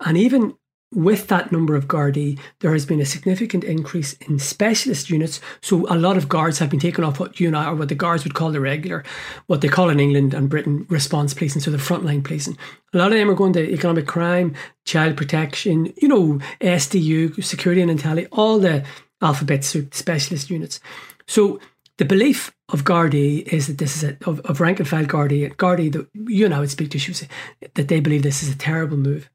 and 0.00 0.16
even 0.16 0.54
with 0.92 1.26
that 1.26 1.50
number 1.50 1.74
of 1.74 1.88
Gardaí, 1.88 2.38
there 2.60 2.72
has 2.72 2.86
been 2.86 3.00
a 3.00 3.04
significant 3.04 3.64
increase 3.64 4.12
in 4.28 4.38
specialist 4.38 5.10
units. 5.10 5.40
So 5.60 5.92
a 5.92 5.98
lot 5.98 6.16
of 6.16 6.28
guards 6.28 6.60
have 6.60 6.70
been 6.70 6.78
taken 6.78 7.02
off 7.02 7.18
what 7.18 7.40
you 7.40 7.48
and 7.48 7.56
I, 7.56 7.68
or 7.68 7.74
what 7.74 7.88
the 7.88 7.96
guards 7.96 8.22
would 8.22 8.34
call 8.34 8.52
the 8.52 8.60
regular, 8.60 9.02
what 9.46 9.60
they 9.60 9.68
call 9.68 9.90
in 9.90 9.98
England 9.98 10.34
and 10.34 10.48
Britain 10.48 10.86
response 10.88 11.34
policing, 11.34 11.62
so 11.62 11.70
the 11.72 11.78
frontline 11.78 12.22
policing. 12.22 12.56
A 12.92 12.98
lot 12.98 13.12
of 13.12 13.18
them 13.18 13.28
are 13.28 13.34
going 13.34 13.52
to 13.54 13.72
economic 13.72 14.06
crime, 14.06 14.54
child 14.84 15.16
protection, 15.16 15.92
you 16.00 16.06
know, 16.06 16.38
SDU, 16.60 17.42
security 17.42 17.82
and 17.82 17.90
intelligence, 17.90 18.32
all 18.32 18.60
the 18.60 18.84
alphabet 19.20 19.64
soup 19.64 19.94
specialist 19.94 20.48
units. 20.48 20.78
So 21.26 21.58
the 21.98 22.04
belief 22.04 22.52
of 22.70 22.84
Gardaí 22.84 23.42
is 23.42 23.66
that 23.68 23.78
this 23.78 23.96
is 23.96 24.04
a, 24.04 24.16
of, 24.26 24.40
of 24.40 24.60
rank 24.60 24.80
and 24.80 24.88
file 24.88 25.04
Gardaí, 25.04 25.54
Gardaí 25.56 25.92
that 25.92 26.08
you 26.14 26.44
and 26.44 26.54
I 26.54 26.60
would 26.60 26.70
speak 26.70 26.90
to, 26.90 26.98
she 26.98 27.10
would 27.10 27.16
say 27.16 27.28
that 27.74 27.88
they 27.88 28.00
believe 28.00 28.22
this 28.22 28.42
is 28.42 28.48
a 28.52 28.58
terrible 28.58 28.96
move 28.96 29.30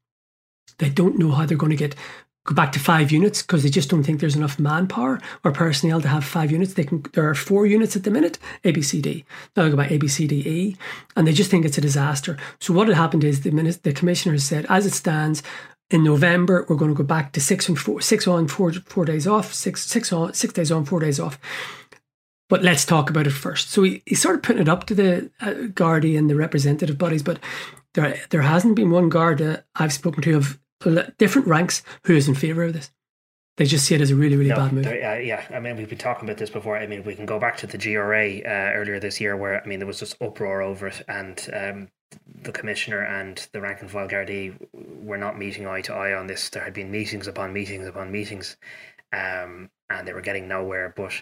they 0.80 0.89
don't 0.89 1.20
know 1.20 1.32
how 1.32 1.45
they're 1.45 1.57
going 1.57 1.70
to 1.70 1.76
get 1.76 1.95
go 2.45 2.55
back 2.55 2.72
to 2.72 2.80
five 2.80 3.12
units 3.12 3.43
because 3.43 3.62
they 3.62 3.70
just 3.70 3.89
don't 3.89 4.01
think 4.01 4.20
there's 4.20 4.36
enough 4.36 4.57
manpower 4.57 5.20
or 5.43 5.51
personnel 5.51 6.01
to 6.01 6.07
have 6.07 6.24
five 6.24 6.51
units. 6.51 6.74
They 6.74 6.86
can 6.86 7.03
there 7.14 7.30
are 7.30 7.36
four 7.36 7.68
units 7.68 7.95
at 7.95 8.03
the 8.03 8.12
minute, 8.12 8.39
ABCD. 8.64 9.24
Now 9.55 9.64
they 9.64 9.70
go 9.70 9.78
by 9.78 9.88
ABCDE, 9.88 10.76
and 11.16 11.28
they 11.28 11.34
just 11.34 11.51
think 11.51 11.66
it's 11.66 11.78
a 11.78 11.82
disaster. 11.82 12.38
So 12.60 12.74
what 12.74 12.88
had 12.88 12.97
happened 12.97 13.24
is 13.24 13.41
the 13.41 13.51
minute 13.51 13.84
the 13.84 13.93
commissioner 13.93 14.34
has 14.34 14.45
said, 14.45 14.66
as 14.70 14.86
it 14.86 14.93
stands, 14.93 15.43
in 15.91 16.03
November 16.03 16.66
we're 16.68 16.76
going 16.76 16.91
to 16.91 16.97
go 16.97 17.03
back 17.03 17.34
to 17.34 17.41
six 17.41 17.68
and 17.68 17.78
four, 17.78 18.01
six 18.01 18.28
on, 18.28 18.47
four 18.47 18.72
four 18.74 19.05
days 19.05 19.28
off, 19.28 19.53
six 19.53 19.86
six 19.86 20.12
on, 20.12 20.34
six 20.34 20.53
days 20.53 20.72
on, 20.72 20.86
four 20.86 21.01
days 21.01 21.20
off. 21.20 21.39
But 22.50 22.64
let's 22.64 22.84
talk 22.84 23.10
about 23.10 23.28
it 23.28 23.32
first. 23.32 23.70
So 23.70 23.84
he, 23.84 24.02
he's 24.06 24.22
sort 24.22 24.36
of 24.36 24.41
putting 24.41 24.64
it 24.64 24.70
up 24.70 24.86
to 24.88 24.95
the 24.95 25.32
uh, 25.39 25.54
Gardaí 25.70 26.18
and 26.18 26.30
the 26.30 26.36
representative 26.36 26.97
bodies, 26.97 27.24
but 27.24 27.39
there 27.93 28.20
there 28.30 28.41
hasn't 28.41 28.76
been 28.76 28.91
one 28.91 29.10
guard 29.10 29.38
that 29.38 29.66
I've 29.76 29.93
spoken 29.93 30.22
to 30.24 30.38
of 30.38 30.60
different 31.18 31.47
ranks 31.47 31.84
who 32.06 32.16
is 32.16 32.28
in 32.28 32.36
favour 32.36 32.64
of 32.64 32.74
this. 32.74 32.91
They 33.58 33.66
just 33.66 33.86
see 33.86 33.93
it 33.93 34.00
as 34.00 34.10
a 34.10 34.16
really, 34.16 34.38
really 34.38 34.52
no, 34.52 34.56
bad 34.56 34.72
move. 34.72 34.88
Uh, 34.88 34.91
yeah, 34.91 35.45
I 35.54 35.60
mean, 35.60 35.76
we've 35.76 35.89
been 35.89 35.97
talking 35.97 36.28
about 36.30 36.38
this 36.38 36.50
before. 36.50 36.78
I 36.78 36.88
mean, 36.88 37.04
we 37.04 37.14
can 37.14 37.26
go 37.26 37.39
back 37.39 37.58
to 37.58 37.68
the 37.68 37.78
GRA 37.78 38.39
uh, 38.39 38.72
earlier 38.74 39.02
this 39.02 39.20
year, 39.20 39.36
where 39.36 39.62
I 39.62 39.68
mean, 39.68 39.80
there 39.80 39.88
was 39.88 40.00
just 40.00 40.16
uproar 40.22 40.62
over 40.62 40.88
it, 40.88 41.02
and 41.10 41.50
um, 41.54 41.89
the 42.41 42.54
commissioner 42.54 43.02
and 43.02 43.45
the 43.52 43.60
rank 43.60 43.82
and 43.82 43.91
file 43.91 44.08
Gardaí 44.08 44.56
were 45.04 45.18
not 45.18 45.38
meeting 45.38 45.68
eye 45.68 45.82
to 45.82 45.93
eye 45.93 46.14
on 46.14 46.28
this. 46.28 46.50
There 46.50 46.64
had 46.64 46.74
been 46.74 46.89
meetings 46.89 47.28
upon 47.28 47.52
meetings 47.52 47.86
upon 47.86 48.14
meetings, 48.14 48.56
um, 49.12 49.70
and 49.89 50.08
they 50.08 50.14
were 50.14 50.22
getting 50.22 50.47
nowhere. 50.47 50.93
But 50.95 51.22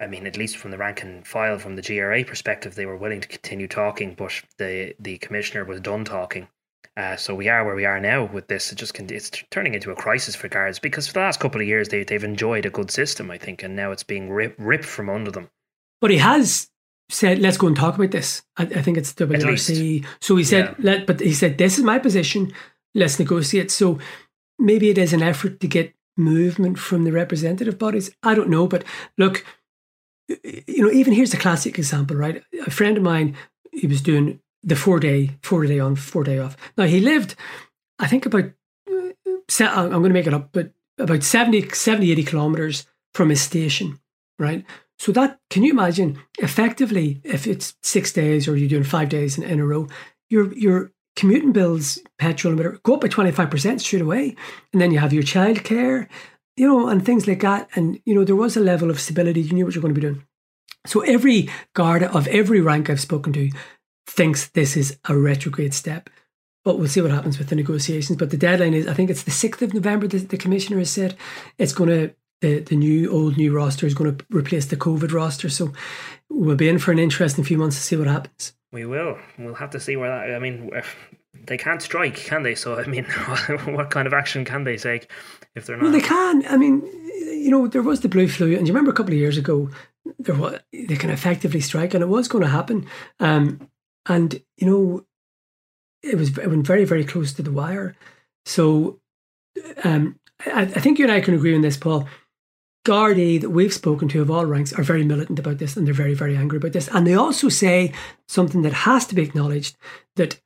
I 0.00 0.06
mean, 0.06 0.26
at 0.26 0.36
least 0.36 0.56
from 0.56 0.70
the 0.70 0.78
rank 0.78 1.02
and 1.02 1.26
file, 1.26 1.58
from 1.58 1.76
the 1.76 1.82
GRA 1.82 2.24
perspective, 2.24 2.74
they 2.74 2.86
were 2.86 2.96
willing 2.96 3.20
to 3.20 3.28
continue 3.28 3.66
talking, 3.66 4.14
but 4.14 4.32
the 4.58 4.94
the 5.00 5.18
commissioner 5.18 5.64
was 5.64 5.80
done 5.80 6.04
talking. 6.04 6.48
Uh, 6.96 7.16
so 7.16 7.32
we 7.32 7.48
are 7.48 7.64
where 7.64 7.76
we 7.76 7.84
are 7.84 8.00
now 8.00 8.24
with 8.24 8.48
this. 8.48 8.72
It 8.72 8.76
just 8.76 8.94
can, 8.94 9.08
it's 9.12 9.30
turning 9.50 9.74
into 9.74 9.92
a 9.92 9.96
crisis 9.96 10.34
for 10.34 10.48
guards 10.48 10.80
because 10.80 11.06
for 11.06 11.14
the 11.14 11.20
last 11.20 11.38
couple 11.38 11.60
of 11.60 11.66
years 11.66 11.88
they 11.88 12.04
they've 12.04 12.24
enjoyed 12.24 12.66
a 12.66 12.70
good 12.70 12.90
system, 12.90 13.30
I 13.30 13.38
think, 13.38 13.62
and 13.62 13.76
now 13.76 13.92
it's 13.92 14.02
being 14.02 14.30
rip, 14.30 14.54
ripped 14.58 14.84
from 14.84 15.08
under 15.08 15.30
them. 15.30 15.48
But 16.00 16.10
he 16.10 16.18
has 16.18 16.70
said, 17.08 17.38
"Let's 17.38 17.56
go 17.56 17.66
and 17.66 17.76
talk 17.76 17.96
about 17.96 18.10
this." 18.10 18.42
I, 18.56 18.64
I 18.64 18.82
think 18.82 18.98
it's 18.98 19.14
WRC. 19.14 20.04
So 20.20 20.36
he 20.36 20.44
said, 20.44 20.64
yeah. 20.64 20.74
"Let," 20.78 21.06
but 21.06 21.20
he 21.20 21.32
said, 21.32 21.58
"This 21.58 21.78
is 21.78 21.84
my 21.84 21.98
position. 21.98 22.52
Let's 22.94 23.18
negotiate." 23.18 23.70
So 23.70 23.98
maybe 24.58 24.90
it 24.90 24.98
is 24.98 25.12
an 25.12 25.22
effort 25.22 25.60
to 25.60 25.68
get 25.68 25.94
movement 26.16 26.80
from 26.80 27.04
the 27.04 27.12
representative 27.12 27.78
bodies. 27.78 28.10
I 28.24 28.34
don't 28.34 28.50
know, 28.50 28.66
but 28.66 28.82
look, 29.16 29.44
you 30.28 30.82
know, 30.82 30.90
even 30.90 31.12
here's 31.12 31.34
a 31.34 31.38
classic 31.38 31.78
example, 31.78 32.16
right? 32.16 32.42
A 32.66 32.70
friend 32.70 32.96
of 32.96 33.02
mine, 33.02 33.36
he 33.72 33.86
was 33.86 34.00
doing 34.00 34.40
the 34.62 34.76
four 34.76 35.00
day, 35.00 35.30
four 35.42 35.64
day 35.66 35.78
on, 35.78 35.96
four 35.96 36.24
day 36.24 36.38
off. 36.38 36.56
Now 36.76 36.84
he 36.84 37.00
lived, 37.00 37.34
I 37.98 38.06
think 38.06 38.26
about, 38.26 38.44
uh, 38.90 39.12
I'm 39.64 39.90
going 39.90 40.02
to 40.04 40.08
make 40.10 40.26
it 40.26 40.34
up, 40.34 40.50
but 40.52 40.72
about 40.98 41.22
70, 41.22 41.70
70 41.70 42.12
80 42.12 42.24
kilometers 42.24 42.86
from 43.14 43.30
his 43.30 43.40
station, 43.40 43.98
right? 44.38 44.64
So 44.98 45.12
that, 45.12 45.38
can 45.48 45.62
you 45.62 45.72
imagine 45.72 46.20
effectively 46.38 47.20
if 47.24 47.46
it's 47.46 47.76
six 47.82 48.12
days 48.12 48.48
or 48.48 48.56
you're 48.56 48.68
doing 48.68 48.84
five 48.84 49.08
days 49.08 49.38
in, 49.38 49.44
in 49.44 49.60
a 49.60 49.66
row, 49.66 49.86
your, 50.28 50.52
your 50.54 50.92
commuting 51.16 51.52
bills, 51.52 51.98
petrol 52.18 52.54
go 52.54 52.94
up 52.94 53.00
by 53.00 53.08
25% 53.08 53.80
straight 53.80 54.02
away. 54.02 54.36
And 54.72 54.82
then 54.82 54.90
you 54.90 54.98
have 54.98 55.12
your 55.12 55.22
childcare, 55.22 56.08
you 56.58 56.66
know, 56.66 56.88
and 56.88 57.04
things 57.04 57.28
like 57.28 57.40
that. 57.40 57.68
And, 57.74 58.00
you 58.04 58.14
know, 58.14 58.24
there 58.24 58.36
was 58.36 58.56
a 58.56 58.60
level 58.60 58.90
of 58.90 59.00
stability. 59.00 59.42
You 59.42 59.52
knew 59.52 59.64
what 59.64 59.74
you're 59.74 59.82
going 59.82 59.94
to 59.94 60.00
be 60.00 60.06
doing. 60.06 60.24
So 60.86 61.00
every 61.00 61.48
guard 61.74 62.02
of 62.02 62.26
every 62.28 62.60
rank 62.60 62.90
I've 62.90 63.00
spoken 63.00 63.32
to 63.34 63.50
thinks 64.08 64.48
this 64.48 64.76
is 64.76 64.98
a 65.08 65.16
retrograde 65.16 65.72
step. 65.72 66.10
But 66.64 66.78
we'll 66.78 66.88
see 66.88 67.00
what 67.00 67.12
happens 67.12 67.38
with 67.38 67.48
the 67.48 67.56
negotiations. 67.56 68.18
But 68.18 68.30
the 68.30 68.36
deadline 68.36 68.74
is, 68.74 68.88
I 68.88 68.94
think 68.94 69.08
it's 69.08 69.22
the 69.22 69.30
6th 69.30 69.62
of 69.62 69.72
November, 69.72 70.08
the, 70.08 70.18
the 70.18 70.36
commissioner 70.36 70.78
has 70.78 70.90
said 70.90 71.16
it's 71.58 71.72
going 71.72 71.90
to, 71.90 72.14
the, 72.40 72.60
the 72.60 72.76
new, 72.76 73.10
old, 73.10 73.36
new 73.36 73.54
roster 73.54 73.86
is 73.86 73.94
going 73.94 74.16
to 74.16 74.26
replace 74.30 74.66
the 74.66 74.76
COVID 74.76 75.12
roster. 75.12 75.48
So 75.48 75.72
we'll 76.28 76.56
be 76.56 76.68
in 76.68 76.80
for 76.80 76.90
an 76.90 76.98
interesting 76.98 77.44
few 77.44 77.58
months 77.58 77.76
to 77.76 77.82
see 77.82 77.96
what 77.96 78.08
happens. 78.08 78.52
We 78.72 78.84
will. 78.84 79.16
We'll 79.38 79.54
have 79.54 79.70
to 79.70 79.80
see 79.80 79.96
where 79.96 80.10
that, 80.10 80.34
I 80.34 80.38
mean, 80.40 80.70
they 81.46 81.56
can't 81.56 81.80
strike, 81.80 82.16
can 82.16 82.42
they? 82.42 82.54
So, 82.54 82.78
I 82.78 82.86
mean, 82.86 83.04
what 83.66 83.90
kind 83.90 84.06
of 84.06 84.12
action 84.12 84.44
can 84.44 84.64
they 84.64 84.76
take 84.76 85.08
if 85.58 85.66
they're 85.66 85.76
not? 85.76 85.84
Well, 85.84 85.92
they 85.92 86.00
can. 86.00 86.46
I 86.48 86.56
mean, 86.56 86.82
you 87.14 87.50
know, 87.50 87.66
there 87.66 87.82
was 87.82 88.00
the 88.00 88.08
blue 88.08 88.28
flu, 88.28 88.56
and 88.56 88.66
you 88.66 88.72
remember 88.72 88.90
a 88.90 88.94
couple 88.94 89.12
of 89.12 89.18
years 89.18 89.36
ago, 89.36 89.70
there 90.18 90.34
was, 90.34 90.58
they 90.72 90.96
can 90.96 91.10
effectively 91.10 91.60
strike, 91.60 91.94
and 91.94 92.02
it 92.02 92.08
was 92.08 92.28
going 92.28 92.44
to 92.44 92.50
happen. 92.50 92.86
Um, 93.20 93.68
and 94.06 94.40
you 94.56 94.66
know, 94.66 95.06
it 96.02 96.16
was 96.16 96.36
it 96.38 96.48
went 96.48 96.66
very 96.66 96.84
very 96.84 97.04
close 97.04 97.32
to 97.34 97.42
the 97.42 97.52
wire. 97.52 97.94
So, 98.46 99.00
um, 99.84 100.18
I, 100.46 100.62
I 100.62 100.66
think 100.66 100.98
you 100.98 101.04
and 101.04 101.12
I 101.12 101.20
can 101.20 101.34
agree 101.34 101.54
on 101.54 101.60
this, 101.60 101.76
Paul. 101.76 102.08
Gardaí 102.86 103.38
that 103.40 103.50
we've 103.50 103.74
spoken 103.74 104.08
to 104.08 104.22
of 104.22 104.30
all 104.30 104.46
ranks 104.46 104.72
are 104.72 104.82
very 104.82 105.04
militant 105.04 105.38
about 105.38 105.58
this 105.58 105.76
and 105.76 105.86
they're 105.86 105.92
very, 105.92 106.14
very 106.14 106.34
angry 106.34 106.56
about 106.56 106.72
this. 106.72 106.88
And 106.88 107.06
they 107.06 107.12
also 107.12 107.50
say 107.50 107.92
something 108.28 108.62
that 108.62 108.72
has 108.72 109.04
to 109.06 109.14
be 109.14 109.20
acknowledged 109.20 109.76
that 110.16 110.40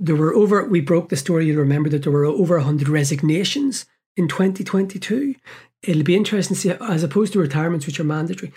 there 0.00 0.16
were 0.16 0.34
over, 0.34 0.64
we 0.64 0.80
broke 0.80 1.10
the 1.10 1.16
story, 1.16 1.46
you'll 1.46 1.58
remember 1.58 1.90
that 1.90 2.04
there 2.04 2.12
were 2.12 2.24
over 2.24 2.56
100 2.56 2.88
resignations 2.88 3.84
in 4.16 4.28
2022. 4.28 5.34
It'll 5.82 6.02
be 6.02 6.16
interesting 6.16 6.54
to 6.54 6.60
see, 6.60 6.70
as 6.70 7.02
opposed 7.02 7.32
to 7.32 7.40
retirements, 7.40 7.86
which 7.86 7.98
are 7.98 8.04
mandatory 8.04 8.52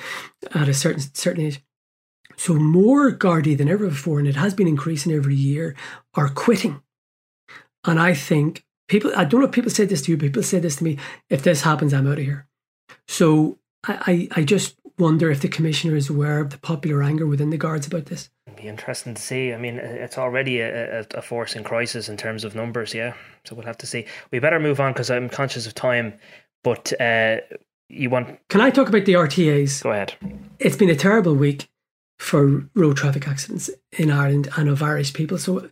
at 0.54 0.70
a 0.70 0.74
certain 0.74 1.02
certain 1.14 1.46
age. 1.46 1.62
So 2.38 2.56
more 2.56 3.12
Gardaí 3.12 3.58
than 3.58 3.70
ever 3.70 3.88
before, 3.88 4.20
and 4.20 4.28
it 4.28 4.36
has 4.36 4.54
been 4.54 4.68
increasing 4.68 5.14
every 5.14 5.36
year, 5.36 5.76
are 6.14 6.30
quitting. 6.30 6.82
And 7.86 8.00
I 8.00 8.14
think 8.14 8.66
people, 8.88 9.12
I 9.16 9.26
don't 9.26 9.42
know 9.42 9.48
if 9.48 9.54
people 9.54 9.72
said 9.72 9.90
this 9.90 10.02
to 10.04 10.12
you, 10.12 10.18
people 10.18 10.44
said 10.44 10.62
this 10.62 10.76
to 10.78 10.84
me, 10.84 10.98
if 11.30 11.44
this 11.44 11.62
happens, 11.62 11.94
I'm 11.94 12.08
out 12.08 12.20
of 12.20 12.26
here. 12.26 12.48
So 13.08 13.60
I, 13.88 14.28
I, 14.34 14.42
I 14.42 14.44
just 14.44 14.76
wonder 14.98 15.30
if 15.30 15.42
the 15.42 15.48
commissioner 15.48 15.96
is 15.96 16.10
aware 16.10 16.40
of 16.40 16.50
the 16.50 16.58
popular 16.58 17.04
anger 17.04 17.26
within 17.26 17.50
the 17.50 17.58
guards 17.58 17.88
about 17.88 18.08
this. 18.08 18.30
Be 18.66 18.70
interesting 18.70 19.14
to 19.14 19.22
see. 19.22 19.54
I 19.54 19.58
mean, 19.58 19.78
it's 19.78 20.18
already 20.18 20.60
a, 20.60 21.02
a, 21.02 21.06
a 21.14 21.22
force 21.22 21.56
in 21.56 21.64
crisis 21.64 22.10
in 22.10 22.18
terms 22.18 22.44
of 22.44 22.56
numbers, 22.56 22.96
yeah. 22.96 23.14
So 23.44 23.54
we'll 23.54 23.68
have 23.68 23.78
to 23.78 23.86
see. 23.86 24.08
We 24.32 24.40
better 24.40 24.60
move 24.60 24.80
on 24.80 24.92
because 24.92 25.12
I'm 25.12 25.30
conscious 25.30 25.68
of 25.68 25.76
time. 25.76 26.16
But 26.64 26.92
uh, 27.00 27.42
you 27.90 28.10
want? 28.10 28.40
Can 28.50 28.62
I 28.62 28.72
talk 28.72 28.90
about 28.90 29.06
the 29.06 29.14
RTAs? 29.14 29.84
Go 29.84 29.92
ahead. 29.92 30.16
It's 30.58 30.78
been 30.78 30.90
a 30.90 30.96
terrible 30.96 31.36
week 31.36 31.70
for 32.18 32.68
road 32.74 32.98
traffic 32.98 33.28
accidents 33.28 33.70
in 34.00 34.10
Ireland 34.10 34.50
and 34.58 34.68
of 34.68 34.82
Irish 34.82 35.14
people. 35.14 35.38
So 35.38 35.70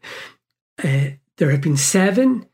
uh, 0.83 1.05
there 1.37 1.49
have 1.49 1.61
been 1.61 1.77
seven 1.77 2.45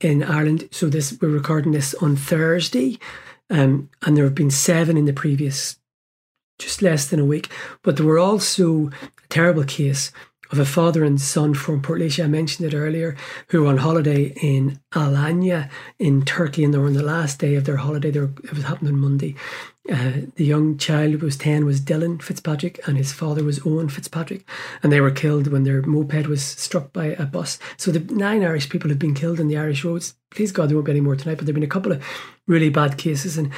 in 0.00 0.22
Ireland. 0.22 0.68
So 0.70 0.88
this 0.88 1.18
we're 1.20 1.28
recording 1.28 1.72
this 1.72 1.92
on 1.94 2.14
Thursday, 2.14 3.00
um, 3.50 3.90
and 4.02 4.16
there 4.16 4.22
have 4.22 4.36
been 4.36 4.52
seven 4.52 4.96
in 4.96 5.06
the 5.06 5.12
previous 5.12 5.76
just 6.60 6.82
less 6.82 7.08
than 7.08 7.18
a 7.18 7.24
week. 7.24 7.50
But 7.82 7.96
there 7.96 8.06
were 8.06 8.20
also 8.20 8.90
terrible 9.28 9.64
case 9.64 10.12
of 10.50 10.58
a 10.58 10.64
father 10.64 11.04
and 11.04 11.20
son 11.20 11.54
from 11.54 11.82
Portlaoise, 11.82 12.22
I 12.22 12.26
mentioned 12.26 12.72
it 12.72 12.76
earlier, 12.76 13.16
who 13.48 13.62
were 13.62 13.68
on 13.68 13.78
holiday 13.78 14.32
in 14.40 14.80
Alanya 14.92 15.68
in 15.98 16.24
Turkey, 16.24 16.64
and 16.64 16.72
they 16.72 16.78
were 16.78 16.86
on 16.86 16.94
the 16.94 17.02
last 17.02 17.38
day 17.38 17.54
of 17.54 17.64
their 17.64 17.76
holiday. 17.76 18.10
Were, 18.10 18.30
it 18.44 18.54
was 18.54 18.64
happened 18.64 18.88
on 18.88 18.98
Monday. 18.98 19.34
Uh, 19.90 20.12
the 20.36 20.44
young 20.44 20.76
child 20.76 21.12
who 21.12 21.18
was 21.18 21.36
10 21.36 21.64
was 21.64 21.80
Dylan 21.80 22.22
Fitzpatrick, 22.22 22.80
and 22.86 22.96
his 22.96 23.12
father 23.12 23.44
was 23.44 23.64
Owen 23.66 23.88
Fitzpatrick, 23.88 24.48
and 24.82 24.90
they 24.90 25.00
were 25.00 25.10
killed 25.10 25.48
when 25.48 25.64
their 25.64 25.82
moped 25.82 26.26
was 26.26 26.42
struck 26.42 26.92
by 26.92 27.06
a 27.06 27.26
bus. 27.26 27.58
So 27.76 27.90
the 27.90 28.00
nine 28.14 28.42
Irish 28.42 28.68
people 28.68 28.88
have 28.90 28.98
been 28.98 29.14
killed 29.14 29.40
in 29.40 29.48
the 29.48 29.58
Irish 29.58 29.84
roads. 29.84 30.14
Please 30.30 30.52
God, 30.52 30.68
there 30.68 30.76
won't 30.76 30.86
be 30.86 30.92
any 30.92 31.00
more 31.00 31.16
tonight, 31.16 31.36
but 31.36 31.46
there 31.46 31.52
have 31.52 31.60
been 31.60 31.62
a 31.62 31.66
couple 31.66 31.92
of 31.92 32.02
really 32.46 32.70
bad 32.70 32.96
cases. 32.96 33.36
And 33.36 33.50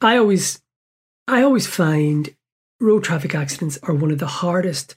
I 0.00 0.16
always, 0.16 0.62
I 1.26 1.42
always 1.42 1.66
find 1.66 2.34
road 2.80 3.04
traffic 3.04 3.34
accidents 3.34 3.78
are 3.82 3.94
one 3.94 4.10
of 4.10 4.18
the 4.18 4.26
hardest 4.26 4.96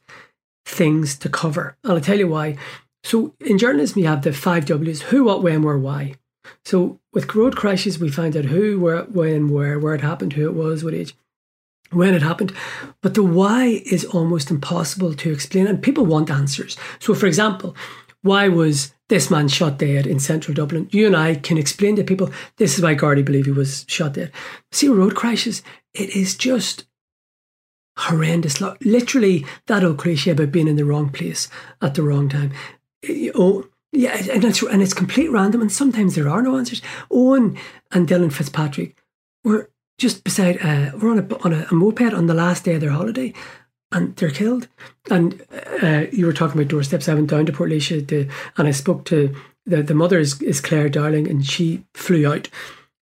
things 0.65 1.17
to 1.19 1.29
cover. 1.29 1.77
And 1.83 1.93
I'll 1.93 2.01
tell 2.01 2.19
you 2.19 2.27
why. 2.27 2.57
So 3.03 3.33
in 3.39 3.57
journalism, 3.57 4.01
you 4.01 4.07
have 4.07 4.21
the 4.21 4.33
five 4.33 4.65
W's 4.65 5.03
who, 5.03 5.23
what, 5.23 5.41
when, 5.41 5.63
where, 5.63 5.77
why. 5.77 6.15
So 6.65 6.99
with 7.13 7.33
road 7.33 7.55
crashes, 7.55 7.99
we 7.99 8.09
find 8.09 8.35
out 8.37 8.45
who, 8.45 8.79
where, 8.79 9.03
when, 9.03 9.49
where, 9.49 9.79
where 9.79 9.95
it 9.95 10.01
happened, 10.01 10.33
who 10.33 10.45
it 10.45 10.53
was, 10.53 10.83
what 10.83 10.93
age, 10.93 11.15
when 11.91 12.13
it 12.13 12.21
happened. 12.21 12.53
But 13.01 13.15
the 13.15 13.23
why 13.23 13.81
is 13.85 14.05
almost 14.05 14.51
impossible 14.51 15.13
to 15.15 15.31
explain, 15.31 15.67
and 15.67 15.81
people 15.81 16.05
want 16.05 16.29
answers. 16.29 16.77
So, 16.99 17.13
for 17.13 17.25
example, 17.25 17.75
why 18.21 18.47
was 18.47 18.93
this 19.09 19.31
man 19.31 19.47
shot 19.47 19.79
dead 19.79 20.05
in 20.05 20.19
central 20.19 20.53
Dublin? 20.53 20.87
You 20.91 21.07
and 21.07 21.15
I 21.15 21.35
can 21.35 21.57
explain 21.57 21.95
to 21.95 22.03
people 22.03 22.31
this 22.57 22.77
is 22.77 22.83
why 22.83 22.95
Gardaí 22.95 23.25
believe 23.25 23.45
he 23.45 23.51
was 23.51 23.85
shot 23.87 24.13
dead. 24.13 24.31
See, 24.71 24.87
road 24.87 25.15
crashes, 25.15 25.63
it 25.93 26.15
is 26.15 26.35
just 26.35 26.85
horrendous. 28.01 28.61
Lot 28.61 28.83
literally, 28.85 29.45
that 29.67 29.83
old 29.83 29.97
cliche 29.97 30.31
about 30.31 30.51
being 30.51 30.67
in 30.67 30.75
the 30.75 30.85
wrong 30.85 31.09
place 31.09 31.47
at 31.81 31.95
the 31.95 32.03
wrong 32.03 32.29
time. 32.29 32.51
Oh, 33.35 33.67
yeah, 33.91 34.15
and 34.31 34.43
it's 34.45 34.61
and 34.63 34.81
it's 34.81 34.93
complete 34.93 35.31
random, 35.31 35.61
and 35.61 35.71
sometimes 35.71 36.15
there 36.15 36.29
are 36.29 36.41
no 36.41 36.57
answers. 36.57 36.81
Owen 37.09 37.57
and 37.91 38.07
Dylan 38.07 38.31
Fitzpatrick 38.31 39.03
were 39.43 39.69
just 39.97 40.23
beside, 40.23 40.57
uh, 40.63 40.91
we're 40.97 41.11
on 41.11 41.19
a 41.19 41.37
on 41.43 41.53
a, 41.53 41.67
a, 41.69 41.75
moped 41.75 42.13
on 42.13 42.27
the 42.27 42.33
last 42.33 42.63
day 42.63 42.75
of 42.75 42.81
their 42.81 42.91
holiday, 42.91 43.33
and 43.91 44.15
they're 44.15 44.29
killed. 44.29 44.67
And 45.09 45.45
uh, 45.83 46.05
you 46.11 46.25
were 46.25 46.33
talking 46.33 46.59
about 46.59 46.69
doorsteps. 46.69 47.09
I 47.09 47.13
went 47.13 47.29
down 47.29 47.45
to 47.47 47.51
Portlaoise 47.51 48.07
to, 48.07 48.29
and 48.57 48.67
I 48.67 48.71
spoke 48.71 49.05
to 49.05 49.35
the 49.65 49.83
the 49.83 49.93
mother 49.93 50.19
is, 50.19 50.41
is 50.41 50.61
Claire 50.61 50.89
Darling, 50.89 51.27
and 51.27 51.45
she 51.45 51.83
flew 51.93 52.31
out 52.31 52.49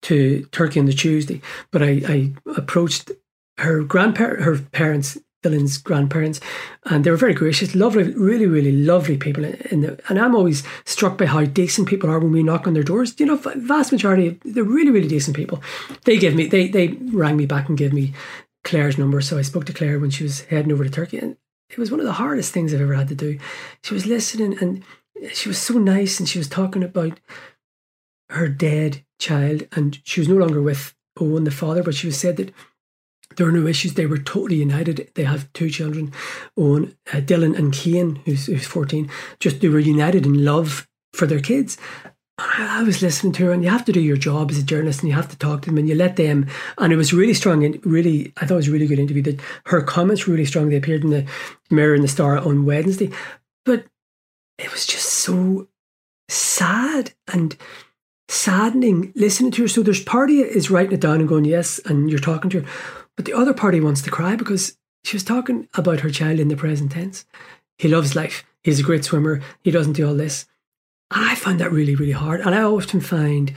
to 0.03 0.45
Turkey 0.51 0.79
on 0.79 0.85
the 0.85 0.93
Tuesday. 0.93 1.41
But 1.71 1.81
I, 1.81 2.01
I 2.07 2.33
approached 2.55 3.11
her 3.57 3.83
grandparent, 3.83 4.43
her 4.43 4.59
parents, 4.59 5.17
Dylan's 5.43 5.77
grandparents, 5.77 6.41
and 6.85 7.03
they 7.03 7.11
were 7.11 7.17
very 7.17 7.33
gracious, 7.33 7.75
lovely, 7.75 8.11
really, 8.13 8.47
really 8.47 8.71
lovely 8.71 9.17
people. 9.17 9.43
The, 9.43 9.99
and 10.09 10.19
I'm 10.19 10.35
always 10.35 10.63
struck 10.85 11.17
by 11.17 11.27
how 11.27 11.45
decent 11.45 11.87
people 11.87 12.09
are 12.09 12.19
when 12.19 12.31
we 12.31 12.43
knock 12.43 12.67
on 12.67 12.73
their 12.73 12.83
doors. 12.83 13.19
You 13.19 13.27
know, 13.27 13.35
vast 13.35 13.91
majority, 13.91 14.39
they're 14.43 14.63
really, 14.63 14.91
really 14.91 15.07
decent 15.07 15.35
people. 15.35 15.61
They 16.05 16.17
give 16.17 16.35
me, 16.35 16.47
they 16.47 16.67
they 16.67 16.87
rang 16.87 17.37
me 17.37 17.45
back 17.45 17.69
and 17.69 17.77
gave 17.77 17.93
me 17.93 18.13
Claire's 18.63 18.97
number, 18.97 19.21
so 19.21 19.37
I 19.37 19.43
spoke 19.43 19.65
to 19.65 19.73
Claire 19.73 19.99
when 19.99 20.09
she 20.09 20.23
was 20.23 20.41
heading 20.41 20.71
over 20.71 20.83
to 20.83 20.89
Turkey, 20.89 21.19
and 21.19 21.37
it 21.69 21.77
was 21.77 21.91
one 21.91 21.99
of 21.99 22.05
the 22.05 22.13
hardest 22.13 22.53
things 22.53 22.73
I've 22.73 22.81
ever 22.81 22.95
had 22.95 23.09
to 23.09 23.15
do. 23.15 23.37
She 23.83 23.93
was 23.93 24.05
listening, 24.05 24.57
and 24.59 24.83
she 25.31 25.47
was 25.47 25.61
so 25.61 25.75
nice, 25.75 26.19
and 26.19 26.27
she 26.27 26.39
was 26.39 26.49
talking 26.49 26.83
about 26.83 27.19
her 28.29 28.49
dead 28.49 29.05
child, 29.19 29.67
and 29.73 29.99
she 30.03 30.19
was 30.19 30.27
no 30.27 30.35
longer 30.35 30.61
with 30.61 30.95
Owen, 31.19 31.43
the 31.43 31.51
father, 31.51 31.83
but 31.83 31.95
she 31.95 32.07
was 32.07 32.17
said 32.17 32.37
that 32.37 32.51
there 33.35 33.45
were 33.45 33.51
no 33.51 33.67
issues. 33.67 33.93
They 33.93 34.05
were 34.05 34.17
totally 34.17 34.57
united. 34.57 35.09
They 35.15 35.23
have 35.23 35.51
two 35.53 35.69
children, 35.69 36.11
Owen, 36.57 36.95
uh, 37.13 37.17
Dylan, 37.17 37.57
and 37.57 37.73
Cian, 37.73 38.17
who's, 38.25 38.45
who's 38.45 38.67
14. 38.67 39.09
Just 39.39 39.61
they 39.61 39.69
were 39.69 39.79
united 39.79 40.25
in 40.25 40.43
love 40.45 40.87
for 41.13 41.25
their 41.25 41.39
kids. 41.39 41.77
I 42.37 42.83
was 42.83 43.01
listening 43.01 43.31
to 43.33 43.45
her, 43.45 43.51
and 43.53 43.63
you 43.63 43.69
have 43.69 43.85
to 43.85 43.93
do 43.93 44.01
your 44.01 44.17
job 44.17 44.51
as 44.51 44.57
a 44.57 44.63
journalist, 44.63 44.99
and 44.99 45.09
you 45.09 45.15
have 45.15 45.29
to 45.29 45.37
talk 45.37 45.61
to 45.61 45.69
them, 45.69 45.77
and 45.77 45.87
you 45.87 45.95
let 45.95 46.17
them. 46.17 46.47
And 46.77 46.91
it 46.91 46.97
was 46.97 47.13
really 47.13 47.33
strong, 47.33 47.63
and 47.63 47.83
really, 47.85 48.33
I 48.37 48.45
thought 48.45 48.55
it 48.55 48.57
was 48.57 48.67
a 48.67 48.71
really 48.71 48.87
good 48.87 48.99
interview. 48.99 49.23
That 49.23 49.39
her 49.67 49.81
comments 49.81 50.27
really 50.27 50.45
strong. 50.45 50.69
They 50.69 50.75
appeared 50.75 51.05
in 51.05 51.11
the 51.11 51.25
Mirror 51.71 51.95
and 51.95 52.03
the 52.03 52.09
Star 52.09 52.37
on 52.37 52.65
Wednesday, 52.65 53.09
but 53.63 53.85
it 54.57 54.71
was 54.71 54.85
just 54.85 55.07
so 55.07 55.67
sad 56.27 57.13
and 57.31 57.55
saddening 58.27 59.13
listening 59.15 59.51
to 59.51 59.61
her. 59.63 59.67
So 59.67 59.81
there's 59.81 60.03
party 60.03 60.39
is 60.39 60.71
writing 60.71 60.93
it 60.93 61.01
down 61.01 61.19
and 61.19 61.29
going 61.29 61.45
yes, 61.45 61.79
and 61.85 62.09
you're 62.09 62.19
talking 62.19 62.49
to 62.51 62.61
her, 62.61 62.67
but 63.15 63.25
the 63.25 63.33
other 63.33 63.53
party 63.53 63.79
wants 63.79 64.01
to 64.03 64.11
cry 64.11 64.35
because 64.35 64.77
she 65.03 65.15
was 65.15 65.23
talking 65.23 65.67
about 65.75 66.01
her 66.01 66.09
child 66.09 66.39
in 66.39 66.47
the 66.47 66.57
present 66.57 66.91
tense. 66.91 67.25
He 67.77 67.87
loves 67.87 68.15
life. 68.15 68.43
He's 68.63 68.79
a 68.79 68.83
great 68.83 69.05
swimmer. 69.05 69.41
He 69.63 69.71
doesn't 69.71 69.93
do 69.93 70.07
all 70.07 70.15
this. 70.15 70.47
And 71.11 71.23
I 71.23 71.35
find 71.35 71.59
that 71.59 71.71
really, 71.71 71.95
really 71.95 72.11
hard. 72.11 72.41
And 72.41 72.55
I 72.55 72.63
often 72.63 72.99
find 72.99 73.53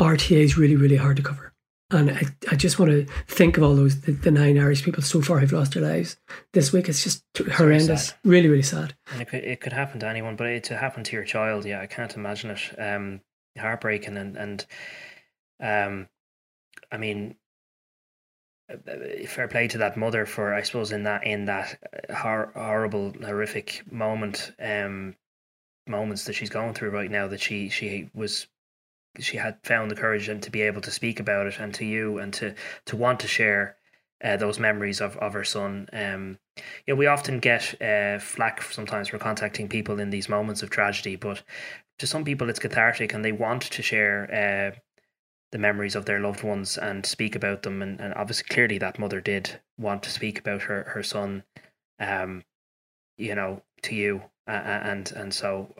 RTAs 0.00 0.56
really, 0.56 0.76
really 0.76 0.96
hard 0.96 1.16
to 1.18 1.22
cover. 1.22 1.52
And 1.90 2.10
I, 2.10 2.22
I 2.50 2.56
just 2.56 2.78
want 2.78 2.90
to 2.90 3.06
think 3.28 3.56
of 3.56 3.62
all 3.62 3.76
those, 3.76 4.00
the, 4.00 4.12
the 4.12 4.30
nine 4.30 4.58
Irish 4.58 4.82
people 4.82 5.02
so 5.02 5.20
far 5.20 5.38
who've 5.38 5.52
lost 5.52 5.74
their 5.74 5.82
lives 5.82 6.16
this 6.52 6.72
week. 6.72 6.88
It's 6.88 7.04
just 7.04 7.22
it's 7.34 7.56
horrendous. 7.56 8.14
Really, 8.24 8.48
really 8.48 8.62
sad. 8.62 8.96
And 9.12 9.22
it 9.22 9.28
could, 9.28 9.44
it 9.44 9.60
could 9.60 9.72
happen 9.72 10.00
to 10.00 10.08
anyone, 10.08 10.34
but 10.34 10.48
it, 10.48 10.64
to 10.64 10.76
happen 10.76 11.04
to 11.04 11.12
your 11.14 11.24
child, 11.24 11.64
yeah, 11.64 11.80
I 11.80 11.86
can't 11.86 12.14
imagine 12.16 12.50
it. 12.50 12.80
Um, 12.80 13.20
heartbreaking 13.56 14.16
and, 14.16 14.36
and 14.36 14.66
um, 15.60 16.08
I 16.90 16.96
mean, 16.96 17.36
fair 19.26 19.48
play 19.48 19.68
to 19.68 19.78
that 19.78 19.96
mother 19.96 20.26
for 20.26 20.52
I 20.52 20.62
suppose 20.62 20.92
in 20.92 21.04
that 21.04 21.24
in 21.24 21.44
that 21.44 21.78
uh, 22.10 22.14
hor- 22.14 22.52
horrible 22.54 23.12
horrific 23.12 23.82
moment 23.90 24.52
um 24.58 25.14
moments 25.86 26.24
that 26.24 26.32
she's 26.32 26.50
going 26.50 26.74
through 26.74 26.90
right 26.90 27.10
now 27.10 27.28
that 27.28 27.40
she 27.40 27.68
she 27.68 28.10
was 28.12 28.48
she 29.20 29.36
had 29.36 29.58
found 29.62 29.90
the 29.90 29.96
courage 29.96 30.28
and 30.28 30.42
to 30.42 30.50
be 30.50 30.62
able 30.62 30.80
to 30.82 30.90
speak 30.90 31.20
about 31.20 31.46
it 31.46 31.58
and 31.60 31.74
to 31.74 31.84
you 31.84 32.18
and 32.18 32.34
to 32.34 32.54
to 32.86 32.96
want 32.96 33.20
to 33.20 33.28
share 33.28 33.76
uh, 34.24 34.36
those 34.36 34.58
memories 34.58 35.00
of, 35.00 35.16
of 35.18 35.34
her 35.34 35.44
son. 35.44 35.88
Um, 35.92 36.38
yeah, 36.86 36.94
we 36.94 37.06
often 37.06 37.38
get 37.38 37.80
uh, 37.82 38.18
flack 38.18 38.62
sometimes 38.62 39.08
for 39.08 39.18
contacting 39.18 39.68
people 39.68 40.00
in 40.00 40.10
these 40.10 40.28
moments 40.28 40.62
of 40.62 40.70
tragedy, 40.70 41.16
but 41.16 41.42
to 41.98 42.06
some 42.06 42.24
people 42.24 42.48
it's 42.48 42.58
cathartic 42.58 43.12
and 43.12 43.24
they 43.24 43.32
want 43.32 43.62
to 43.62 43.82
share 43.82 44.74
uh, 44.74 44.78
the 45.52 45.58
memories 45.58 45.94
of 45.94 46.06
their 46.06 46.20
loved 46.20 46.42
ones 46.42 46.76
and 46.76 47.06
speak 47.06 47.34
about 47.34 47.62
them. 47.62 47.82
And, 47.82 48.00
and 48.00 48.14
obviously, 48.14 48.46
clearly, 48.48 48.78
that 48.78 48.98
mother 48.98 49.20
did 49.20 49.60
want 49.78 50.02
to 50.04 50.10
speak 50.10 50.38
about 50.38 50.62
her 50.62 50.84
her 50.94 51.02
son, 51.02 51.44
um, 52.00 52.44
you 53.16 53.34
know, 53.34 53.62
to 53.82 53.94
you, 53.94 54.22
uh, 54.48 54.50
and 54.50 55.10
and 55.12 55.32
so, 55.32 55.74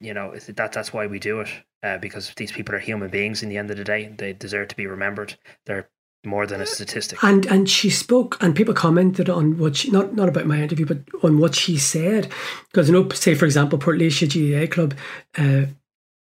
you 0.00 0.14
know, 0.14 0.34
that 0.34 0.72
that's 0.72 0.92
why 0.92 1.06
we 1.06 1.18
do 1.18 1.40
it 1.40 1.48
uh, 1.82 1.98
because 1.98 2.32
these 2.36 2.52
people 2.52 2.74
are 2.74 2.80
human 2.80 3.10
beings. 3.10 3.42
In 3.42 3.48
the 3.48 3.58
end 3.58 3.70
of 3.70 3.76
the 3.76 3.84
day, 3.84 4.12
they 4.16 4.32
deserve 4.32 4.68
to 4.68 4.76
be 4.76 4.86
remembered. 4.86 5.36
They're 5.66 5.88
more 6.24 6.46
than 6.46 6.60
a 6.60 6.66
statistic. 6.66 7.22
And 7.22 7.46
and 7.46 7.68
she 7.68 7.90
spoke, 7.90 8.36
and 8.42 8.54
people 8.54 8.74
commented 8.74 9.30
on 9.30 9.58
what 9.58 9.76
she 9.76 9.90
not 9.90 10.14
not 10.14 10.28
about 10.28 10.46
my 10.46 10.60
interview, 10.60 10.86
but 10.86 10.98
on 11.22 11.38
what 11.38 11.54
she 11.54 11.78
said. 11.78 12.30
Because 12.68 12.88
you 12.88 12.94
know, 12.94 13.08
say 13.10 13.34
for 13.34 13.46
example, 13.46 13.78
Portlaoise 13.78 14.28
GAA 14.28 14.72
club, 14.72 14.94
uh, 15.38 15.66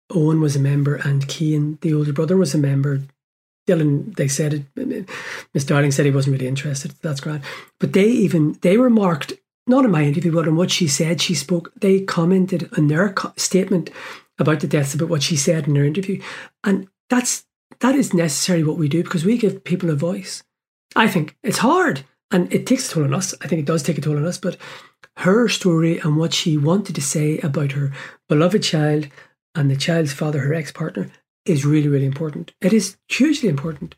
Owen 0.10 0.41
was 0.41 0.55
a 0.55 0.60
member 0.60 0.95
and 0.95 1.30
Cian, 1.30 1.78
the 1.82 1.93
older 1.93 2.14
brother, 2.14 2.38
was 2.38 2.53
a 2.53 2.57
member. 2.57 3.01
Dylan, 3.68 4.16
they 4.16 4.28
said 4.28 4.66
it. 4.76 5.10
Miss 5.53 5.64
Darling 5.64 5.91
said 5.91 6.05
he 6.05 6.12
wasn't 6.12 6.34
really 6.34 6.47
interested. 6.47 6.93
That's 7.01 7.20
great. 7.20 7.41
But 7.80 7.93
they 7.93 8.07
even 8.07 8.57
they 8.62 8.78
remarked 8.78 9.34
not 9.68 9.86
in 9.86 9.91
my 9.91 10.03
interview, 10.03 10.32
but 10.32 10.47
on 10.47 10.55
what 10.55 10.72
she 10.72 10.88
said. 10.88 11.22
She 11.22 11.36
spoke. 11.36 11.72
They 11.80 12.01
commented 12.01 12.70
on 12.78 12.88
their 12.88 13.10
co- 13.14 13.34
statement 13.38 13.91
about 14.39 14.62
the 14.62 14.68
deaths 14.68 14.95
about 14.95 15.10
what 15.10 15.22
she 15.22 15.36
said 15.36 15.68
in 15.68 15.76
her 15.76 15.84
interview, 15.84 16.22
and 16.64 16.88
that's 17.10 17.45
that 17.80 17.95
is 17.95 18.14
necessary 18.14 18.64
what 18.64 18.78
we 18.78 18.89
do 18.89 19.03
because 19.03 19.24
we 19.24 19.38
give 19.38 19.64
people 19.64 19.91
a 19.91 19.95
voice. 19.95 20.43
I 20.95 21.07
think 21.07 21.38
it's 21.43 21.60
hard 21.60 22.03
and 22.32 22.51
it 22.53 22.66
takes 22.66 22.89
a 22.89 22.93
toll 22.93 23.03
on 23.03 23.14
us. 23.14 23.34
I 23.41 23.47
think 23.47 23.60
it 23.60 23.66
does 23.66 23.84
take 23.84 23.97
a 23.97 24.01
toll 24.01 24.18
on 24.18 24.26
us, 24.26 24.38
but 24.38 24.57
her 25.18 25.47
story 25.47 25.99
and 25.99 26.18
what 26.18 26.34
she 26.34 26.57
wanted 26.57 26.95
to 26.95 27.01
say 27.01 27.38
about 27.39 27.74
her 27.74 27.91
beloved 28.28 28.64
child 28.64 29.07
and 29.56 29.70
the 29.70 29.76
child's 29.76 30.14
father, 30.14 30.39
her 30.39 30.54
ex 30.54 30.72
partner, 30.72 31.10
is 31.45 31.66
really, 31.66 31.88
really 31.88 32.06
important. 32.06 32.54
It 32.62 32.74
is 32.74 32.97
hugely 33.08 33.50
important. 33.50 33.95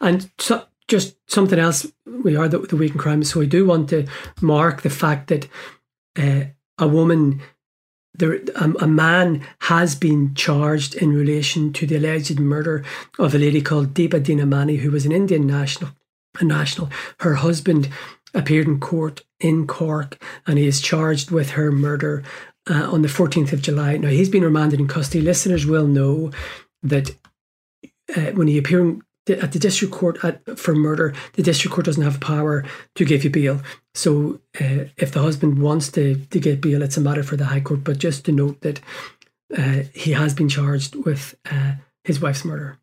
And 0.00 0.30
so, 0.38 0.64
just 0.86 1.16
something 1.26 1.58
else, 1.58 1.90
we 2.06 2.36
are 2.36 2.48
the, 2.48 2.58
the 2.58 2.76
week 2.76 2.92
in 2.92 2.98
crime, 2.98 3.24
so 3.24 3.40
I 3.40 3.46
do 3.46 3.66
want 3.66 3.88
to 3.90 4.06
mark 4.40 4.82
the 4.82 4.90
fact 4.90 5.28
that 5.28 5.48
uh, 6.18 6.44
a 6.78 6.86
woman, 6.86 7.40
there, 8.14 8.34
a, 8.54 8.72
a 8.80 8.86
man 8.86 9.46
has 9.60 9.94
been 9.94 10.34
charged 10.34 10.94
in 10.94 11.12
relation 11.12 11.72
to 11.72 11.86
the 11.86 11.96
alleged 11.96 12.38
murder 12.38 12.84
of 13.18 13.34
a 13.34 13.38
lady 13.38 13.62
called 13.62 13.94
Deepa 13.94 14.22
Dinamani, 14.22 14.78
who 14.78 14.90
was 14.90 15.06
an 15.06 15.12
Indian 15.12 15.46
national. 15.46 15.90
A 16.40 16.44
national. 16.44 16.90
Her 17.20 17.34
husband 17.34 17.88
appeared 18.34 18.66
in 18.66 18.80
court 18.80 19.22
in 19.38 19.66
Cork 19.66 20.20
and 20.46 20.58
he 20.58 20.66
is 20.66 20.80
charged 20.80 21.30
with 21.30 21.50
her 21.50 21.70
murder 21.70 22.24
uh, 22.68 22.90
on 22.90 23.02
the 23.02 23.08
14th 23.08 23.52
of 23.52 23.62
July. 23.62 23.96
Now, 23.96 24.08
he's 24.08 24.28
been 24.28 24.44
remanded 24.44 24.80
in 24.80 24.88
custody. 24.88 25.22
Listeners 25.22 25.66
will 25.66 25.86
know 25.86 26.30
that 26.82 27.14
uh, 28.16 28.32
when 28.32 28.48
he 28.48 28.58
appeared 28.58 29.00
at 29.26 29.52
the 29.52 29.58
district 29.58 29.94
court 29.94 30.22
at, 30.22 30.58
for 30.58 30.74
murder, 30.74 31.14
the 31.34 31.42
district 31.42 31.74
court 31.74 31.86
doesn't 31.86 32.02
have 32.02 32.20
power 32.20 32.64
to 32.94 33.04
give 33.04 33.24
you 33.24 33.30
bail. 33.30 33.62
So, 33.94 34.40
uh, 34.60 34.84
if 34.96 35.12
the 35.12 35.22
husband 35.22 35.60
wants 35.60 35.90
to, 35.92 36.16
to 36.16 36.40
get 36.40 36.60
bail, 36.60 36.82
it's 36.82 36.96
a 36.96 37.00
matter 37.00 37.22
for 37.22 37.36
the 37.36 37.46
High 37.46 37.60
Court. 37.60 37.84
But 37.84 37.98
just 37.98 38.24
to 38.26 38.32
note 38.32 38.60
that 38.60 38.80
uh, 39.56 39.84
he 39.94 40.12
has 40.12 40.34
been 40.34 40.48
charged 40.48 40.94
with 40.94 41.34
uh, 41.50 41.74
his 42.02 42.20
wife's 42.20 42.44
murder 42.44 42.78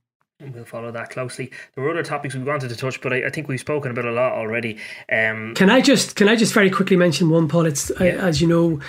we'll 0.49 0.65
follow 0.65 0.91
that 0.91 1.09
closely. 1.09 1.51
There 1.75 1.83
were 1.83 1.91
other 1.91 2.03
topics 2.03 2.33
we 2.33 2.43
wanted 2.43 2.69
to 2.69 2.75
touch, 2.75 3.01
but 3.01 3.13
I, 3.13 3.27
I 3.27 3.29
think 3.29 3.47
we've 3.47 3.59
spoken 3.59 3.91
about 3.91 4.05
a 4.05 4.11
lot 4.11 4.33
already. 4.33 4.77
Um, 5.11 5.53
can 5.55 5.69
I 5.69 5.81
just 5.81 6.15
can 6.15 6.27
I 6.27 6.35
just 6.35 6.53
very 6.53 6.69
quickly 6.69 6.97
mention 6.97 7.29
one, 7.29 7.47
Paul? 7.47 7.65
It's 7.65 7.91
yeah. 7.99 8.05
I, 8.05 8.09
as 8.09 8.41
you 8.41 8.47
know, 8.47 8.79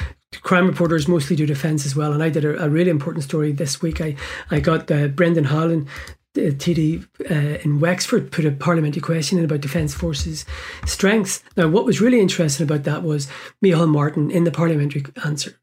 crime 0.41 0.67
reporters 0.67 1.09
mostly 1.09 1.37
do 1.37 1.47
defence 1.47 1.87
as 1.87 1.95
well, 1.95 2.13
and 2.13 2.23
I 2.23 2.31
did 2.31 2.45
a, 2.45 2.65
a, 2.65 2.69
really 2.69 2.91
important 2.91 3.25
story 3.25 3.53
this 3.53 3.83
week. 3.83 4.01
I 4.01 4.17
I 4.51 4.61
got 4.61 4.91
uh, 4.91 5.09
Brendan 5.09 5.45
Howlin. 5.45 5.87
The 6.35 6.51
TD 6.51 7.07
uh, 7.31 7.59
in 7.63 7.79
Wexford 7.79 8.33
put 8.33 8.47
a 8.47 8.51
parliamentary 8.51 9.03
question 9.03 9.39
in 9.39 9.45
about 9.45 9.61
Defence 9.61 9.93
Forces 9.93 10.47
strengths. 10.87 11.45
Now, 11.59 11.69
what 11.69 11.85
was 11.85 12.01
really 12.01 12.21
interesting 12.21 12.65
about 12.65 12.85
that 12.85 13.03
was 13.03 13.29
Micheál 13.63 13.87
Martin 13.87 14.31
in 14.31 14.45
the 14.45 14.51
parliamentary 14.51 15.05
answer 15.27 15.61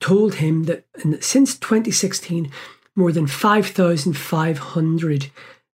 told 0.00 0.36
him 0.36 0.64
that 0.64 0.84
since 1.20 1.58
2016, 1.58 2.50
more 2.94 3.12
than 3.12 3.26
5,500 3.26 5.30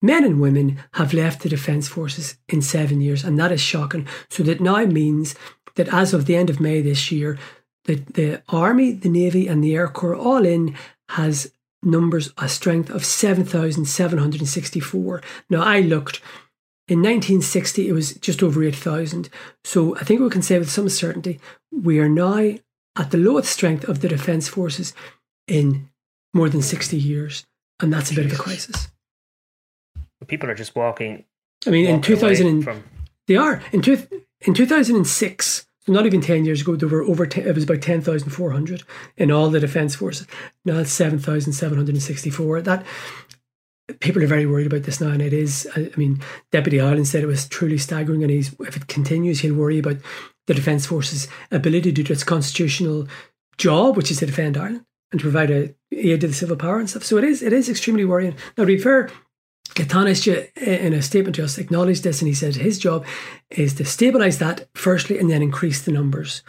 men 0.03 0.25
and 0.25 0.41
women 0.41 0.79
have 0.93 1.15
left 1.15 1.43
the 1.43 1.49
Defence 1.49 1.89
Forces 1.89 2.37
in 2.49 2.63
seven 2.63 3.01
years, 3.01 3.25
and 3.25 3.39
that 3.39 3.53
is 3.53 3.61
shocking. 3.61 4.07
So 4.29 4.43
that 4.43 4.61
now 4.61 4.85
means 4.85 5.35
that 5.77 5.89
as 5.89 6.13
of 6.13 6.27
the 6.27 6.37
end 6.37 6.51
of 6.51 6.61
May 6.61 6.81
this 6.81 7.11
year, 7.11 7.39
the, 7.87 7.95
the 7.95 8.43
Army, 8.49 8.93
the 8.93 9.09
Navy, 9.09 9.49
and 9.49 9.65
the 9.65 9.75
Air 9.75 9.89
Corps 9.89 10.15
all 10.15 10.45
in 10.45 10.77
has 11.11 11.51
numbers, 11.83 12.33
a 12.39 12.49
strength 12.49 12.89
of 12.91 13.05
7,764. 13.05 15.23
Now, 15.49 15.63
I 15.63 15.81
looked. 15.81 16.21
In 16.89 17.01
1960, 17.01 17.89
it 17.89 17.93
was 17.93 18.15
just 18.15 18.45
over 18.45 18.63
8,000. 18.63 19.29
So 19.65 19.97
I 19.97 20.05
think 20.05 20.21
we 20.21 20.31
can 20.31 20.43
say 20.43 20.57
with 20.59 20.71
some 20.71 20.89
certainty 20.89 21.41
we 21.73 21.99
are 21.99 22.09
now 22.09 22.55
at 22.97 23.11
the 23.11 23.19
lowest 23.19 23.53
strength 23.53 23.89
of 23.89 24.01
the 24.01 24.09
Defence 24.09 24.47
Forces 24.49 24.95
in 25.49 25.89
more 26.33 26.49
than 26.49 26.63
60 26.63 26.97
years. 26.97 27.45
And 27.81 27.93
that's 27.93 28.13
a 28.13 28.15
bit 28.15 28.27
of 28.27 28.33
a 28.33 28.37
crisis. 28.37 28.87
People 30.29 30.49
are 30.49 30.55
just 30.55 30.77
walking. 30.77 31.25
I 31.67 31.71
mean, 31.71 31.87
in 31.87 32.01
2000, 32.01 32.63
from... 32.63 32.85
they 33.27 33.35
are. 33.37 33.61
In, 33.73 33.83
two, 33.83 34.07
in 34.43 34.55
2006, 34.55 35.57
so 35.57 35.66
not 35.89 36.07
even 36.07 36.21
10 36.21 36.45
years 36.45 36.63
ago, 36.63 36.77
there 36.77 36.89
were 36.89 37.03
over, 37.03 37.27
10, 37.27 37.47
it 37.47 37.55
was 37.55 37.65
about 37.65 37.83
10,400 37.83 38.83
in 39.17 39.31
all 39.31 39.51
the 39.51 39.61
defence 39.61 39.95
forces. 39.95 40.27
Now 40.65 40.79
it's 40.79 40.93
7,764. 40.93 42.63
That 42.63 42.85
people 44.01 44.23
are 44.23 44.27
very 44.27 44.47
worried 44.47 44.67
about 44.67 44.83
this 44.83 45.01
now, 45.01 45.11
and 45.11 45.23
it 45.23 45.33
is. 45.33 45.69
I 45.77 45.91
mean, 45.97 46.21
Deputy 46.51 46.79
Howlin 46.79 47.05
said 47.05 47.23
it 47.23 47.27
was 47.27 47.49
truly 47.49 47.79
staggering, 47.79 48.23
and 48.23 48.31
he's 48.31 48.55
if 48.61 48.77
it 48.77 48.89
continues, 48.89 49.41
he'll 49.41 49.55
worry 49.55 49.79
about 49.79 49.97
the 50.47 50.55
Defence 50.55 50.87
Force's 50.87 51.29
ability 51.51 51.93
to 51.93 52.03
do 52.03 52.13
its 52.13 52.25
constitutional 52.25 53.07
job, 53.59 53.97
which 53.97 54.11
is 54.11 54.19
to 54.19 54.27
defend 54.27 54.57
Ireland 54.57 54.85
and 55.13 55.21
to 55.21 55.25
provide 55.25 55.51
a 55.51 55.75
aid 55.93 56.21
to 56.21 56.29
the 56.29 56.35
civil 56.35 56.57
power 56.57 56.79
and 56.79 56.91
stuff. 56.91 57.05
So 57.05 57.17
it 57.17 57.25
is 57.25 57.43
it 57.43 57.53
is 57.53 57.69
extremely 57.69 58.05
worrying. 58.05 58.35
Now 58.57 58.65
to 58.65 58.67
be 58.67 58.79
fair, 58.79 59.11
Taoiseach 59.85 60.57
in 60.57 60.93
a 60.93 61.03
statement 61.03 61.37
to 61.37 61.45
us 61.45 61.59
acknowledged 61.59 62.03
this 62.03 62.21
and 62.21 62.29
he 62.29 62.35
said 62.35 62.55
his 62.55 62.79
job 62.79 63.05
is 63.51 63.75
to 63.75 63.83
stabilise 63.83 64.39
that 64.39 64.69
firstly 64.75 65.19
and 65.19 65.31
then 65.31 65.43
increase 65.43 65.83
the 65.83 65.93
numbers. 65.93 66.43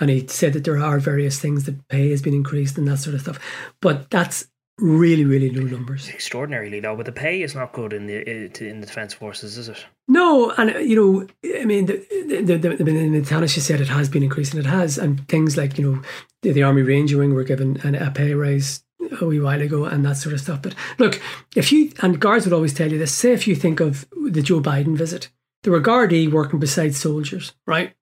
and 0.00 0.10
he 0.10 0.26
said 0.26 0.54
that 0.54 0.64
there 0.64 0.78
are 0.78 0.98
various 0.98 1.38
things 1.38 1.64
that 1.64 1.86
pay 1.88 2.10
has 2.10 2.22
been 2.22 2.34
increased 2.34 2.78
and 2.78 2.88
that 2.88 2.96
sort 2.98 3.14
of 3.14 3.20
stuff. 3.20 3.38
But 3.80 4.10
that's 4.10 4.48
really, 4.78 5.24
really 5.24 5.50
low 5.50 5.64
numbers. 5.64 6.08
Extraordinarily 6.08 6.80
low, 6.80 6.96
but 6.96 7.06
the 7.06 7.12
pay 7.12 7.42
is 7.42 7.54
not 7.54 7.72
good 7.72 7.92
in 7.92 8.06
the 8.06 8.26
eh, 8.26 8.48
in 8.60 8.80
the 8.80 8.86
defence 8.86 9.12
forces, 9.12 9.58
is 9.58 9.68
it? 9.68 9.84
No, 10.08 10.50
and 10.52 10.74
uh, 10.74 10.78
you 10.78 10.96
know, 10.96 11.60
I 11.60 11.64
mean, 11.64 11.86
the 11.86 12.04
the, 12.26 12.56
the, 12.56 12.76
the, 12.76 13.20
the 13.20 13.48
said 13.48 13.80
it 13.80 13.88
has 13.88 14.08
been 14.08 14.22
increasing. 14.22 14.58
It 14.58 14.66
has, 14.66 14.98
and 14.98 15.28
things 15.28 15.56
like 15.56 15.78
you 15.78 15.92
know, 15.92 16.02
the, 16.42 16.52
the 16.52 16.62
Army 16.62 16.82
Ranger 16.82 17.18
Wing 17.18 17.34
were 17.34 17.44
given 17.44 17.78
an, 17.82 17.94
a 17.94 18.10
pay 18.10 18.34
rise 18.34 18.82
a 19.20 19.24
wee 19.24 19.40
while 19.40 19.60
ago 19.60 19.84
and 19.84 20.04
that 20.04 20.16
sort 20.16 20.34
of 20.34 20.40
stuff. 20.40 20.62
But 20.62 20.74
look, 20.98 21.20
if 21.56 21.72
you 21.72 21.92
and 22.00 22.20
guards 22.20 22.46
would 22.46 22.52
always 22.52 22.74
tell 22.74 22.90
you 22.90 22.98
this. 22.98 23.14
Say 23.14 23.32
if 23.32 23.46
you 23.46 23.54
think 23.54 23.80
of 23.80 24.06
the 24.30 24.42
Joe 24.42 24.60
Biden 24.60 24.96
visit, 24.96 25.30
there 25.62 25.72
were 25.72 25.80
Gardaí 25.80 26.30
working 26.30 26.58
beside 26.58 26.94
soldiers, 26.94 27.52
right? 27.66 27.94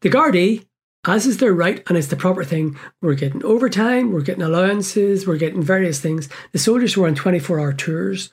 The 0.00 0.10
Gardaí 0.10 0.64
as 1.04 1.26
is 1.26 1.38
their 1.38 1.52
right 1.52 1.82
and 1.88 1.98
it's 1.98 2.08
the 2.08 2.16
proper 2.16 2.44
thing. 2.44 2.78
We're 3.00 3.14
getting 3.14 3.44
overtime, 3.44 4.12
we're 4.12 4.20
getting 4.22 4.42
allowances, 4.42 5.26
we're 5.26 5.36
getting 5.36 5.62
various 5.62 6.00
things. 6.00 6.28
The 6.52 6.58
soldiers 6.58 6.96
were 6.96 7.08
on 7.08 7.14
24 7.14 7.58
hour 7.58 7.72
tours 7.72 8.30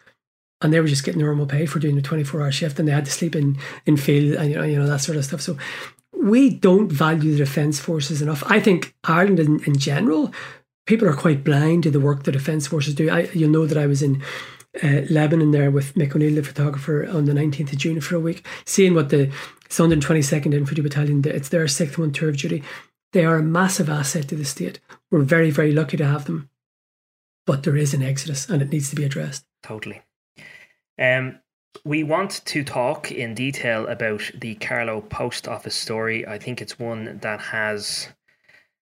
and 0.61 0.71
they 0.71 0.79
were 0.79 0.87
just 0.87 1.03
getting 1.03 1.21
normal 1.21 1.47
pay 1.47 1.65
for 1.65 1.79
doing 1.79 1.97
a 1.97 2.01
24 2.01 2.41
hour 2.41 2.51
shift 2.51 2.77
and 2.77 2.87
they 2.87 2.91
had 2.91 3.05
to 3.05 3.11
sleep 3.11 3.35
in, 3.35 3.57
in 3.85 3.97
field 3.97 4.35
and 4.35 4.51
you 4.51 4.57
know, 4.57 4.63
you 4.63 4.77
know, 4.77 4.87
that 4.87 5.01
sort 5.01 5.17
of 5.17 5.25
stuff. 5.25 5.41
So 5.41 5.57
we 6.13 6.49
don't 6.49 6.91
value 6.91 7.31
the 7.31 7.37
defence 7.37 7.79
forces 7.79 8.21
enough. 8.21 8.43
I 8.45 8.59
think 8.59 8.93
Ireland 9.03 9.39
in, 9.39 9.63
in 9.63 9.77
general, 9.77 10.33
people 10.89 11.07
are 11.07 11.13
quite 11.13 11.43
blind 11.43 11.83
to 11.83 11.91
the 11.91 11.99
work 11.99 12.23
the 12.23 12.31
defence 12.31 12.65
forces 12.65 12.95
do. 12.95 13.11
I, 13.11 13.29
you'll 13.35 13.51
know 13.51 13.67
that 13.67 13.77
I 13.77 13.85
was 13.85 14.01
in 14.01 14.23
uh, 14.83 15.01
Lebanon 15.07 15.51
there 15.51 15.69
with 15.69 15.93
Mick 15.93 16.15
O'Neill, 16.15 16.33
the 16.33 16.41
photographer, 16.41 17.05
on 17.05 17.25
the 17.25 17.31
19th 17.31 17.73
of 17.73 17.77
June 17.77 18.01
for 18.01 18.15
a 18.15 18.19
week, 18.19 18.43
seeing 18.65 18.95
what 18.95 19.09
the 19.09 19.31
it's 19.65 19.77
122nd 19.77 20.51
Infantry 20.51 20.81
Battalion. 20.81 21.21
Did. 21.21 21.35
It's 21.35 21.49
their 21.49 21.67
sixth 21.67 21.99
one 21.99 22.11
tour 22.11 22.29
of 22.29 22.37
duty. 22.37 22.63
They 23.13 23.23
are 23.23 23.35
a 23.35 23.43
massive 23.43 23.87
asset 23.87 24.27
to 24.29 24.35
the 24.35 24.43
state. 24.43 24.79
We're 25.11 25.21
very, 25.21 25.51
very 25.51 25.71
lucky 25.71 25.95
to 25.97 26.07
have 26.07 26.25
them. 26.25 26.49
But 27.45 27.61
there 27.61 27.77
is 27.77 27.93
an 27.93 28.01
exodus 28.01 28.49
and 28.49 28.63
it 28.63 28.71
needs 28.71 28.89
to 28.89 28.95
be 28.95 29.03
addressed. 29.03 29.45
Totally. 29.61 30.01
Um, 30.99 31.39
we 31.85 32.01
want 32.01 32.43
to 32.45 32.63
talk 32.63 33.11
in 33.11 33.35
detail 33.35 33.85
about 33.85 34.31
the 34.33 34.55
Carlow 34.55 35.01
post 35.01 35.47
office 35.47 35.75
story. 35.75 36.27
I 36.27 36.39
think 36.39 36.63
it's 36.63 36.79
one 36.79 37.19
that 37.19 37.39
has 37.41 38.07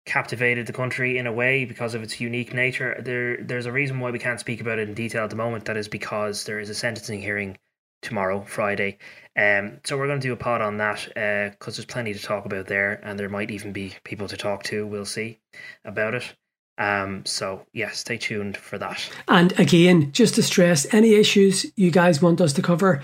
captivated 0.06 0.66
the 0.66 0.72
country 0.72 1.18
in 1.18 1.26
a 1.26 1.32
way 1.32 1.64
because 1.64 1.94
of 1.94 2.02
its 2.02 2.20
unique 2.20 2.54
nature. 2.54 3.00
There, 3.04 3.36
there's 3.38 3.66
a 3.66 3.72
reason 3.72 4.00
why 4.00 4.10
we 4.10 4.18
can't 4.18 4.40
speak 4.40 4.60
about 4.60 4.78
it 4.78 4.88
in 4.88 4.94
detail 4.94 5.24
at 5.24 5.30
the 5.30 5.36
moment. 5.36 5.66
That 5.66 5.76
is 5.76 5.88
because 5.88 6.44
there 6.44 6.58
is 6.58 6.70
a 6.70 6.74
sentencing 6.74 7.20
hearing 7.20 7.58
tomorrow, 8.02 8.42
Friday. 8.42 8.98
Um, 9.36 9.78
so 9.84 9.96
we're 9.96 10.06
going 10.06 10.20
to 10.20 10.26
do 10.26 10.32
a 10.32 10.36
pod 10.36 10.60
on 10.60 10.78
that 10.78 11.04
because 11.06 11.74
uh, 11.74 11.76
there's 11.76 11.84
plenty 11.84 12.12
to 12.14 12.22
talk 12.22 12.44
about 12.46 12.66
there, 12.66 13.00
and 13.04 13.18
there 13.18 13.28
might 13.28 13.50
even 13.50 13.72
be 13.72 13.94
people 14.04 14.28
to 14.28 14.36
talk 14.36 14.62
to. 14.64 14.86
We'll 14.86 15.04
see 15.04 15.38
about 15.84 16.14
it. 16.14 16.34
Um, 16.78 17.24
so 17.26 17.66
yeah, 17.74 17.90
stay 17.90 18.16
tuned 18.16 18.56
for 18.56 18.78
that. 18.78 19.06
And 19.28 19.58
again, 19.60 20.12
just 20.12 20.34
to 20.36 20.42
stress, 20.42 20.92
any 20.94 21.14
issues 21.14 21.66
you 21.76 21.90
guys 21.90 22.22
want 22.22 22.40
us 22.40 22.54
to 22.54 22.62
cover, 22.62 23.02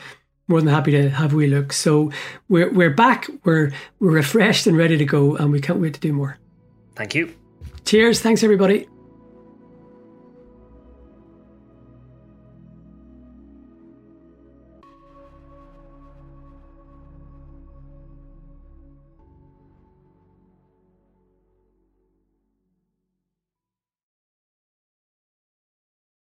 more 0.48 0.60
than 0.60 0.72
happy 0.72 0.92
to 0.92 1.10
have 1.10 1.32
a 1.32 1.36
wee 1.36 1.46
look. 1.46 1.72
So 1.72 2.10
we're 2.48 2.72
we're 2.72 2.90
back, 2.90 3.26
we're 3.44 3.72
we're 4.00 4.12
refreshed 4.12 4.66
and 4.66 4.76
ready 4.76 4.96
to 4.96 5.04
go, 5.04 5.36
and 5.36 5.52
we 5.52 5.60
can't 5.60 5.80
wait 5.80 5.94
to 5.94 6.00
do 6.00 6.12
more. 6.12 6.38
Thank 6.96 7.14
you. 7.14 7.34
Cheers. 7.84 8.20
Thanks 8.20 8.42
everybody. 8.42 8.88